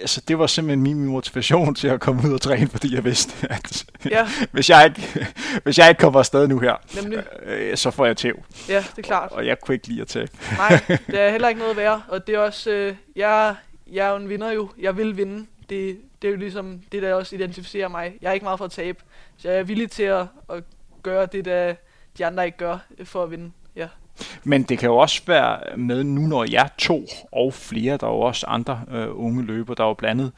altså, 0.00 0.22
det 0.28 0.38
var 0.38 0.46
simpelthen 0.46 0.82
min 0.82 1.04
motivation 1.04 1.74
til 1.74 1.88
at 1.88 2.00
komme 2.00 2.28
ud 2.28 2.32
og 2.34 2.40
træne, 2.40 2.68
fordi 2.68 2.94
jeg 2.94 3.04
vidste, 3.04 3.46
at 3.50 3.84
ja. 4.10 4.28
hvis, 4.52 4.70
jeg 4.70 4.84
ikke, 4.84 5.26
hvis 5.64 5.78
jeg 5.78 5.88
ikke 5.88 5.98
kommer 5.98 6.18
afsted 6.18 6.48
nu 6.48 6.58
her, 6.58 6.74
Nemlig. 7.02 7.24
øh, 7.42 7.76
så 7.76 7.90
får 7.90 8.06
jeg 8.06 8.16
tæv. 8.16 8.42
Ja, 8.68 8.84
det 8.96 8.98
er 8.98 9.02
klart. 9.02 9.30
Og, 9.30 9.36
og 9.36 9.46
jeg 9.46 9.60
kunne 9.60 9.74
ikke 9.74 9.88
lide 9.88 10.00
at 10.00 10.06
tage. 10.06 10.28
Nej, 10.56 10.80
det 11.06 11.20
er 11.20 11.30
heller 11.30 11.48
ikke 11.48 11.60
noget 11.60 11.76
værd. 11.76 12.02
Og 12.08 12.26
det 12.26 12.34
er 12.34 12.38
også, 12.38 12.70
øh, 12.70 12.94
jeg, 13.16 13.54
jeg 13.92 14.06
er 14.06 14.10
jo 14.10 14.16
en 14.16 14.28
vinder 14.28 14.50
jo. 14.50 14.70
Jeg 14.78 14.96
vil 14.96 15.16
vinde. 15.16 15.46
Det, 15.70 15.98
det 16.22 16.28
er 16.28 16.32
jo 16.32 16.38
ligesom 16.38 16.80
det, 16.92 17.02
der 17.02 17.14
også 17.14 17.36
identificerer 17.36 17.88
mig. 17.88 18.14
Jeg 18.22 18.28
er 18.28 18.32
ikke 18.32 18.44
meget 18.44 18.58
for 18.58 18.64
at 18.64 18.70
tabe. 18.70 18.98
Så 19.36 19.48
jeg 19.48 19.58
er 19.58 19.62
villig 19.62 19.90
til 19.90 20.02
at, 20.02 20.26
at 20.52 20.64
gøre 21.02 21.26
det, 21.26 21.44
der 21.44 21.74
de 22.18 22.26
andre 22.26 22.46
ikke 22.46 22.58
gør 22.58 22.78
øh, 22.98 23.06
for 23.06 23.22
at 23.22 23.30
vinde. 23.30 23.50
Ja. 23.76 23.88
Men 24.44 24.62
det 24.62 24.78
kan 24.78 24.88
jo 24.88 24.96
også 24.96 25.22
være 25.26 25.76
med 25.76 26.04
nu, 26.04 26.20
når 26.20 26.44
jeg 26.50 26.68
to 26.78 27.06
og 27.32 27.54
flere, 27.54 27.96
der 27.96 28.06
er 28.06 28.10
jo 28.10 28.20
også 28.20 28.46
andre 28.46 28.80
øh, 28.90 29.08
unge 29.10 29.44
løber, 29.44 29.74
der 29.74 29.84
er 29.84 29.88
jo 29.88 29.94
blandet 29.94 30.32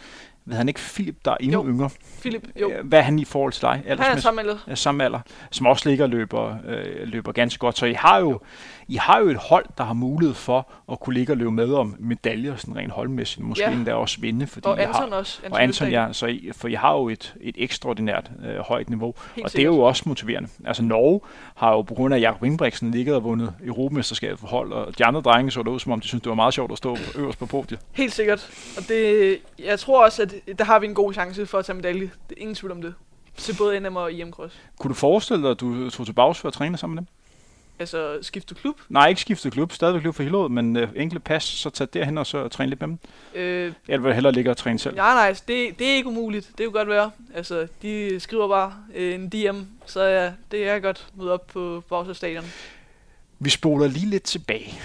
ved 0.45 0.57
han 0.57 0.69
ikke 0.69 0.81
Philip, 0.81 1.17
der 1.25 1.31
er 1.31 1.37
endnu 1.41 1.65
jo. 1.65 1.71
yngre? 1.71 1.91
Philip, 2.21 2.49
jo. 2.61 2.73
Hvad 2.85 2.99
er 2.99 3.03
han 3.03 3.19
i 3.19 3.25
forhold 3.25 3.53
til 3.53 3.63
dig? 3.63 3.83
Han 3.87 4.01
er 4.01 4.21
samme 4.21 4.41
alder. 4.41 4.57
Samme 4.75 5.05
alder, 5.05 5.21
som 5.51 5.67
også 5.67 5.89
ligger 5.89 6.05
og 6.05 6.11
løber, 6.11 6.57
øh, 6.67 7.09
løber 7.09 7.33
ganske 7.33 7.59
godt. 7.59 7.79
Så 7.79 7.87
I 7.87 7.93
har, 7.93 8.19
jo, 8.19 8.41
I 8.89 8.97
har 8.97 9.19
jo 9.19 9.29
et 9.29 9.37
hold, 9.37 9.67
der 9.79 9.85
har 9.85 9.93
mulighed 9.93 10.35
for 10.35 10.71
at 10.93 11.01
kunne 11.01 11.15
ligge 11.15 11.33
og 11.33 11.37
løbe 11.37 11.51
med 11.51 11.75
om 11.75 11.97
medaljer, 11.99 12.57
sådan 12.57 12.77
rent 12.77 12.93
holdmæssigt. 12.93 13.47
Måske 13.47 13.65
ja. 13.65 13.73
endda 13.73 13.95
også 13.95 14.21
vinde. 14.21 14.47
Fordi 14.47 14.67
og 14.67 14.83
Anton 14.83 15.09
I 15.09 15.11
har, 15.11 15.17
også. 15.17 15.41
Anton 15.45 15.53
og 15.53 15.63
Anton, 15.63 15.91
ja. 15.91 16.09
Så 16.13 16.27
I, 16.27 16.51
for 16.57 16.69
I 16.69 16.75
har 16.75 16.93
jo 16.93 17.09
et, 17.09 17.35
et 17.41 17.55
ekstraordinært 17.59 18.31
øh, 18.47 18.59
højt 18.59 18.91
niveau. 18.91 19.15
Helt 19.37 19.45
og 19.45 19.51
sikkert. 19.51 19.53
det 19.53 19.61
er 19.61 19.77
jo 19.77 19.81
også 19.81 20.03
motiverende. 20.07 20.49
Altså 20.65 20.83
Norge 20.83 21.21
har 21.55 21.73
jo 21.73 21.83
på 21.83 21.95
grund 21.95 22.15
af 22.15 22.21
Jakob 22.21 22.45
Ingebrigtsen 22.45 22.91
ligget 22.91 23.15
og 23.15 23.25
vundet 23.25 23.55
Europamesterskabet 23.65 24.39
for 24.39 24.47
hold, 24.47 24.73
og 24.73 24.99
de 24.99 25.05
andre 25.05 25.21
drenge 25.21 25.51
så 25.51 25.63
det 25.63 25.69
ud, 25.69 25.81
som 25.81 25.93
om 25.93 26.01
de 26.01 26.09
synes 26.09 26.23
det 26.23 26.29
var 26.29 26.35
meget 26.35 26.55
sjovt 26.55 26.73
at 26.73 26.79
stå 26.79 26.97
øverst 27.15 27.39
på 27.39 27.47
podiet. 27.47 27.81
Helt 27.93 28.13
sikkert. 28.13 28.51
Og 28.77 28.89
det, 28.89 29.39
jeg 29.59 29.79
tror 29.79 30.05
også, 30.05 30.23
at 30.23 30.30
der 30.59 30.65
har 30.65 30.79
vi 30.79 30.87
en 30.87 30.95
god 30.95 31.13
chance 31.13 31.47
for 31.47 31.59
at 31.59 31.65
tage 31.65 31.77
medalje. 31.77 32.11
Det 32.29 32.37
er 32.37 32.41
ingen 32.41 32.55
tvivl 32.55 32.73
om 32.73 32.83
det. 32.83 32.95
Til 33.37 33.57
både 33.59 33.81
NM 33.81 33.97
og 33.97 34.15
EM 34.15 34.31
Cross. 34.31 34.61
Kunne 34.79 34.89
du 34.89 34.95
forestille 34.95 35.43
dig, 35.43 35.51
at 35.51 35.61
du 35.61 35.91
tog 35.91 36.07
til 36.07 36.13
Bags 36.13 36.39
for 36.39 36.49
at 36.49 36.55
træne 36.55 36.77
sammen 36.77 36.95
med 36.95 37.03
dem? 37.03 37.09
Altså 37.79 38.19
skifte 38.23 38.55
klub? 38.55 38.81
Nej, 38.89 39.09
ikke 39.09 39.21
skifte 39.21 39.51
klub. 39.51 39.73
Stadigvæk 39.73 40.03
klub 40.03 40.15
for 40.15 40.23
Hillerød, 40.23 40.49
men 40.49 40.77
øh, 40.77 40.89
enkle 40.97 41.21
pas, 41.21 41.43
så 41.45 41.71
tag 41.71 41.89
derhen 41.95 42.19
og 42.19 42.27
så 42.27 42.49
træne 42.49 42.71
lidt 42.71 42.81
med 42.81 42.89
dem. 42.89 42.99
Øh, 43.35 43.73
Eller 43.89 44.03
vil 44.03 44.15
hellere 44.15 44.33
ligge 44.33 44.51
og 44.51 44.57
træne 44.57 44.79
selv? 44.79 44.97
Nej, 44.97 45.15
nej, 45.15 45.29
det, 45.49 45.79
det 45.79 45.91
er 45.91 45.95
ikke 45.95 46.09
umuligt. 46.09 46.51
Det 46.59 46.67
kunne 46.67 46.79
godt 46.79 46.89
være. 46.89 47.11
Altså, 47.35 47.69
de 47.83 48.21
skriver 48.21 48.49
bare 48.49 48.75
øh, 48.95 49.15
en 49.15 49.29
DM, 49.29 49.59
så 49.87 50.03
ja, 50.03 50.33
det 50.51 50.69
er 50.69 50.79
godt 50.79 51.07
møde 51.15 51.33
op 51.33 51.47
på 51.47 51.83
Bagsø 51.89 52.13
Stadion. 52.13 52.45
Vi 53.39 53.51
spoler 53.51 53.87
lige 53.87 54.07
lidt 54.07 54.23
tilbage, 54.23 54.81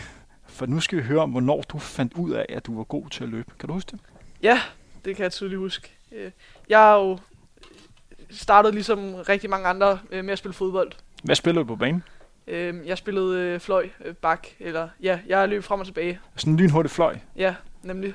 for 0.47 0.65
nu 0.65 0.79
skal 0.79 0.97
vi 0.97 1.03
høre 1.03 1.21
om, 1.21 1.29
hvornår 1.31 1.61
du 1.61 1.79
fandt 1.79 2.13
ud 2.13 2.31
af, 2.31 2.45
at 2.49 2.65
du 2.65 2.77
var 2.77 2.83
god 2.83 3.09
til 3.09 3.23
at 3.23 3.29
løbe. 3.29 3.51
Kan 3.59 3.67
du 3.67 3.73
huske 3.73 3.91
det? 3.91 3.99
Ja, 4.43 4.61
det 5.05 5.15
kan 5.15 5.23
jeg 5.23 5.31
tydeligt 5.31 5.59
huske. 5.59 5.91
Øh, 6.11 6.31
jeg 6.69 6.79
har 6.79 6.95
jo 6.95 7.17
startet 8.29 8.73
ligesom 8.73 9.15
rigtig 9.15 9.49
mange 9.49 9.67
andre 9.67 9.99
øh, 10.11 10.25
med 10.25 10.31
at 10.31 10.37
spille 10.37 10.53
fodbold. 10.53 10.91
Hvad 11.23 11.35
spillede 11.35 11.63
du 11.63 11.67
på 11.67 11.75
banen? 11.75 12.03
Øh, 12.47 12.87
jeg 12.87 12.97
spillede 12.97 13.39
øh, 13.39 13.59
fløj, 13.59 13.89
øh, 14.05 14.15
bak, 14.15 14.47
eller 14.59 14.89
ja, 15.01 15.19
jeg 15.27 15.49
løb 15.49 15.63
frem 15.63 15.79
og 15.79 15.85
tilbage. 15.85 16.19
Sådan 16.35 16.53
en 16.53 16.59
lynhurtig 16.59 16.91
fløj? 16.91 17.17
Ja, 17.35 17.55
nemlig. 17.83 18.13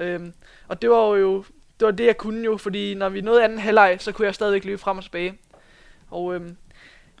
Øh, 0.00 0.20
og 0.68 0.82
det 0.82 0.90
var 0.90 1.16
jo 1.16 1.44
det 1.80 1.86
var 1.86 1.92
det, 1.92 2.06
jeg 2.06 2.16
kunne 2.16 2.44
jo, 2.44 2.56
fordi 2.56 2.94
når 2.94 3.08
vi 3.08 3.20
nåede 3.20 3.44
anden 3.44 3.58
halvleg, 3.58 3.96
så 4.00 4.12
kunne 4.12 4.26
jeg 4.26 4.34
stadigvæk 4.34 4.64
løbe 4.64 4.78
frem 4.78 4.98
og 4.98 5.04
tilbage. 5.04 5.38
Og 6.10 6.34
øhm, 6.34 6.56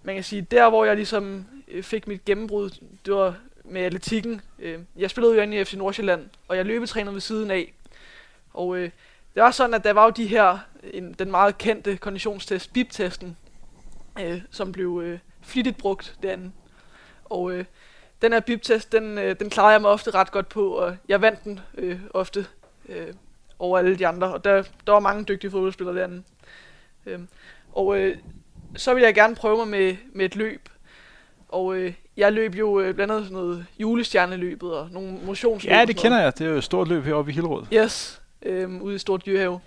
man 0.02 0.14
kan 0.14 0.24
sige, 0.24 0.42
der 0.42 0.68
hvor 0.68 0.84
jeg 0.84 0.96
ligesom 0.96 1.46
øh, 1.68 1.82
fik 1.82 2.08
mit 2.08 2.24
gennembrud, 2.24 2.70
det 3.06 3.14
var 3.14 3.36
med 3.64 3.80
atletikken. 3.80 4.40
Øh, 4.58 4.78
jeg 4.96 5.10
spillede 5.10 5.34
jo 5.34 5.40
inde 5.40 5.56
i 5.56 5.64
FC 5.64 5.74
Nordsjælland, 5.74 6.26
og 6.48 6.56
jeg 6.56 6.64
løbetrænede 6.64 7.14
ved 7.14 7.20
siden 7.20 7.50
af. 7.50 7.72
Og 8.54 8.76
øh, 8.76 8.90
det 9.34 9.42
var 9.42 9.50
sådan, 9.50 9.74
at 9.74 9.84
der 9.84 9.92
var 9.92 10.04
jo 10.04 10.10
de 10.10 10.26
her, 10.26 10.58
en, 10.82 11.12
den 11.12 11.30
meget 11.30 11.58
kendte 11.58 11.96
konditionstest, 11.96 12.72
BIP-testen, 12.72 13.36
øh, 14.20 14.40
som 14.50 14.72
blev 14.72 15.00
øh, 15.04 15.18
flittigt 15.42 15.78
brugt 15.78 16.16
derinde. 16.22 16.50
Og 17.24 17.52
øh, 17.52 17.64
den 18.22 18.32
her 18.32 18.40
BIP-test, 18.40 18.92
den, 18.92 19.18
øh, 19.18 19.36
den 19.40 19.50
klarede 19.50 19.72
jeg 19.72 19.80
mig 19.80 19.90
ofte 19.90 20.10
ret 20.10 20.30
godt 20.30 20.48
på, 20.48 20.68
og 20.68 20.96
jeg 21.08 21.20
vandt 21.20 21.44
den 21.44 21.60
øh, 21.78 22.00
ofte 22.14 22.46
øh, 22.88 23.14
over 23.58 23.78
alle 23.78 23.96
de 23.96 24.06
andre, 24.06 24.32
og 24.32 24.44
der, 24.44 24.62
der 24.86 24.92
var 24.92 25.00
mange 25.00 25.24
dygtige 25.24 25.50
fodboldspillere 25.50 25.96
derinde. 25.96 26.22
Øh, 27.06 27.20
og 27.72 27.98
øh, 27.98 28.16
så 28.76 28.94
ville 28.94 29.06
jeg 29.06 29.14
gerne 29.14 29.34
prøve 29.34 29.56
mig 29.56 29.68
med, 29.68 29.96
med 30.12 30.24
et 30.24 30.36
løb, 30.36 30.68
og 31.48 31.76
øh, 31.76 31.94
jeg 32.16 32.32
løb 32.32 32.54
jo 32.54 32.80
øh, 32.80 32.94
blandt 32.94 33.12
andet 33.12 33.24
sådan 33.24 33.38
noget 33.38 33.66
julestjerneløbet 33.78 34.74
og 34.74 34.88
nogle 34.90 35.18
motionsløb. 35.24 35.72
Ja, 35.72 35.84
det 35.84 35.96
kender 35.96 36.20
jeg. 36.20 36.38
Det 36.38 36.46
er 36.46 36.50
jo 36.50 36.56
et 36.56 36.64
stort 36.64 36.88
løb 36.88 37.04
heroppe 37.04 37.30
i 37.30 37.34
Hillerød. 37.34 37.66
Yes, 37.72 38.22
øh, 38.44 38.82
ude 38.82 38.94
i 38.94 38.98
Stort 38.98 39.26
Dyrehave. 39.26 39.60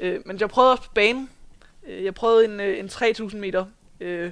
Øh, 0.00 0.20
men 0.26 0.40
jeg 0.40 0.48
prøvede 0.48 0.72
også 0.72 0.82
på 0.82 0.90
banen. 0.94 1.28
Øh, 1.88 2.04
jeg 2.04 2.14
prøvede 2.14 2.44
en, 2.44 2.60
øh, 2.60 2.78
en 2.78 2.88
3000 2.88 3.40
meter 3.40 3.64
øh, 4.00 4.30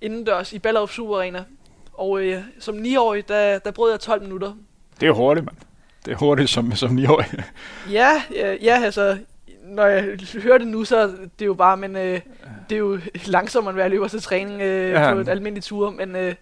indendørs 0.00 0.52
i 0.52 0.58
Ballerup 0.58 0.90
Super 0.90 1.16
Arena. 1.16 1.44
Og 1.92 2.22
øh, 2.22 2.42
som 2.58 2.78
9-årig, 2.78 3.28
der, 3.28 3.58
der 3.58 3.70
brød 3.70 3.90
jeg 3.90 4.00
12 4.00 4.22
minutter. 4.22 4.54
Det 5.00 5.08
er 5.08 5.12
hurtigt, 5.12 5.46
mand. 5.46 5.56
Det 6.04 6.12
er 6.12 6.16
hurtigt 6.16 6.50
som, 6.50 6.74
som 6.74 6.98
9-årig. 6.98 7.26
ja, 7.98 8.22
ja, 8.34 8.56
ja, 8.62 8.80
altså, 8.84 9.18
når 9.64 9.86
jeg 9.86 10.18
hører 10.42 10.58
det 10.58 10.66
nu, 10.66 10.84
så 10.84 10.96
er 10.96 11.06
det 11.38 11.46
jo 11.46 11.54
bare, 11.54 11.76
men 11.76 11.96
øh, 11.96 12.20
det 12.68 12.74
er 12.74 12.78
jo 12.78 13.00
langsommere, 13.26 13.72
end 13.72 13.82
jeg 13.82 13.90
løber 13.90 14.08
til 14.08 14.22
træning 14.22 14.60
øh, 14.60 14.90
ja. 14.90 15.12
på 15.12 15.20
et 15.20 15.28
almindeligt 15.28 15.66
tur, 15.66 15.90
men 15.90 16.16
øh, 16.16 16.34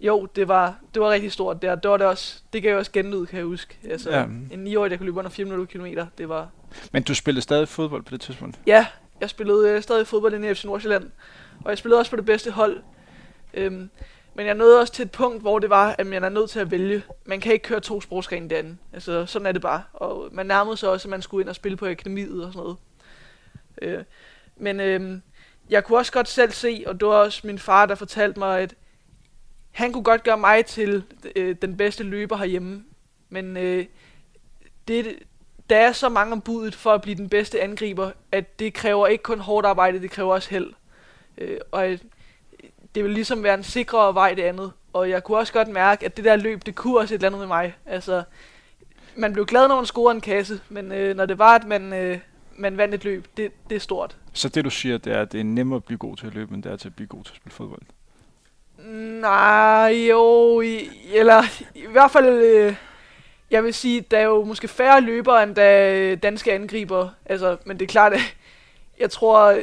jo, 0.00 0.26
det 0.36 0.48
var, 0.48 0.78
det 0.94 1.02
var 1.02 1.10
rigtig 1.10 1.32
stort 1.32 1.62
der. 1.62 1.74
Det 1.74 1.90
var 1.90 1.96
det 1.96 2.06
også, 2.06 2.42
det 2.52 2.62
gav 2.62 2.78
også 2.78 2.92
genlyd, 2.92 3.26
kan 3.26 3.38
jeg 3.38 3.46
huske. 3.46 3.78
Altså, 3.90 4.10
ja. 4.10 4.22
en 4.24 4.66
9-årig, 4.66 4.90
der 4.90 4.96
kunne 4.96 5.06
løbe 5.06 5.18
under 5.18 5.30
4 5.30 5.44
minutter 5.44 5.66
kilometer, 5.66 6.06
det 6.18 6.28
var... 6.28 6.48
Men 6.92 7.02
du 7.02 7.14
spillede 7.14 7.42
stadig 7.42 7.68
fodbold 7.68 8.02
på 8.02 8.10
det 8.10 8.20
tidspunkt? 8.20 8.58
Ja, 8.66 8.86
jeg 9.20 9.30
spillede 9.30 9.70
øh, 9.70 9.82
stadig 9.82 10.06
fodbold 10.06 10.44
i 10.44 10.54
FC 10.54 10.64
Nordsjælland, 10.64 11.10
og 11.64 11.70
jeg 11.70 11.78
spillede 11.78 11.98
også 11.98 12.10
på 12.10 12.16
det 12.16 12.24
bedste 12.24 12.50
hold. 12.50 12.82
Øhm, 13.54 13.90
men 14.34 14.46
jeg 14.46 14.54
nåede 14.54 14.80
også 14.80 14.92
til 14.92 15.04
et 15.04 15.10
punkt, 15.10 15.42
hvor 15.42 15.58
det 15.58 15.70
var, 15.70 15.94
at 15.98 16.06
man 16.06 16.24
er 16.24 16.28
nødt 16.28 16.50
til 16.50 16.60
at 16.60 16.70
vælge. 16.70 17.02
Man 17.24 17.40
kan 17.40 17.52
ikke 17.52 17.62
køre 17.62 17.80
to 17.80 18.00
sprogsgrene 18.00 18.50
derinde. 18.50 18.76
Altså, 18.92 19.26
sådan 19.26 19.46
er 19.46 19.52
det 19.52 19.62
bare. 19.62 19.82
Og 19.92 20.28
man 20.32 20.46
nærmede 20.46 20.76
sig 20.76 20.88
også, 20.88 21.08
at 21.08 21.10
man 21.10 21.22
skulle 21.22 21.42
ind 21.42 21.48
og 21.48 21.54
spille 21.54 21.76
på 21.76 21.86
akademiet 21.86 22.44
og 22.44 22.52
sådan 22.52 22.62
noget. 22.62 22.76
Øh, 23.82 24.04
men 24.56 24.80
øh, 24.80 25.18
jeg 25.70 25.84
kunne 25.84 25.98
også 25.98 26.12
godt 26.12 26.28
selv 26.28 26.52
se, 26.52 26.84
og 26.86 27.00
det 27.00 27.08
var 27.08 27.14
også 27.14 27.46
min 27.46 27.58
far, 27.58 27.86
der 27.86 27.94
fortalte 27.94 28.38
mig, 28.38 28.60
at 28.60 28.74
han 29.76 29.92
kunne 29.92 30.04
godt 30.04 30.22
gøre 30.22 30.38
mig 30.38 30.66
til 30.66 31.04
øh, 31.36 31.56
den 31.62 31.76
bedste 31.76 32.04
løber 32.04 32.36
herhjemme. 32.36 32.84
Men 33.28 33.56
øh, 33.56 33.86
det, 34.88 35.18
der 35.70 35.76
er 35.76 35.92
så 35.92 36.08
mange 36.08 36.32
om 36.32 36.40
budet 36.40 36.74
for 36.74 36.92
at 36.92 37.02
blive 37.02 37.16
den 37.16 37.28
bedste 37.28 37.62
angriber, 37.62 38.10
at 38.32 38.58
det 38.58 38.74
kræver 38.74 39.06
ikke 39.06 39.22
kun 39.22 39.40
hårdt 39.40 39.66
arbejde, 39.66 40.00
det 40.00 40.10
kræver 40.10 40.34
også 40.34 40.50
held. 40.50 40.72
Øh, 41.38 41.58
og 41.72 41.90
øh, 41.90 41.98
det 42.94 43.04
vil 43.04 43.12
ligesom 43.12 43.42
være 43.42 43.54
en 43.54 43.62
sikrere 43.62 44.14
vej 44.14 44.34
det 44.34 44.42
andet. 44.42 44.72
Og 44.92 45.10
jeg 45.10 45.24
kunne 45.24 45.38
også 45.38 45.52
godt 45.52 45.68
mærke, 45.68 46.06
at 46.06 46.16
det 46.16 46.24
der 46.24 46.36
løb, 46.36 46.66
det 46.66 46.74
kunne 46.74 46.98
også 46.98 47.14
et 47.14 47.18
eller 47.18 47.28
andet 47.28 47.38
med 47.38 47.48
mig. 47.48 47.76
Altså, 47.86 48.22
man 49.16 49.32
blev 49.32 49.46
glad, 49.46 49.68
når 49.68 49.76
man 49.76 49.86
scorede 49.86 50.14
en 50.14 50.20
kasse, 50.20 50.60
men 50.68 50.92
øh, 50.92 51.16
når 51.16 51.26
det 51.26 51.38
var, 51.38 51.54
at 51.54 51.66
man, 51.66 51.92
øh, 51.92 52.18
man 52.56 52.76
vandt 52.76 52.94
et 52.94 53.04
løb, 53.04 53.26
det, 53.36 53.52
det 53.70 53.76
er 53.76 53.80
stort. 53.80 54.16
Så 54.32 54.48
det 54.48 54.64
du 54.64 54.70
siger, 54.70 54.98
det 54.98 55.12
er, 55.12 55.22
at 55.22 55.32
det 55.32 55.40
er 55.40 55.44
nemmere 55.44 55.76
at 55.76 55.84
blive 55.84 55.98
god 55.98 56.16
til 56.16 56.26
at 56.26 56.34
løbe, 56.34 56.54
end 56.54 56.62
det 56.62 56.72
er 56.72 56.76
til 56.76 56.88
at 56.88 56.96
blive 56.96 57.08
god 57.08 57.24
til 57.24 57.32
at 57.32 57.36
spille 57.36 57.54
fodbold? 57.54 57.82
Nej, 59.20 60.06
jo, 60.10 60.60
i, 60.60 60.90
eller 61.14 61.42
i 61.74 61.86
hvert 61.92 62.10
fald, 62.10 62.26
øh, 62.28 62.74
jeg 63.50 63.64
vil 63.64 63.74
sige, 63.74 64.00
der 64.00 64.18
er 64.18 64.22
jo 64.24 64.44
måske 64.44 64.68
færre 64.68 65.00
løbere, 65.00 65.42
end 65.42 65.54
der 65.54 66.16
danske 66.16 66.52
angriber. 66.52 67.08
Altså, 67.26 67.56
men 67.64 67.78
det 67.78 67.84
er 67.84 67.88
klart, 67.92 68.12
at 68.12 68.20
jeg 69.00 69.10
tror, 69.10 69.58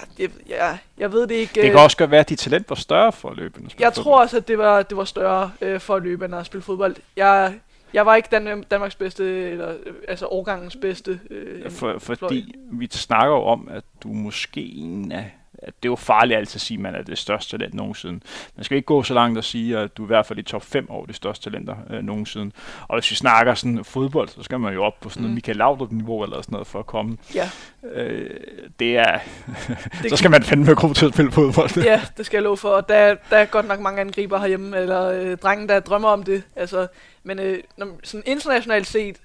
Ja, 0.00 0.04
det, 0.16 0.30
ja, 0.48 0.78
jeg 0.98 1.12
ved 1.12 1.26
det 1.26 1.34
ikke. 1.34 1.54
Det 1.54 1.62
kan 1.62 1.72
øh, 1.72 1.82
også 1.84 1.96
godt 1.96 2.10
være, 2.10 2.20
at 2.20 2.28
dit 2.28 2.38
talent 2.38 2.70
var 2.70 2.76
større 2.76 3.12
for 3.12 3.30
at 3.30 3.36
løbe 3.36 3.58
end 3.58 3.66
at 3.66 3.70
spille 3.72 3.84
Jeg 3.86 3.94
fodbold. 3.94 4.04
tror 4.04 4.20
også, 4.20 4.36
at 4.36 4.48
det 4.48 4.58
var, 4.58 4.82
det 4.82 4.96
var 4.96 5.04
større 5.04 5.50
øh, 5.60 5.80
for 5.80 5.96
at 5.96 6.02
løbe 6.02 6.24
end 6.24 6.34
at 6.34 6.46
spille 6.46 6.62
fodbold. 6.62 6.96
Jeg, 7.16 7.54
jeg 7.94 8.06
var 8.06 8.14
ikke 8.16 8.28
Dan- 8.32 8.62
Danmarks 8.70 8.94
bedste, 8.94 9.50
eller 9.50 9.74
altså 10.08 10.26
årgangens 10.26 10.76
bedste. 10.76 11.20
Øh, 11.30 11.70
for, 11.70 11.98
fordi 11.98 12.16
fløj. 12.18 12.78
vi 12.80 12.88
snakker 12.90 13.34
jo 13.36 13.42
om, 13.42 13.68
at 13.70 13.84
du 14.02 14.08
måske 14.08 14.60
en 14.60 15.12
af 15.12 15.30
at 15.62 15.74
det 15.82 15.88
er 15.88 15.90
jo 15.90 15.96
farligt 15.96 16.38
altid 16.38 16.56
at 16.56 16.60
sige, 16.60 16.78
at 16.78 16.82
man 16.82 16.94
er 16.94 17.02
det 17.02 17.18
største 17.18 17.50
talent 17.50 17.74
nogensinde. 17.74 18.20
Man 18.56 18.64
skal 18.64 18.76
ikke 18.76 18.86
gå 18.86 19.02
så 19.02 19.14
langt 19.14 19.38
og 19.38 19.44
sige, 19.44 19.78
at 19.78 19.96
du 19.96 20.02
er 20.02 20.06
i 20.06 20.08
hvert 20.08 20.26
fald 20.26 20.38
i 20.38 20.42
top 20.42 20.62
5 20.62 20.90
over 20.90 21.06
de 21.06 21.12
største 21.12 21.50
talenter 21.50 21.76
øh, 21.90 22.02
nogensinde. 22.02 22.52
Og 22.88 22.98
hvis 22.98 23.10
vi 23.10 23.16
snakker 23.16 23.54
sådan 23.54 23.84
fodbold, 23.84 24.28
så 24.28 24.42
skal 24.42 24.60
man 24.60 24.74
jo 24.74 24.84
op 24.84 25.00
på 25.00 25.08
sådan 25.08 25.22
noget 25.22 25.30
mm. 25.30 25.34
Michael 25.34 25.56
Laudrup-niveau 25.56 26.24
eller 26.24 26.42
sådan 26.42 26.52
noget 26.52 26.66
for 26.66 26.78
at 26.78 26.86
komme. 26.86 27.16
Ja. 27.34 27.50
Øh, 27.94 28.30
det 28.78 28.96
er... 28.96 29.18
så 30.10 30.16
skal 30.16 30.30
man 30.30 30.42
fandme 30.42 30.74
god 30.74 30.94
til 30.94 31.06
at 31.06 31.12
spille 31.12 31.32
fodbold. 31.32 31.84
ja, 31.84 32.00
det 32.16 32.26
skal 32.26 32.36
jeg 32.36 32.42
love 32.42 32.56
for. 32.56 32.80
Der, 32.80 33.16
der 33.30 33.36
er 33.36 33.44
godt 33.44 33.68
nok 33.68 33.80
mange 33.80 34.00
angriber 34.00 34.38
herhjemme, 34.38 34.78
eller 34.78 35.04
øh, 35.04 35.36
drengen, 35.36 35.68
der 35.68 35.80
drømmer 35.80 36.08
om 36.08 36.22
det. 36.22 36.42
Altså, 36.56 36.86
men 37.22 37.38
øh, 37.38 37.58
når, 37.76 37.98
sådan 38.02 38.22
internationalt 38.26 38.86
set, 38.86 39.16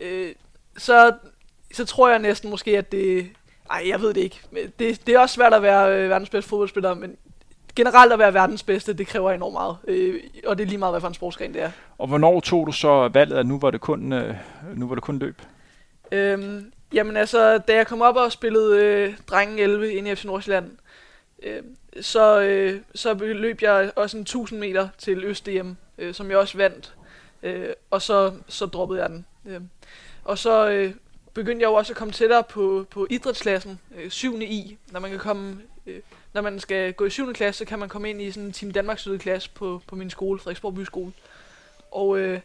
øh, 0.00 0.32
så, 0.78 1.12
så 1.72 1.84
tror 1.84 2.08
jeg 2.08 2.18
næsten 2.18 2.50
måske, 2.50 2.78
at 2.78 2.92
det 2.92 3.30
Nej, 3.72 3.88
jeg 3.88 4.00
ved 4.00 4.14
det 4.14 4.20
ikke. 4.20 4.40
Det, 4.78 5.06
det 5.06 5.14
er 5.14 5.18
også 5.18 5.34
svært 5.34 5.54
at 5.54 5.62
være 5.62 5.96
øh, 5.98 6.10
verdens 6.10 6.30
bedste 6.30 6.48
fodboldspiller, 6.48 6.94
men 6.94 7.16
generelt 7.76 8.12
at 8.12 8.18
være 8.18 8.34
verdens 8.34 8.62
bedste, 8.62 8.92
det 8.92 9.06
kræver 9.06 9.30
enormt 9.30 9.52
meget. 9.52 9.76
Øh, 9.88 10.20
og 10.46 10.58
det 10.58 10.64
er 10.64 10.68
lige 10.68 10.78
meget, 10.78 10.92
hvad 10.92 11.00
for 11.00 11.08
en 11.08 11.14
sportsgren 11.14 11.54
det 11.54 11.62
er. 11.62 11.70
Og 11.98 12.08
hvornår 12.08 12.40
tog 12.40 12.66
du 12.66 12.72
så 12.72 13.08
valget, 13.08 13.36
at 13.36 13.46
nu 13.46 13.58
var 13.58 13.70
det 13.70 13.80
kun, 13.80 14.12
øh, 14.12 14.34
nu 14.74 14.88
var 14.88 14.94
det 14.94 15.04
kun 15.04 15.18
løb? 15.18 15.42
Øhm, 16.12 16.72
jamen 16.92 17.16
altså, 17.16 17.58
da 17.58 17.74
jeg 17.74 17.86
kom 17.86 18.02
op 18.02 18.16
og 18.16 18.32
spillede 18.32 18.84
øh, 18.84 19.14
Drengen 19.26 19.58
11 19.58 19.92
ind 19.92 20.08
i 20.08 20.14
FC 20.14 20.24
Nordsjælland, 20.24 20.70
øh, 21.42 21.62
så, 22.00 22.40
øh, 22.40 22.80
så 22.94 23.14
løb 23.14 23.62
jeg 23.62 23.92
også 23.96 24.16
en 24.16 24.22
1000 24.22 24.60
meter 24.60 24.88
til 24.98 25.24
Øst-DM, 25.24 25.68
øh, 25.98 26.14
som 26.14 26.30
jeg 26.30 26.38
også 26.38 26.56
vandt. 26.56 26.94
Øh, 27.42 27.68
og 27.90 28.02
så, 28.02 28.32
så 28.48 28.66
droppede 28.66 29.00
jeg 29.00 29.10
den. 29.10 29.26
Øh, 29.46 29.60
og 30.24 30.38
så 30.38 30.70
øh, 30.70 30.94
begyndte 31.34 31.62
jeg 31.62 31.68
jo 31.68 31.74
også 31.74 31.92
at 31.92 31.96
komme 31.96 32.12
tættere 32.12 32.42
på, 32.42 32.86
på 32.90 33.06
idrætsklassen, 33.10 33.80
øh, 33.96 34.10
7. 34.10 34.40
i, 34.40 34.78
når 34.90 35.00
man 35.00 35.10
kan 35.10 35.18
komme, 35.18 35.60
øh, 35.86 36.00
når 36.32 36.42
man 36.42 36.60
skal 36.60 36.92
gå 36.92 37.04
i 37.04 37.10
7. 37.10 37.32
klasse, 37.32 37.58
så 37.58 37.64
kan 37.64 37.78
man 37.78 37.88
komme 37.88 38.10
ind 38.10 38.22
i 38.22 38.30
sådan 38.30 38.46
en 38.46 38.52
Team 38.52 38.72
Danmarks 38.72 39.08
klasse 39.18 39.50
på, 39.54 39.82
på 39.86 39.96
min 39.96 40.10
skole, 40.10 40.38
Frederiksborg 40.38 40.74
Byskole. 40.74 41.12
Og 41.90 42.18
øh, 42.18 42.40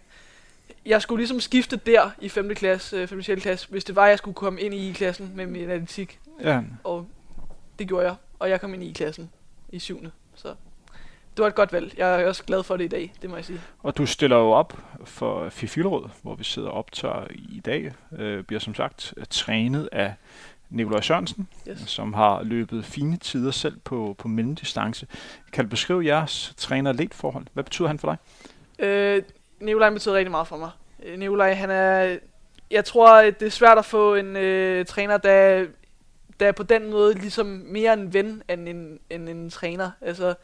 jeg 0.86 1.02
skulle 1.02 1.20
ligesom 1.20 1.40
skifte 1.40 1.76
der 1.76 2.10
i 2.20 2.30
5. 2.30 2.56
klasse, 2.56 2.98
øh, 2.98 3.08
5. 3.08 3.22
klasse, 3.22 3.68
hvis 3.70 3.84
det 3.84 3.96
var, 3.96 4.04
at 4.04 4.10
jeg 4.10 4.18
skulle 4.18 4.36
komme 4.36 4.62
ind 4.62 4.74
i 4.74 4.92
klassen 4.92 5.32
med 5.36 5.46
min 5.46 5.70
atletik. 5.70 6.20
Ja. 6.42 6.62
Og 6.84 7.08
det 7.80 7.88
gjorde 7.88 8.06
jeg, 8.06 8.16
og 8.40 8.50
jeg 8.50 8.62
kom 8.62 8.74
ind 8.74 8.84
i 8.84 8.92
klassen 8.92 9.30
i 9.70 9.80
7 9.80 10.02
det 11.38 11.44
var 11.44 11.48
et 11.48 11.56
godt 11.56 11.74
valg. 11.74 11.94
Jeg 11.98 12.22
er 12.22 12.28
også 12.28 12.44
glad 12.44 12.64
for 12.64 12.78
det 12.78 12.86
i 12.86 12.88
dag, 12.88 13.14
det 13.22 13.30
må 13.30 13.36
jeg 13.36 13.46
sige. 13.46 13.62
Og 13.84 13.98
du 13.98 14.06
stiller 14.06 14.38
jo 14.38 14.52
op 14.52 14.78
for 15.06 15.50
Fifilråd, 15.50 16.10
hvor 16.22 16.36
vi 16.36 16.44
sidder 16.44 16.70
og 16.70 16.78
optager 16.78 17.28
i 17.32 17.62
dag. 17.66 17.94
Øh, 18.18 18.44
bliver 18.44 18.60
som 18.60 18.76
sagt 18.76 19.14
trænet 19.30 19.90
af 19.92 20.14
Nikolaj 20.70 21.02
Sørensen, 21.02 21.48
yes. 21.70 21.80
som 21.86 22.14
har 22.14 22.44
løbet 22.44 22.86
fine 22.86 23.18
tider 23.18 23.52
selv 23.52 23.78
på, 23.84 24.16
på 24.18 24.28
mellemdistance. 24.28 25.08
Kan 25.52 25.66
du 25.66 25.70
beskrive 25.70 26.06
jeres 26.06 26.54
træner 26.58 27.08
forhold? 27.12 27.46
Hvad 27.54 27.64
betyder 27.64 27.88
han 27.88 28.00
for 28.00 28.08
dig? 28.08 28.18
Øh, 28.86 29.24
Nikolaj 29.60 29.90
betyder 29.90 30.16
rigtig 30.16 30.32
meget 30.32 30.48
for 30.48 30.58
mig. 30.58 30.70
Øh, 31.06 31.20
Nikolaj, 31.20 31.54
han 31.54 31.70
er... 31.70 32.18
Jeg 32.72 32.86
tror, 32.86 33.22
det 33.22 33.42
er 33.42 33.50
svært 33.50 33.78
at 33.78 33.86
få 33.86 34.16
en 34.16 34.36
øh, 34.36 34.86
træner, 34.86 35.18
der, 35.18 35.66
der 36.40 36.48
er 36.48 36.52
på 36.52 36.64
den 36.64 36.92
måde 36.92 37.14
ligesom 37.14 37.46
mere 37.46 37.94
en 37.94 38.14
ven 38.14 38.44
end 38.50 38.70
en, 38.70 39.00
end 39.10 39.30
en 39.30 39.50
træner. 39.50 39.92
Altså, 40.02 40.36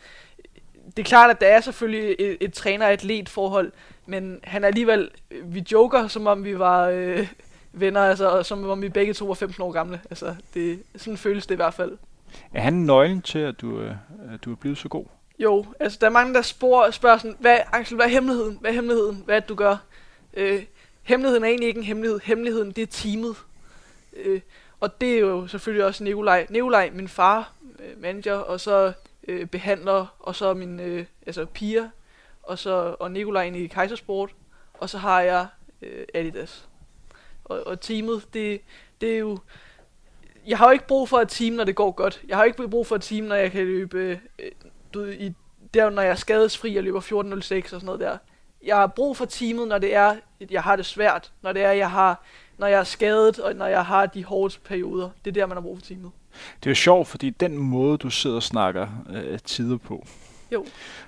det 0.86 1.00
er 1.00 1.08
klart, 1.08 1.30
at 1.30 1.42
der 1.42 1.48
er 1.48 1.62
selvfølgelig 1.62 2.16
et, 2.20 2.38
et 2.42 2.54
træner-atlet 2.54 3.30
forhold, 3.30 3.72
men 4.06 4.40
han 4.44 4.64
er 4.64 4.68
alligevel, 4.68 5.10
vi 5.44 5.66
joker, 5.72 6.08
som 6.08 6.28
om 6.28 6.44
vi 6.44 6.60
var 6.60 6.90
øh, 6.90 7.28
venner, 7.74 8.02
altså, 8.02 8.44
som 8.44 8.70
om 8.70 8.82
vi 8.82 8.90
begge 8.90 9.14
to 9.14 9.26
var 9.26 9.34
15 9.34 9.64
år 9.64 9.72
gamle. 9.72 10.02
Altså, 10.10 10.36
det, 10.54 10.84
sådan 10.96 11.18
føles 11.18 11.48
det 11.48 11.56
i 11.56 11.56
hvert 11.56 11.74
fald. 11.74 11.98
Er 12.54 12.62
han 12.62 12.74
nøglen 12.74 13.22
til, 13.22 13.40
at 13.40 13.62
du, 13.62 13.80
øh, 13.80 13.92
at 14.34 14.44
du 14.46 14.52
er 14.52 14.56
blevet 14.56 14.78
så 14.78 14.90
god? 14.90 15.06
Jo, 15.40 15.66
altså 15.80 15.98
der 16.02 16.08
er 16.08 16.12
mange, 16.12 16.34
der 16.34 16.42
spørger, 16.42 16.92
spørger 16.92 17.18
sådan, 17.18 17.38
hvad, 17.40 17.58
Axel, 17.72 17.96
hvad 17.96 18.06
er 18.06 18.10
hemmeligheden? 18.10 18.58
Hvad 18.62 18.72
er 18.72 18.76
hemmeligheden? 18.76 19.22
Hvad 19.26 19.36
er 19.36 19.40
det, 19.40 19.50
du 19.50 19.56
gør? 19.56 19.78
Øh, 20.34 20.64
hemmeligheden 21.04 21.44
er 21.44 21.48
egentlig 21.48 21.68
ikke 21.68 21.78
en 21.78 21.84
hemmelighed. 21.84 22.20
Hemmeligheden, 22.24 22.72
det 22.72 22.82
er 22.82 22.88
teamet. 22.88 23.36
Øh, 24.18 24.42
og 24.80 25.02
det 25.02 25.16
er 25.16 25.20
jo 25.20 25.48
selvfølgelig 25.48 25.86
også 25.86 26.04
Nikolaj. 26.04 26.48
Nikolaj, 26.50 26.90
min 26.94 27.08
far, 27.08 27.52
øh, 27.80 28.02
manager, 28.02 28.36
og 28.36 28.60
så 28.60 28.94
øh, 29.28 29.46
behandler, 29.46 30.16
og 30.20 30.36
så 30.36 30.54
min 30.54 30.80
øh, 30.80 31.06
altså 31.28 31.46
piger, 31.46 31.90
og 32.44 32.60
så 32.60 32.96
og 33.00 33.12
Nikolaj 33.12 33.44
i 33.44 33.68
Kejsersport, 33.68 34.36
og 34.74 34.90
så 34.90 34.98
har 34.98 35.22
jeg 35.22 35.48
øh, 35.82 36.06
Adidas. 36.14 36.68
Og, 37.46 37.68
og 37.68 37.82
teamet, 37.82 38.34
det, 38.34 38.62
det 39.02 39.14
er 39.14 39.20
jo... 39.20 39.38
Jeg 40.48 40.58
har 40.58 40.66
jo 40.66 40.72
ikke 40.72 40.88
brug 40.88 41.10
for 41.10 41.18
et 41.20 41.30
team, 41.30 41.54
når 41.54 41.64
det 41.64 41.76
går 41.76 41.92
godt. 41.92 42.22
Jeg 42.28 42.38
har 42.38 42.44
jo 42.44 42.48
ikke 42.48 42.68
brug 42.68 42.88
for 42.88 42.96
et 42.96 43.02
team, 43.02 43.26
når 43.26 43.36
jeg 43.36 43.52
kan 43.52 43.66
løbe... 43.66 44.20
Øh, 44.40 44.52
du, 44.94 45.06
i, 45.06 45.34
der, 45.74 45.90
når 45.90 46.02
jeg 46.02 46.12
er 46.12 46.16
skadesfri 46.16 46.76
og 46.78 46.84
løber 46.84 47.02
14.06 47.02 47.12
og 47.12 47.42
sådan 47.70 47.86
noget 47.86 48.00
der. 48.00 48.18
Jeg 48.64 48.76
har 48.76 48.88
brug 48.88 49.18
for 49.18 49.26
teamet, 49.26 49.68
når 49.68 49.78
det 49.78 49.96
er, 49.96 50.16
jeg 50.50 50.64
har 50.64 50.76
det 50.76 50.86
svært. 50.86 51.32
Når 51.42 51.54
det 51.54 51.64
er, 51.64 51.72
jeg 51.72 51.92
har, 51.92 52.24
når 52.58 52.68
jeg 52.68 52.80
er 52.80 52.84
skadet, 52.84 53.40
og 53.40 53.56
når 53.56 53.66
jeg 53.66 53.86
har 53.86 54.06
de 54.06 54.24
hårde 54.24 54.60
perioder. 54.60 55.10
Det 55.26 55.32
er 55.32 55.34
der, 55.34 55.46
man 55.46 55.58
har 55.58 55.62
brug 55.62 55.78
for 55.78 55.86
teamet. 55.86 56.12
Det 56.60 56.66
er 56.66 56.72
jo 56.72 56.76
sjovt, 56.76 57.08
fordi 57.08 57.30
den 57.30 57.58
måde, 57.58 57.98
du 57.98 58.10
sidder 58.10 58.36
og 58.36 58.44
snakker 58.44 58.88
øh, 59.10 59.40
tider 59.40 59.78
på. 59.78 60.08
Jo. 60.52 60.66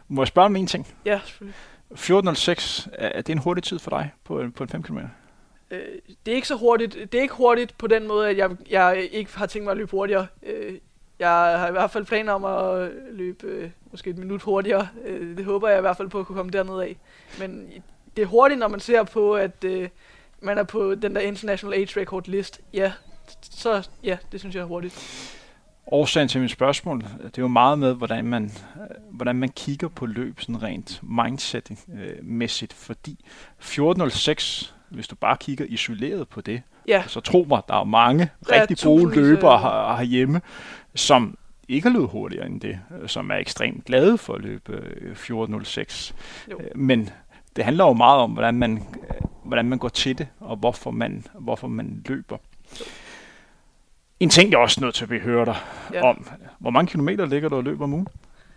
Må 0.08 0.22
jeg 0.22 0.28
spørge 0.28 0.46
om 0.46 0.56
en 0.56 0.68
ting? 0.68 0.88
Ja, 1.06 1.20
selvfølgelig. 1.26 1.56
14.06, 1.92 2.88
er 2.94 3.22
det 3.22 3.30
en 3.30 3.38
hurtig 3.38 3.64
tid 3.64 3.80
for 3.80 3.90
dig 3.90 4.12
på, 4.24 4.42
en, 4.42 4.52
på 4.52 4.64
en 4.64 4.70
5 4.70 4.84
km? 4.84 4.98
Øh, 5.72 5.80
det 6.26 6.32
er 6.32 6.36
ikke 6.36 6.48
så 6.48 6.56
hurtigt. 6.56 6.98
Det 7.12 7.18
er 7.18 7.22
ikke 7.22 7.34
hurtigt 7.34 7.78
på 7.78 7.88
den 7.88 8.08
måde, 8.08 8.30
at 8.30 8.38
jeg, 8.38 8.50
jeg 8.70 9.10
ikke 9.12 9.38
har 9.38 9.46
tænkt 9.46 9.64
mig 9.64 9.72
at 9.72 9.78
løbe 9.78 9.92
hurtigere. 9.92 10.28
Øh, 10.44 10.74
jeg 11.20 11.30
har 11.30 11.68
i 11.68 11.72
hvert 11.72 11.92
fald 11.92 12.06
planer 12.06 12.34
om 12.34 12.46
at 12.46 12.92
løbe 13.12 13.48
øh, 13.48 13.70
måske 13.92 14.10
et 14.10 14.18
minut 14.18 14.42
hurtigere. 14.42 14.88
Øh, 15.06 15.38
det 15.38 15.46
håber 15.46 15.70
jeg 15.70 15.78
i 15.78 15.82
hvert 15.82 15.98
fald 15.98 16.10
på 16.10 16.20
at 16.20 16.26
kunne 16.26 16.36
komme 16.36 16.52
derned 16.52 16.80
af. 16.80 16.98
Men 17.40 17.68
det 18.16 18.22
er 18.22 18.26
hurtigt, 18.26 18.60
når 18.60 18.68
man 18.68 18.80
ser 18.80 19.04
på, 19.04 19.34
at 19.36 19.64
øh, 19.64 19.90
man 20.42 20.58
er 20.58 20.64
på 20.64 20.96
den 20.96 21.16
der 21.16 21.22
International 21.22 21.80
Age 21.80 22.00
Record 22.00 22.24
list. 22.28 22.62
Ja, 22.74 22.92
så 23.42 23.88
ja, 24.04 24.18
det 24.32 24.40
synes 24.40 24.56
jeg 24.56 24.62
er 24.62 24.66
hurtigt. 24.66 24.96
Årsagen 25.88 26.28
til 26.28 26.42
mit 26.42 26.52
spørgsmål, 26.52 27.02
det 27.02 27.38
er 27.38 27.42
jo 27.42 27.48
meget 27.48 27.80
med, 27.80 27.94
hvordan 27.94 28.26
man, 28.26 28.52
hvordan 29.12 29.36
man 29.36 29.50
kigger 29.50 29.88
på 29.88 30.06
løb 30.06 30.40
sådan 30.40 30.64
rent 30.64 31.02
mindset-mæssigt, 31.04 32.74
fordi 32.74 33.26
14.06, 33.60 34.72
hvis 34.90 35.08
du 35.08 35.16
bare 35.16 35.38
kigger 35.40 35.66
isoleret 35.66 36.30
på 36.30 36.42
det, 36.42 36.62
ja. 36.88 37.04
så 37.08 37.20
tro 37.20 37.46
mig, 37.50 37.62
der 37.68 37.76
er 37.76 37.84
mange 37.84 38.30
der 38.48 38.62
rigtig 38.62 38.78
gode 38.84 39.16
løbere 39.16 39.60
her, 39.60 39.96
herhjemme, 39.96 40.42
som 40.96 41.38
ikke 41.68 41.90
løbet 41.90 42.08
hurtigere 42.08 42.46
end 42.46 42.62
det, 42.62 42.80
som 43.08 43.32
er 43.32 43.36
ekstremt 43.36 43.86
glade 43.86 44.18
for 44.18 44.34
at 44.34 44.42
løbe 44.42 44.82
14.06. 45.14 46.14
Øh, 46.48 46.58
Men 46.76 47.10
det 47.56 47.64
handler 47.66 47.86
jo 47.86 47.94
meget 47.94 48.20
om, 48.20 48.32
hvordan 48.32 48.56
man, 48.56 48.84
hvordan 49.44 49.66
man 49.66 49.80
går 49.80 49.90
til 49.90 50.18
det, 50.18 50.28
og 50.40 50.58
hvorfor 50.58 50.92
man, 50.92 51.26
hvorfor 51.40 51.68
man 51.68 52.04
løber. 52.06 52.38
En 54.20 54.30
ting, 54.30 54.52
jeg 54.52 54.58
er 54.58 54.62
også 54.62 54.82
nødt 54.82 54.96
til 54.96 55.04
at 55.04 55.10
blive 55.10 55.22
hørt 55.22 55.48
dig 55.48 55.58
ja. 55.94 56.10
om. 56.10 56.28
Hvor 56.60 56.70
mange 56.70 56.92
kilometer 56.92 57.26
ligger 57.26 57.50
du 57.50 57.56
og 57.56 57.64
løber 57.64 57.84
om 57.84 57.94
ugen? 57.94 58.08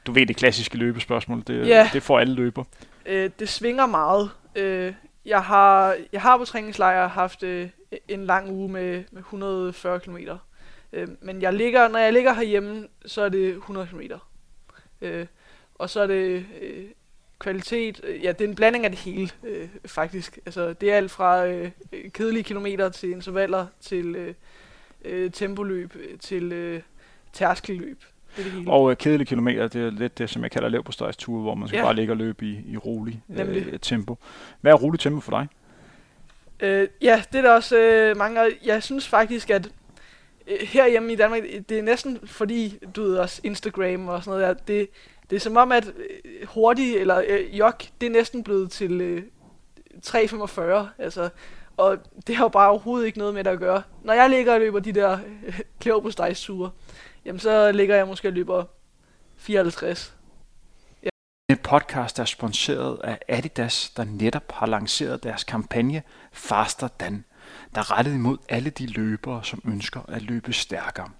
Du 0.07 0.13
ved 0.13 0.27
det 0.27 0.37
klassiske 0.37 0.77
løbespørgsmål. 0.77 1.43
Det, 1.47 1.69
ja. 1.69 1.91
det 1.93 2.03
får 2.03 2.19
alle 2.19 2.35
løber. 2.35 2.65
Øh, 3.07 3.31
det 3.39 3.49
svinger 3.49 3.87
meget. 3.87 4.31
Øh, 4.57 4.93
jeg, 5.25 5.43
har, 5.43 5.97
jeg 6.13 6.23
har 6.23 6.39
på 6.39 6.45
træningslejr 6.45 7.09
haft 7.09 7.43
øh, 7.43 7.69
en 8.09 8.27
lang 8.27 8.51
uge 8.51 8.69
med, 8.69 9.05
med 9.13 9.19
140 9.19 10.01
km. 10.01 10.17
Øh, 10.93 11.09
men 11.21 11.43
jeg 11.43 11.53
ligger, 11.53 11.89
når 11.89 11.99
jeg 11.99 12.13
ligger 12.13 12.33
herhjemme, 12.33 12.87
så 13.07 13.23
er 13.23 13.29
det 13.29 13.49
100 13.49 13.87
km. 13.87 14.01
Øh, 15.01 15.27
og 15.75 15.91
så 15.91 16.01
er 16.01 16.07
det 16.07 16.47
øh, 16.63 16.85
kvalitet. 17.39 18.01
Ja, 18.23 18.33
det 18.33 18.41
er 18.41 18.49
en 18.49 18.55
blanding 18.55 18.85
af 18.85 18.91
det 18.91 18.99
hele, 18.99 19.31
øh, 19.45 19.69
faktisk. 19.87 20.39
Altså, 20.47 20.73
det 20.73 20.93
er 20.93 20.97
alt 20.97 21.11
fra 21.11 21.47
øh, 21.47 21.71
kedelige 22.13 22.45
kilometer 22.45 22.89
til 22.89 23.11
intervaller 23.11 23.67
til... 23.81 24.17
Øh, 24.17 24.35
øh, 25.05 25.31
tempoløb 25.31 25.97
øh, 25.97 26.19
til 26.19 26.53
øh, 26.53 26.81
tærskelløb. 27.33 28.05
Det 28.37 28.45
det 28.45 28.53
hele. 28.53 28.71
Og 28.71 28.91
øh, 28.91 28.97
kedelige 28.97 29.27
kilometer, 29.27 29.69
det 29.69 29.87
er 29.87 29.91
lidt 29.91 30.19
det, 30.19 30.31
som 30.31 30.43
jeg 30.43 30.51
kalder 30.51 30.69
lav 30.69 30.83
på 30.83 30.93
tur, 30.93 31.41
hvor 31.41 31.55
man 31.55 31.69
skal 31.69 31.79
ja. 31.79 31.85
bare 31.85 31.95
ligge 31.95 32.13
og 32.13 32.17
løbe 32.17 32.47
i, 32.47 32.65
i 32.67 32.77
rolig 32.77 33.23
øh, 33.39 33.79
tempo. 33.83 34.19
Hvad 34.61 34.73
er 34.73 34.77
rolig 34.77 35.01
tempo 35.01 35.21
for 35.21 35.31
dig? 35.31 35.49
Øh, 36.61 36.89
ja, 37.03 37.23
det 37.33 37.39
er 37.39 37.43
der 37.43 37.53
også 37.53 37.79
øh, 37.79 38.17
mange. 38.17 38.41
Jeg 38.65 38.83
synes 38.83 39.09
faktisk, 39.09 39.51
at 39.51 39.71
øh, 40.47 40.59
herhjemme 40.61 41.13
i 41.13 41.17
Danmark, 41.17 41.43
det 41.69 41.79
er 41.79 41.83
næsten 41.83 42.19
fordi, 42.27 42.79
du 42.97 43.03
ved 43.03 43.17
også 43.17 43.41
Instagram 43.45 44.09
og 44.09 44.25
sådan 44.25 44.41
noget 44.41 44.57
der, 44.57 44.65
det, 44.65 44.89
det 45.31 45.37
er 45.37 45.41
som 45.41 45.57
om, 45.57 45.73
at 45.73 45.87
øh, 45.87 46.47
hurtig 46.47 46.97
eller 46.97 47.23
øh, 47.29 47.59
jog, 47.59 47.73
det 48.01 48.07
er 48.07 48.11
næsten 48.11 48.45
blevet 48.45 48.71
til 48.71 49.01
øh, 49.01 49.23
3,45. 50.07 50.61
Altså, 50.99 51.29
og 51.79 51.99
det 52.27 52.37
har 52.37 52.45
jo 52.45 52.49
bare 52.49 52.71
overhovedet 52.71 53.07
ikke 53.07 53.19
noget 53.19 53.35
med 53.35 53.45
det 53.45 53.51
at 53.51 53.59
gøre. 53.59 53.83
Når 54.05 54.13
jeg 54.13 54.31
ligger 54.31 54.55
og 54.55 54.61
løber 54.61 54.81
de 54.81 54.93
der 54.93 55.19
øh, 55.87 56.35
ture, 56.35 56.71
jamen 57.25 57.41
så 57.41 57.73
ligger 57.73 57.97
jeg 57.97 58.07
måske 58.07 58.29
og 58.29 58.33
løber 58.33 58.65
54. 59.37 60.15
Ja. 61.03 61.09
En 61.51 61.57
podcast 61.57 62.19
er 62.19 62.25
sponsoreret 62.25 62.99
af 63.05 63.19
Adidas, 63.29 63.91
der 63.91 64.05
netop 64.05 64.53
har 64.53 64.67
lanceret 64.67 65.23
deres 65.23 65.45
kampagne 65.45 66.03
Faster 66.33 66.89
Dan, 66.89 67.25
der 67.75 67.81
er 67.81 67.99
rettet 67.99 68.15
imod 68.15 68.39
alle 68.49 68.71
de 68.71 68.87
løbere, 68.87 69.45
som 69.45 69.63
ønsker 69.65 70.01
at 70.09 70.23
løbe 70.23 70.53
stærkere. 70.53 71.11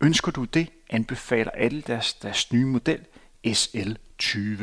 Ønsker 0.00 0.32
du 0.32 0.44
det, 0.44 0.68
anbefaler 0.90 1.50
Adidas 1.54 2.14
deres 2.14 2.52
nye 2.52 2.66
model 2.66 3.00
SL20. 3.46 4.62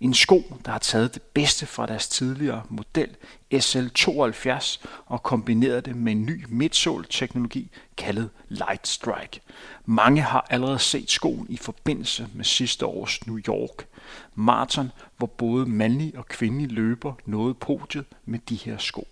En 0.00 0.14
sko, 0.14 0.42
der 0.64 0.70
har 0.70 0.78
taget 0.78 1.14
det 1.14 1.22
bedste 1.22 1.66
fra 1.66 1.86
deres 1.86 2.08
tidligere 2.08 2.62
model 2.68 3.16
SL72 3.54 4.84
og 5.06 5.22
kombineret 5.22 5.84
det 5.84 5.96
med 5.96 6.12
en 6.12 6.26
ny 6.26 6.44
midsole-teknologi 6.48 7.70
kaldet 7.96 8.30
Light 8.48 8.88
Strike. 8.88 9.40
Mange 9.84 10.22
har 10.22 10.46
allerede 10.50 10.78
set 10.78 11.10
skoen 11.10 11.46
i 11.50 11.56
forbindelse 11.56 12.28
med 12.34 12.44
sidste 12.44 12.86
års 12.86 13.26
New 13.26 13.38
York 13.38 13.86
marathon, 14.34 14.92
hvor 15.16 15.26
både 15.26 15.66
mandlige 15.66 16.18
og 16.18 16.26
kvindelige 16.26 16.68
løber 16.68 17.14
nåede 17.24 17.54
podiet 17.54 18.04
med 18.24 18.38
de 18.38 18.54
her 18.54 18.78
sko. 18.78 19.08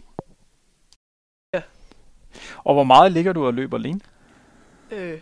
Ja. 1.54 1.62
Og 2.64 2.74
hvor 2.74 2.84
meget 2.84 3.12
ligger 3.12 3.32
du 3.32 3.46
og 3.46 3.54
løber 3.54 3.76
alene? 3.76 4.00
Øh, 4.90 5.20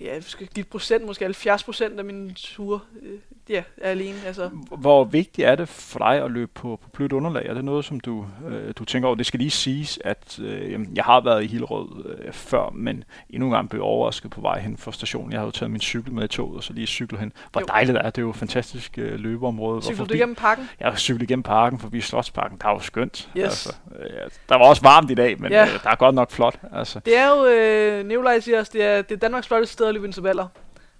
ja, 0.00 0.14
jeg 0.14 0.24
skal 0.24 0.46
give 0.46 0.64
procent, 0.64 1.06
måske 1.06 1.24
70 1.24 1.64
procent 1.64 1.98
af 1.98 2.04
mine 2.04 2.32
ture, 2.34 2.80
øh, 3.02 3.18
ja, 3.48 3.62
er 3.76 3.90
alene. 3.90 4.16
Altså. 4.26 4.50
Hvor 4.78 5.04
vigtigt 5.04 5.48
er 5.48 5.54
det 5.54 5.68
for 5.68 5.98
dig 5.98 6.24
at 6.24 6.30
løbe 6.30 6.50
på, 6.54 6.78
på 6.82 6.88
blødt 6.88 7.12
underlag? 7.12 7.46
Er 7.46 7.54
det 7.54 7.64
noget, 7.64 7.84
som 7.84 8.00
du, 8.00 8.26
øh, 8.48 8.74
du 8.78 8.84
tænker 8.84 9.06
over? 9.06 9.16
Det 9.16 9.26
skal 9.26 9.40
lige 9.40 9.50
siges, 9.50 9.98
at 10.04 10.38
øh, 10.42 10.86
jeg 10.94 11.04
har 11.04 11.20
været 11.20 11.44
i 11.44 11.46
Hillerød 11.46 12.16
øh, 12.18 12.32
før, 12.32 12.70
men 12.70 13.04
endnu 13.30 13.46
en 13.46 13.52
gang 13.52 13.70
blev 13.70 13.82
overrasket 13.82 14.30
på 14.30 14.40
vej 14.40 14.60
hen 14.60 14.76
fra 14.76 14.92
stationen. 14.92 15.32
Jeg 15.32 15.40
havde 15.40 15.46
jo 15.46 15.52
taget 15.52 15.70
min 15.70 15.80
cykel 15.80 16.12
med 16.12 16.24
i 16.24 16.28
toget, 16.28 16.56
og 16.56 16.62
så 16.62 16.72
lige 16.72 16.86
cyklet 16.86 17.20
hen. 17.20 17.32
Hvor 17.52 17.60
jo. 17.60 17.66
dejligt 17.66 17.98
er 17.98 18.02
det. 18.02 18.16
Det 18.16 18.22
er 18.22 18.24
jo 18.24 18.30
et 18.30 18.36
fantastisk 18.36 18.98
øh, 18.98 19.20
løbeområde. 19.20 19.82
Cyklede 19.82 20.08
du 20.08 20.14
igennem 20.14 20.34
parken? 20.34 20.68
Jeg 20.80 20.98
cyklet 20.98 21.22
igennem 21.22 21.42
parken, 21.42 21.78
forbi 21.78 22.00
Slotsparken. 22.00 22.58
Der 22.58 22.68
var 22.68 22.74
jo 22.74 22.80
skønt. 22.80 23.30
Yes. 23.36 23.44
Altså, 23.44 23.74
øh, 23.98 24.30
der 24.48 24.56
var 24.56 24.64
også 24.64 24.82
varmt 24.82 25.10
i 25.10 25.14
dag, 25.14 25.40
men 25.40 25.52
ja. 25.52 25.64
øh, 25.64 25.82
der 25.82 25.90
er 25.90 25.96
godt 25.96 26.14
nok 26.14 26.30
flot. 26.30 26.58
Altså. 26.72 27.00
Det 27.04 27.16
er 27.16 27.28
jo, 27.28 27.46
øh, 27.46 28.06
Nikolaj 28.06 28.40
siger 28.40 28.58
også, 28.58 28.72
det 28.74 28.84
er, 28.84 29.02
det 29.02 29.14
er 29.14 29.18
Danmarks 29.18 29.46
flotteste 29.46 29.72
sted 29.72 29.89
at 29.90 29.94
løbe 29.94 30.06
intervaller. 30.06 30.46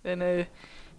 Men 0.03 0.22
øh, 0.22 0.44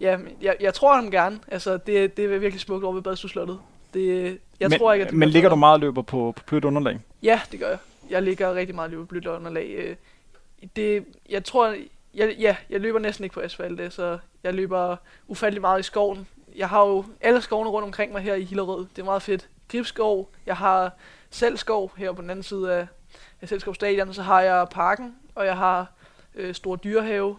ja, 0.00 0.18
jeg, 0.40 0.56
jeg 0.60 0.74
tror 0.74 0.94
ham 0.94 1.10
gerne. 1.10 1.40
Altså, 1.48 1.76
det, 1.76 2.16
det 2.16 2.24
er 2.24 2.38
virkelig 2.38 2.60
smukt 2.60 2.84
over 2.84 2.94
ved 2.94 3.02
Badstuslottet. 3.02 3.58
Det, 3.94 4.38
jeg 4.60 4.68
men, 4.68 4.78
tror 4.78 4.92
ikke, 4.92 5.04
at 5.04 5.10
det 5.10 5.18
Men 5.18 5.28
ligger 5.28 5.48
du 5.48 5.56
meget 5.56 5.80
løber 5.80 6.02
på, 6.02 6.32
på 6.36 6.42
blødt 6.46 6.64
underlag? 6.64 7.00
Ja, 7.22 7.40
det 7.52 7.60
gør 7.60 7.68
jeg. 7.68 7.78
Jeg 8.10 8.22
ligger 8.22 8.54
rigtig 8.54 8.74
meget 8.74 8.90
løber 8.90 9.02
på 9.02 9.08
blødt 9.08 9.26
underlag. 9.26 9.74
Øh, 9.78 9.96
det, 10.76 11.04
jeg 11.30 11.44
tror, 11.44 11.74
jeg, 12.14 12.36
ja, 12.38 12.56
jeg 12.70 12.80
løber 12.80 12.98
næsten 12.98 13.24
ikke 13.24 13.34
på 13.34 13.40
asfalt, 13.40 13.92
så 13.92 14.18
jeg 14.42 14.54
løber 14.54 14.96
ufattelig 15.28 15.60
meget 15.60 15.80
i 15.80 15.82
skoven. 15.82 16.26
Jeg 16.56 16.68
har 16.68 16.86
jo 16.86 17.04
alle 17.20 17.40
skovene 17.40 17.70
rundt 17.70 17.86
omkring 17.86 18.12
mig 18.12 18.22
her 18.22 18.34
i 18.34 18.44
Hillerød. 18.44 18.86
Det 18.96 19.02
er 19.02 19.04
meget 19.04 19.22
fedt. 19.22 19.48
Gribskov, 19.68 20.30
jeg 20.46 20.56
har 20.56 20.92
selv 21.30 21.56
skov 21.56 21.92
her 21.96 22.12
på 22.12 22.22
den 22.22 22.30
anden 22.30 22.42
side 22.42 22.74
af, 22.74 22.86
af 23.40 23.48
Selskov 23.48 23.74
Stadion, 23.74 24.14
så 24.14 24.22
har 24.22 24.40
jeg 24.40 24.66
parken, 24.70 25.16
og 25.34 25.46
jeg 25.46 25.56
har 25.56 25.92
øh, 26.34 26.54
Stor 26.54 26.76
Dyrehave, 26.76 27.36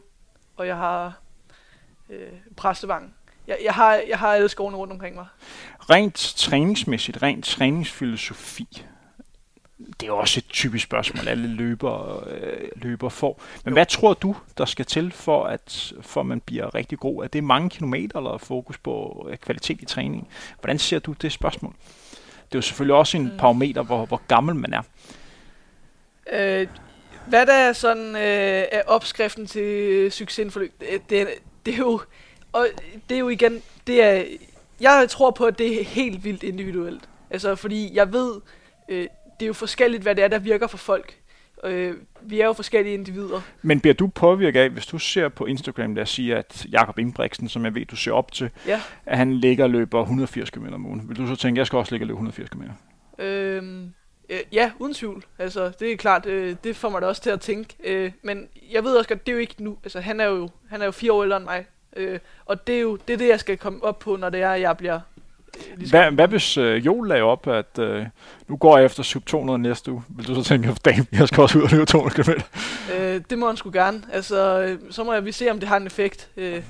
og 0.58 0.68
jeg 0.68 0.78
har 0.78 1.20
øh, 2.10 2.32
præstevang. 2.56 3.16
Jeg, 3.48 3.58
jeg, 3.64 3.74
har, 3.74 3.94
jeg 3.94 4.20
har 4.20 4.34
alle 4.34 4.50
skovene 4.50 4.78
rundt 4.78 4.94
omkring 4.94 5.16
mig. 5.16 5.26
Rent 5.80 6.16
træningsmæssigt, 6.16 7.24
rent 7.24 7.46
træningsfilosofi, 7.46 8.86
det 10.00 10.08
er 10.08 10.12
også 10.12 10.40
et 10.40 10.48
typisk 10.50 10.84
spørgsmål, 10.84 11.28
alle 11.28 11.48
løber, 11.48 12.28
øh, 12.28 12.70
løber 12.76 13.10
får. 13.10 13.42
Men 13.64 13.72
jo. 13.72 13.76
hvad 13.76 13.86
tror 13.86 14.14
du, 14.14 14.36
der 14.58 14.66
skal 14.66 14.86
til 14.86 15.12
for, 15.12 15.46
at 15.46 15.94
for 16.02 16.24
man 16.24 16.40
bliver 16.40 16.76
rigtig 16.76 17.00
god? 17.00 17.24
Er 17.24 17.28
det 17.28 17.44
mange 17.44 17.70
kilometer 17.70 18.18
eller 18.18 18.38
fokus 18.38 18.78
på 18.78 19.28
øh, 19.32 19.38
kvalitet 19.38 19.82
i 19.82 19.86
træning? 19.86 20.28
Hvordan 20.60 20.80
ser 20.80 21.00
du 21.00 21.14
det 21.14 21.32
spørgsmål? 21.32 21.74
Det 22.46 22.56
er 22.56 22.58
jo 22.58 22.62
selvfølgelig 22.62 22.96
også 22.96 23.18
en 23.18 23.24
mm. 23.24 23.38
parameter, 23.38 23.84
hvor, 23.84 24.06
hvor 24.06 24.22
gammel 24.28 24.56
man 24.56 24.74
er. 24.74 24.82
Øh, 26.34 26.68
hvad 27.28 27.46
der 27.46 27.54
er 27.54 27.74
sådan 27.74 28.16
øh, 28.16 28.66
er 28.72 28.82
opskriften 28.88 29.48
til 29.48 30.12
succesforløb? 30.12 30.74
Det, 30.80 31.10
det, 31.10 31.28
det 31.66 31.74
er 31.74 31.78
jo, 31.78 32.02
og 32.54 32.68
det 33.10 33.16
er 33.16 33.20
jo 33.20 33.30
igen, 33.30 33.62
det 33.88 34.04
er, 34.04 34.24
jeg 34.82 35.06
tror 35.10 35.32
på, 35.32 35.46
at 35.46 35.58
det 35.58 35.82
er 35.82 35.84
helt 35.84 36.24
vildt 36.24 36.44
individuelt. 36.44 37.10
Altså, 37.30 37.56
fordi 37.56 37.92
jeg 37.94 38.14
ved, 38.14 38.42
øh, 38.90 39.08
det 39.40 39.46
er 39.46 39.48
jo 39.48 39.54
forskelligt, 39.54 40.04
hvad 40.04 40.16
det 40.16 40.24
er, 40.24 40.28
der 40.28 40.40
virker 40.40 40.68
for 40.68 40.78
folk. 40.78 41.14
Øh, 41.64 41.96
vi 42.22 42.42
er 42.42 42.46
jo 42.46 42.54
forskellige 42.54 42.94
individer. 42.94 43.42
Men 43.62 43.80
bliver 43.80 43.94
du 43.94 44.08
påvirket 44.08 44.60
af, 44.60 44.70
hvis 44.70 44.86
du 44.86 44.98
ser 44.98 45.30
på 45.30 45.46
Instagram, 45.46 45.96
der 45.96 46.06
siger, 46.06 46.38
at 46.38 46.66
Jakob 46.72 47.00
Ingebrigtsen, 47.00 47.50
som 47.50 47.66
jeg 47.66 47.76
ved, 47.76 47.86
du 47.86 47.96
ser 47.96 48.12
op 48.12 48.32
til, 48.32 48.50
ja. 48.68 48.82
at 49.06 49.18
han 49.18 49.34
ligger 49.34 49.64
og 49.64 49.70
løber 49.70 50.02
180 50.02 50.50
km 50.50 50.66
om 50.74 50.86
ugen. 50.86 51.10
Vil 51.10 51.18
du 51.18 51.28
så 51.28 51.36
tænke, 51.36 51.58
at 51.58 51.60
jeg 51.60 51.68
skal 51.68 51.78
også 51.78 51.92
ligge 51.92 52.04
og 52.04 52.08
løbe 52.08 52.16
180 52.16 52.50
km? 52.50 52.62
Øhm, 53.20 53.94
Øh, 54.30 54.40
ja, 54.52 54.72
uden 54.80 54.94
tvivl. 54.94 55.24
Altså, 55.40 55.72
det 55.80 55.92
er 55.92 55.98
klart, 55.98 56.26
øh, 56.26 56.56
det 56.64 56.76
får 56.76 56.90
mig 56.90 57.02
da 57.02 57.08
også 57.08 57.22
til 57.22 57.30
at 57.30 57.42
tænke. 57.42 57.76
Øh, 57.84 58.12
men 58.22 58.48
jeg 58.72 58.84
ved 58.84 58.96
også 58.96 59.08
godt, 59.10 59.26
det 59.26 59.32
er 59.32 59.34
jo 59.36 59.40
ikke 59.40 59.64
nu. 59.64 59.78
Altså, 59.84 60.00
han 60.00 60.20
er 60.20 60.26
jo, 60.26 60.50
han 60.70 60.82
er 60.82 60.86
jo 60.86 60.92
fire 60.92 61.14
år 61.14 61.24
ældre 61.24 61.38
end 61.38 61.46
mig. 61.46 61.66
Øh, 61.96 62.20
og 62.46 62.68
det 62.68 62.76
er 62.76 62.80
jo 62.80 62.98
det, 63.08 63.14
er 63.14 63.18
det, 63.18 63.28
jeg 63.28 63.40
skal 63.40 63.58
komme 63.58 63.84
op 63.84 64.00
på, 64.00 64.16
når 64.16 64.30
det 64.30 64.42
er, 64.42 64.50
at 64.50 64.62
jeg 64.62 64.78
bliver... 64.78 65.00
Øh, 65.58 65.78
ligesom 65.78 66.00
hvad, 66.00 66.12
hvad 66.12 66.28
hvis 66.28 66.58
øh, 66.58 66.86
Joel 66.86 67.10
lagde 67.10 67.24
op, 67.24 67.48
at 67.48 67.80
øh, 67.80 68.06
nu 68.48 68.58
går 68.58 68.78
jeg 68.78 68.86
efter 68.86 69.04
sub 69.04 69.26
200 69.26 69.60
næste 69.60 69.92
uge? 69.92 70.04
Vil 70.10 70.28
du 70.28 70.36
så 70.36 70.44
tænke, 70.44 70.70
at 70.86 70.98
jeg 71.12 71.28
skal 71.28 71.42
også 71.42 71.58
ud 71.58 71.64
og 71.64 71.70
løbe 71.72 71.86
200 71.86 72.24
km? 72.24 72.32
Øh, 72.94 73.22
det 73.30 73.38
må 73.38 73.48
han 73.48 73.58
sgu 73.58 73.72
gerne. 73.72 74.02
Altså, 74.12 74.62
øh, 74.62 74.80
så 74.92 75.04
må 75.04 75.14
jeg 75.14 75.26
vi 75.26 75.32
se, 75.32 75.52
om 75.52 75.60
det 75.60 75.70
har 75.70 75.78
en 75.78 75.86
effekt. 75.86 76.30
Øh, 76.38 76.64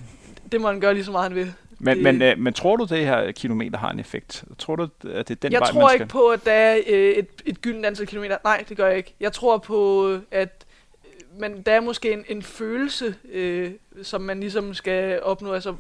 det 0.51 0.62
må 0.62 0.68
han 0.68 0.80
gøre 0.80 0.93
lige 0.93 1.06
så 1.06 1.12
meget, 1.12 1.32
han 1.32 1.36
vil. 1.36 1.54
Men, 1.84 1.98
det, 1.98 2.04
men, 2.04 2.22
øh, 2.22 2.40
men 2.40 2.54
tror 2.54 2.76
du, 2.76 2.86
det 2.90 3.06
her 3.06 3.32
kilometer 3.32 3.78
har 3.78 3.92
en 3.92 4.00
effekt? 4.00 4.44
Tror 4.58 4.76
du, 4.76 4.84
at 4.84 5.28
det 5.28 5.32
er 5.32 5.36
den 5.36 5.52
jeg 5.52 5.60
vej, 5.60 5.72
tror 5.72 5.90
ikke 5.90 6.06
på, 6.06 6.28
at 6.28 6.46
der 6.46 6.52
er 6.52 6.78
øh, 6.88 7.12
et, 7.12 7.28
et 7.46 7.62
gyldent 7.62 7.86
antal 7.86 8.08
kilometer. 8.08 8.38
Nej, 8.44 8.64
det 8.70 8.78
gør 8.78 8.88
jeg 8.88 8.98
ikke. 8.98 9.16
Jeg 9.20 9.34
tror 9.34 9.58
på, 9.58 10.08
at 10.32 10.66
øh, 10.66 11.40
men 11.40 11.62
der 11.62 11.72
er 11.72 11.80
måske 11.80 12.14
en, 12.14 12.26
en 12.28 12.42
følelse, 12.42 13.16
øh, 13.32 13.72
som 14.04 14.22
man 14.22 14.40
ligesom 14.40 14.74
skal 14.74 15.24
opnå. 15.24 15.54
Altså, 15.54 15.76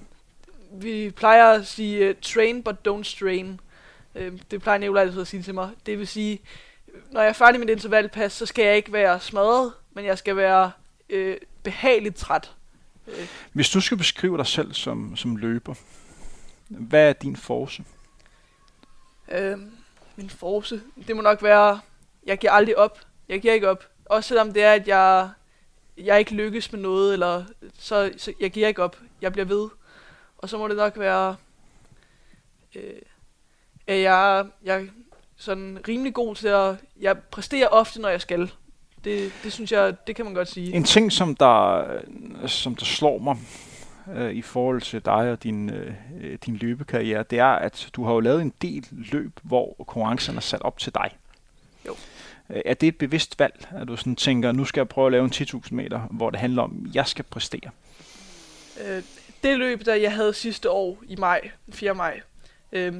vi 0.71 1.11
plejer 1.15 1.45
at 1.45 1.67
sige, 1.67 2.09
uh, 2.09 2.15
train 2.21 2.63
but 2.63 2.75
don't 2.87 3.03
strain. 3.03 3.59
Øh, 4.15 4.31
det 4.51 4.61
plejer 4.61 4.79
Nicolaj 4.79 5.01
altid 5.01 5.21
at 5.21 5.27
sige 5.27 5.43
til 5.43 5.53
mig. 5.53 5.69
Det 5.85 5.99
vil 5.99 6.07
sige, 6.07 6.39
når 7.11 7.21
jeg 7.21 7.29
er 7.29 7.33
færdig 7.33 7.59
med 7.59 7.67
det 7.67 7.73
intervalpas, 7.73 8.33
så 8.33 8.45
skal 8.45 8.65
jeg 8.65 8.75
ikke 8.75 8.93
være 8.93 9.19
smadret, 9.19 9.73
men 9.93 10.05
jeg 10.05 10.17
skal 10.17 10.35
være 10.35 10.71
øh, 11.09 11.37
behageligt 11.63 12.15
træt. 12.15 12.51
Hvis 13.53 13.69
du 13.69 13.81
skal 13.81 13.97
beskrive 13.97 14.37
dig 14.37 14.47
selv 14.47 14.73
som, 14.73 15.15
som 15.15 15.35
løber, 15.35 15.73
hvad 16.67 17.09
er 17.09 17.13
din 17.13 17.35
force? 17.35 17.83
Øh, 19.31 19.57
min 20.15 20.29
force? 20.29 20.81
Det 21.07 21.15
må 21.15 21.21
nok 21.21 21.43
være, 21.43 21.79
jeg 22.25 22.37
giver 22.37 22.51
aldrig 22.51 22.77
op. 22.77 22.99
Jeg 23.29 23.41
giver 23.41 23.53
ikke 23.53 23.69
op. 23.69 23.89
Også 24.05 24.27
selvom 24.27 24.53
det 24.53 24.63
er, 24.63 24.73
at 24.73 24.87
jeg, 24.87 25.29
jeg 25.97 26.19
ikke 26.19 26.35
lykkes 26.35 26.71
med 26.71 26.79
noget, 26.79 27.13
eller 27.13 27.45
så, 27.79 28.11
så 28.17 28.33
jeg 28.39 28.51
giver 28.51 28.67
ikke 28.67 28.83
op. 28.83 28.97
Jeg 29.21 29.31
bliver 29.31 29.45
ved. 29.45 29.69
Og 30.37 30.49
så 30.49 30.57
må 30.57 30.67
det 30.67 30.77
nok 30.77 30.99
være, 30.99 31.35
øh, 32.75 33.01
at 33.87 34.01
jeg, 34.01 34.45
jeg 34.63 34.89
sådan 35.35 35.79
rimelig 35.87 36.13
god 36.13 36.35
til 36.35 36.47
at, 36.47 36.75
jeg 36.99 37.17
præsterer 37.17 37.67
ofte, 37.67 38.01
når 38.01 38.09
jeg 38.09 38.21
skal. 38.21 38.51
Det, 39.03 39.31
det 39.43 39.53
synes 39.53 39.71
jeg, 39.71 39.95
det 40.07 40.15
kan 40.15 40.25
man 40.25 40.33
godt 40.33 40.47
sige. 40.47 40.73
En 40.73 40.83
ting, 40.83 41.11
som 41.11 41.35
der, 41.35 41.83
som 42.47 42.75
der 42.75 42.85
slår 42.85 43.19
mig 43.19 43.37
øh, 44.15 44.31
i 44.31 44.41
forhold 44.41 44.81
til 44.81 45.05
dig 45.05 45.31
og 45.31 45.43
din, 45.43 45.69
øh, 45.69 45.93
din 46.45 46.55
løbekarriere, 46.55 47.23
det 47.23 47.39
er, 47.39 47.45
at 47.45 47.89
du 47.93 48.05
har 48.05 48.13
jo 48.13 48.19
lavet 48.19 48.41
en 48.41 48.53
del 48.61 48.87
løb, 48.91 49.31
hvor 49.43 49.75
konkurrencerne 49.77 50.37
er 50.37 50.41
sat 50.41 50.61
op 50.61 50.79
til 50.79 50.93
dig. 50.93 51.11
Jo. 51.87 51.95
Øh, 52.49 52.61
er 52.65 52.73
det 52.73 52.87
et 52.87 52.97
bevidst 52.97 53.39
valg, 53.39 53.67
at 53.71 53.87
du 53.87 53.95
sådan 53.95 54.15
tænker, 54.15 54.51
nu 54.51 54.65
skal 54.65 54.79
jeg 54.79 54.89
prøve 54.89 55.05
at 55.05 55.11
lave 55.11 55.23
en 55.23 55.31
10.000 55.31 55.61
meter, 55.71 55.99
hvor 55.99 56.29
det 56.29 56.39
handler 56.39 56.61
om, 56.63 56.85
at 56.89 56.95
jeg 56.95 57.07
skal 57.07 57.25
præstere? 57.25 57.71
Øh, 58.85 59.03
det 59.43 59.57
løb, 59.57 59.85
der 59.85 59.95
jeg 59.95 60.13
havde 60.13 60.33
sidste 60.33 60.69
år 60.69 61.03
i 61.07 61.15
maj, 61.15 61.51
4. 61.71 61.93
maj, 61.93 62.21
øh, 62.71 62.93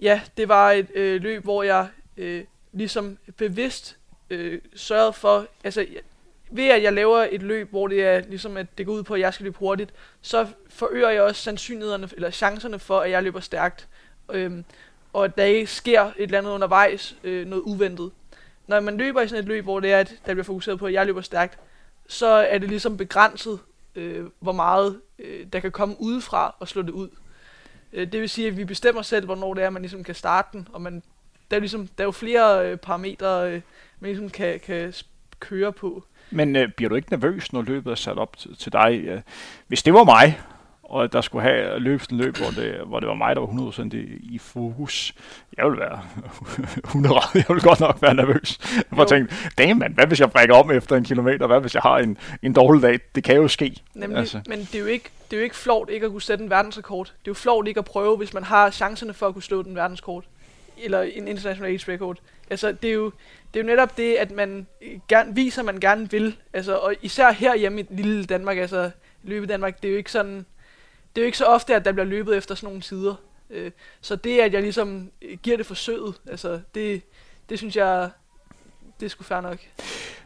ja, 0.00 0.20
det 0.36 0.48
var 0.48 0.70
et 0.70 0.90
øh, 0.94 1.22
løb, 1.22 1.44
hvor 1.44 1.62
jeg 1.62 1.88
øh, 2.16 2.44
ligesom 2.72 3.18
bevidst 3.36 3.96
øh, 4.30 4.60
sørget 4.76 5.14
for, 5.14 5.46
altså 5.64 5.86
ved 6.50 6.68
at 6.68 6.82
jeg 6.82 6.92
laver 6.92 7.26
et 7.30 7.42
løb, 7.42 7.70
hvor 7.70 7.88
det 7.88 8.04
er 8.04 8.20
ligesom 8.28 8.56
at 8.56 8.66
det 8.78 8.86
går 8.86 8.92
ud 8.92 9.02
på, 9.02 9.14
at 9.14 9.20
jeg 9.20 9.34
skal 9.34 9.44
løbe 9.44 9.58
hurtigt, 9.58 9.94
så 10.22 10.46
forøger 10.68 11.10
jeg 11.10 11.22
også 11.22 11.42
sandsynlighederne, 11.42 12.08
eller 12.12 12.30
chancerne 12.30 12.78
for, 12.78 13.00
at 13.00 13.10
jeg 13.10 13.22
løber 13.22 13.40
stærkt. 13.40 13.88
Øhm, 14.32 14.64
og 15.12 15.24
at 15.24 15.38
der 15.38 15.44
ikke 15.44 15.66
sker 15.66 16.02
et 16.02 16.12
eller 16.16 16.38
andet 16.38 16.50
undervejs, 16.50 17.16
øh, 17.24 17.46
noget 17.46 17.62
uventet. 17.62 18.10
Når 18.66 18.80
man 18.80 18.96
løber 18.96 19.20
i 19.20 19.28
sådan 19.28 19.42
et 19.42 19.48
løb, 19.48 19.64
hvor 19.64 19.80
det 19.80 19.92
er, 19.92 19.98
at 19.98 20.14
der 20.26 20.34
bliver 20.34 20.44
fokuseret 20.44 20.78
på, 20.78 20.86
at 20.86 20.92
jeg 20.92 21.06
løber 21.06 21.20
stærkt, 21.20 21.58
så 22.08 22.26
er 22.26 22.58
det 22.58 22.68
ligesom 22.68 22.96
begrænset, 22.96 23.58
øh, 23.94 24.26
hvor 24.40 24.52
meget 24.52 25.00
øh, 25.18 25.46
der 25.52 25.60
kan 25.60 25.72
komme 25.72 25.96
udefra 26.00 26.54
og 26.58 26.68
slå 26.68 26.82
det 26.82 26.90
ud. 26.90 27.08
Øh, 27.92 28.12
det 28.12 28.20
vil 28.20 28.28
sige, 28.28 28.48
at 28.48 28.56
vi 28.56 28.64
bestemmer 28.64 29.02
selv, 29.02 29.24
hvornår 29.24 29.54
det 29.54 29.64
er, 29.64 29.70
man 29.70 29.82
ligesom 29.82 30.04
kan 30.04 30.14
starte 30.14 30.48
den, 30.52 30.68
og 30.72 30.82
man, 30.82 31.02
der, 31.50 31.56
er 31.56 31.60
ligesom, 31.60 31.86
der 31.86 32.04
er 32.04 32.06
jo 32.06 32.10
flere 32.10 32.70
øh, 32.70 32.76
parametre, 32.76 33.52
øh, 33.52 33.60
man 34.00 34.08
ligesom 34.08 34.30
kan, 34.30 34.60
kan 34.60 34.92
køre 35.40 35.72
på. 35.72 36.04
Men 36.30 36.56
øh, 36.56 36.68
bliver 36.76 36.88
du 36.88 36.94
ikke 36.94 37.10
nervøs, 37.10 37.52
når 37.52 37.62
løbet 37.62 37.90
er 37.90 37.94
sat 37.94 38.18
op 38.18 38.36
til, 38.36 38.56
til 38.56 38.72
dig? 38.72 39.22
Hvis 39.68 39.82
det 39.82 39.94
var 39.94 40.04
mig, 40.04 40.38
og 40.90 41.12
der 41.12 41.20
skulle 41.20 41.42
have 41.42 41.78
løbet 41.78 42.10
en 42.10 42.16
løb, 42.16 42.36
hvor 42.36 42.62
det, 42.62 42.80
hvor 42.86 43.00
det 43.00 43.08
var 43.08 43.14
mig, 43.14 43.36
der 43.36 43.40
var 43.40 43.48
100% 43.48 43.96
i, 43.96 44.34
i 44.34 44.38
fokus. 44.38 45.14
Jeg 45.56 45.64
ville 45.64 45.80
være 45.80 46.02
100 46.84 47.14
Jeg 47.34 47.44
ville 47.48 47.62
godt 47.62 47.80
nok 47.80 48.02
være 48.02 48.14
nervøs. 48.14 48.58
Jeg 48.96 49.08
tænkte, 49.08 49.34
damn 49.58 49.78
man, 49.78 49.92
hvad 49.92 50.06
hvis 50.06 50.20
jeg 50.20 50.30
brækker 50.30 50.54
om 50.54 50.70
efter 50.70 50.96
en 50.96 51.04
kilometer? 51.04 51.46
Hvad 51.46 51.60
hvis 51.60 51.74
jeg 51.74 51.82
har 51.82 51.98
en, 51.98 52.18
en 52.42 52.52
dårlig 52.52 52.82
dag? 52.82 53.00
Det 53.14 53.24
kan 53.24 53.36
jo 53.36 53.48
ske. 53.48 53.82
Nemlig, 53.94 54.18
altså. 54.18 54.40
men 54.46 54.58
det 54.58 54.74
er, 54.74 54.78
jo 54.78 54.86
ikke, 54.86 55.10
det 55.30 55.36
er 55.36 55.40
jo 55.40 55.44
ikke 55.44 55.56
flot 55.56 55.88
ikke 55.90 56.06
at 56.06 56.12
kunne 56.12 56.22
sætte 56.22 56.44
en 56.44 56.50
verdensrekord. 56.50 57.06
Det 57.06 57.12
er 57.12 57.30
jo 57.30 57.34
flot 57.34 57.68
ikke 57.68 57.78
at 57.78 57.84
prøve, 57.84 58.16
hvis 58.16 58.34
man 58.34 58.44
har 58.44 58.70
chancerne 58.70 59.14
for 59.14 59.26
at 59.26 59.32
kunne 59.32 59.42
slå 59.42 59.62
den 59.62 59.74
verdenskort. 59.74 60.24
Eller 60.78 61.02
en 61.02 61.28
international 61.28 61.70
age 61.70 61.92
record. 61.92 62.16
Altså, 62.50 62.72
det 62.72 62.90
er 62.90 62.94
jo, 62.94 63.12
det 63.54 63.60
er 63.60 63.64
jo 63.64 63.66
netop 63.66 63.96
det, 63.96 64.14
at 64.14 64.30
man 64.30 64.66
gerne, 65.08 65.34
viser, 65.34 65.62
at 65.62 65.66
man 65.66 65.80
gerne 65.80 66.10
vil. 66.10 66.36
Altså, 66.52 66.76
og 66.76 66.94
især 67.02 67.32
her 67.32 67.56
hjemme 67.56 67.80
i 67.80 67.86
lille 67.90 68.24
Danmark, 68.24 68.58
altså 68.58 68.90
løbe 69.22 69.46
Danmark, 69.46 69.82
det 69.82 69.88
er 69.88 69.92
jo 69.92 69.98
ikke 69.98 70.12
sådan, 70.12 70.46
det 71.16 71.20
er 71.20 71.22
jo 71.22 71.26
ikke 71.26 71.38
så 71.38 71.44
ofte, 71.44 71.74
at 71.74 71.84
der 71.84 71.92
bliver 71.92 72.06
løbet 72.06 72.36
efter 72.36 72.54
sådan 72.54 72.66
nogle 72.66 72.80
tider. 72.80 73.14
Øh, 73.50 73.70
så 74.00 74.16
det, 74.16 74.40
at 74.40 74.52
jeg 74.52 74.62
ligesom 74.62 75.10
øh, 75.22 75.38
giver 75.42 75.56
det 75.56 75.66
forsøget, 75.66 76.14
altså, 76.30 76.60
det, 76.74 77.02
det 77.48 77.58
synes 77.58 77.76
jeg, 77.76 78.10
det 79.00 79.10
skulle 79.10 79.26
sgu 79.26 79.34
fair 79.34 79.40
nok. 79.40 79.58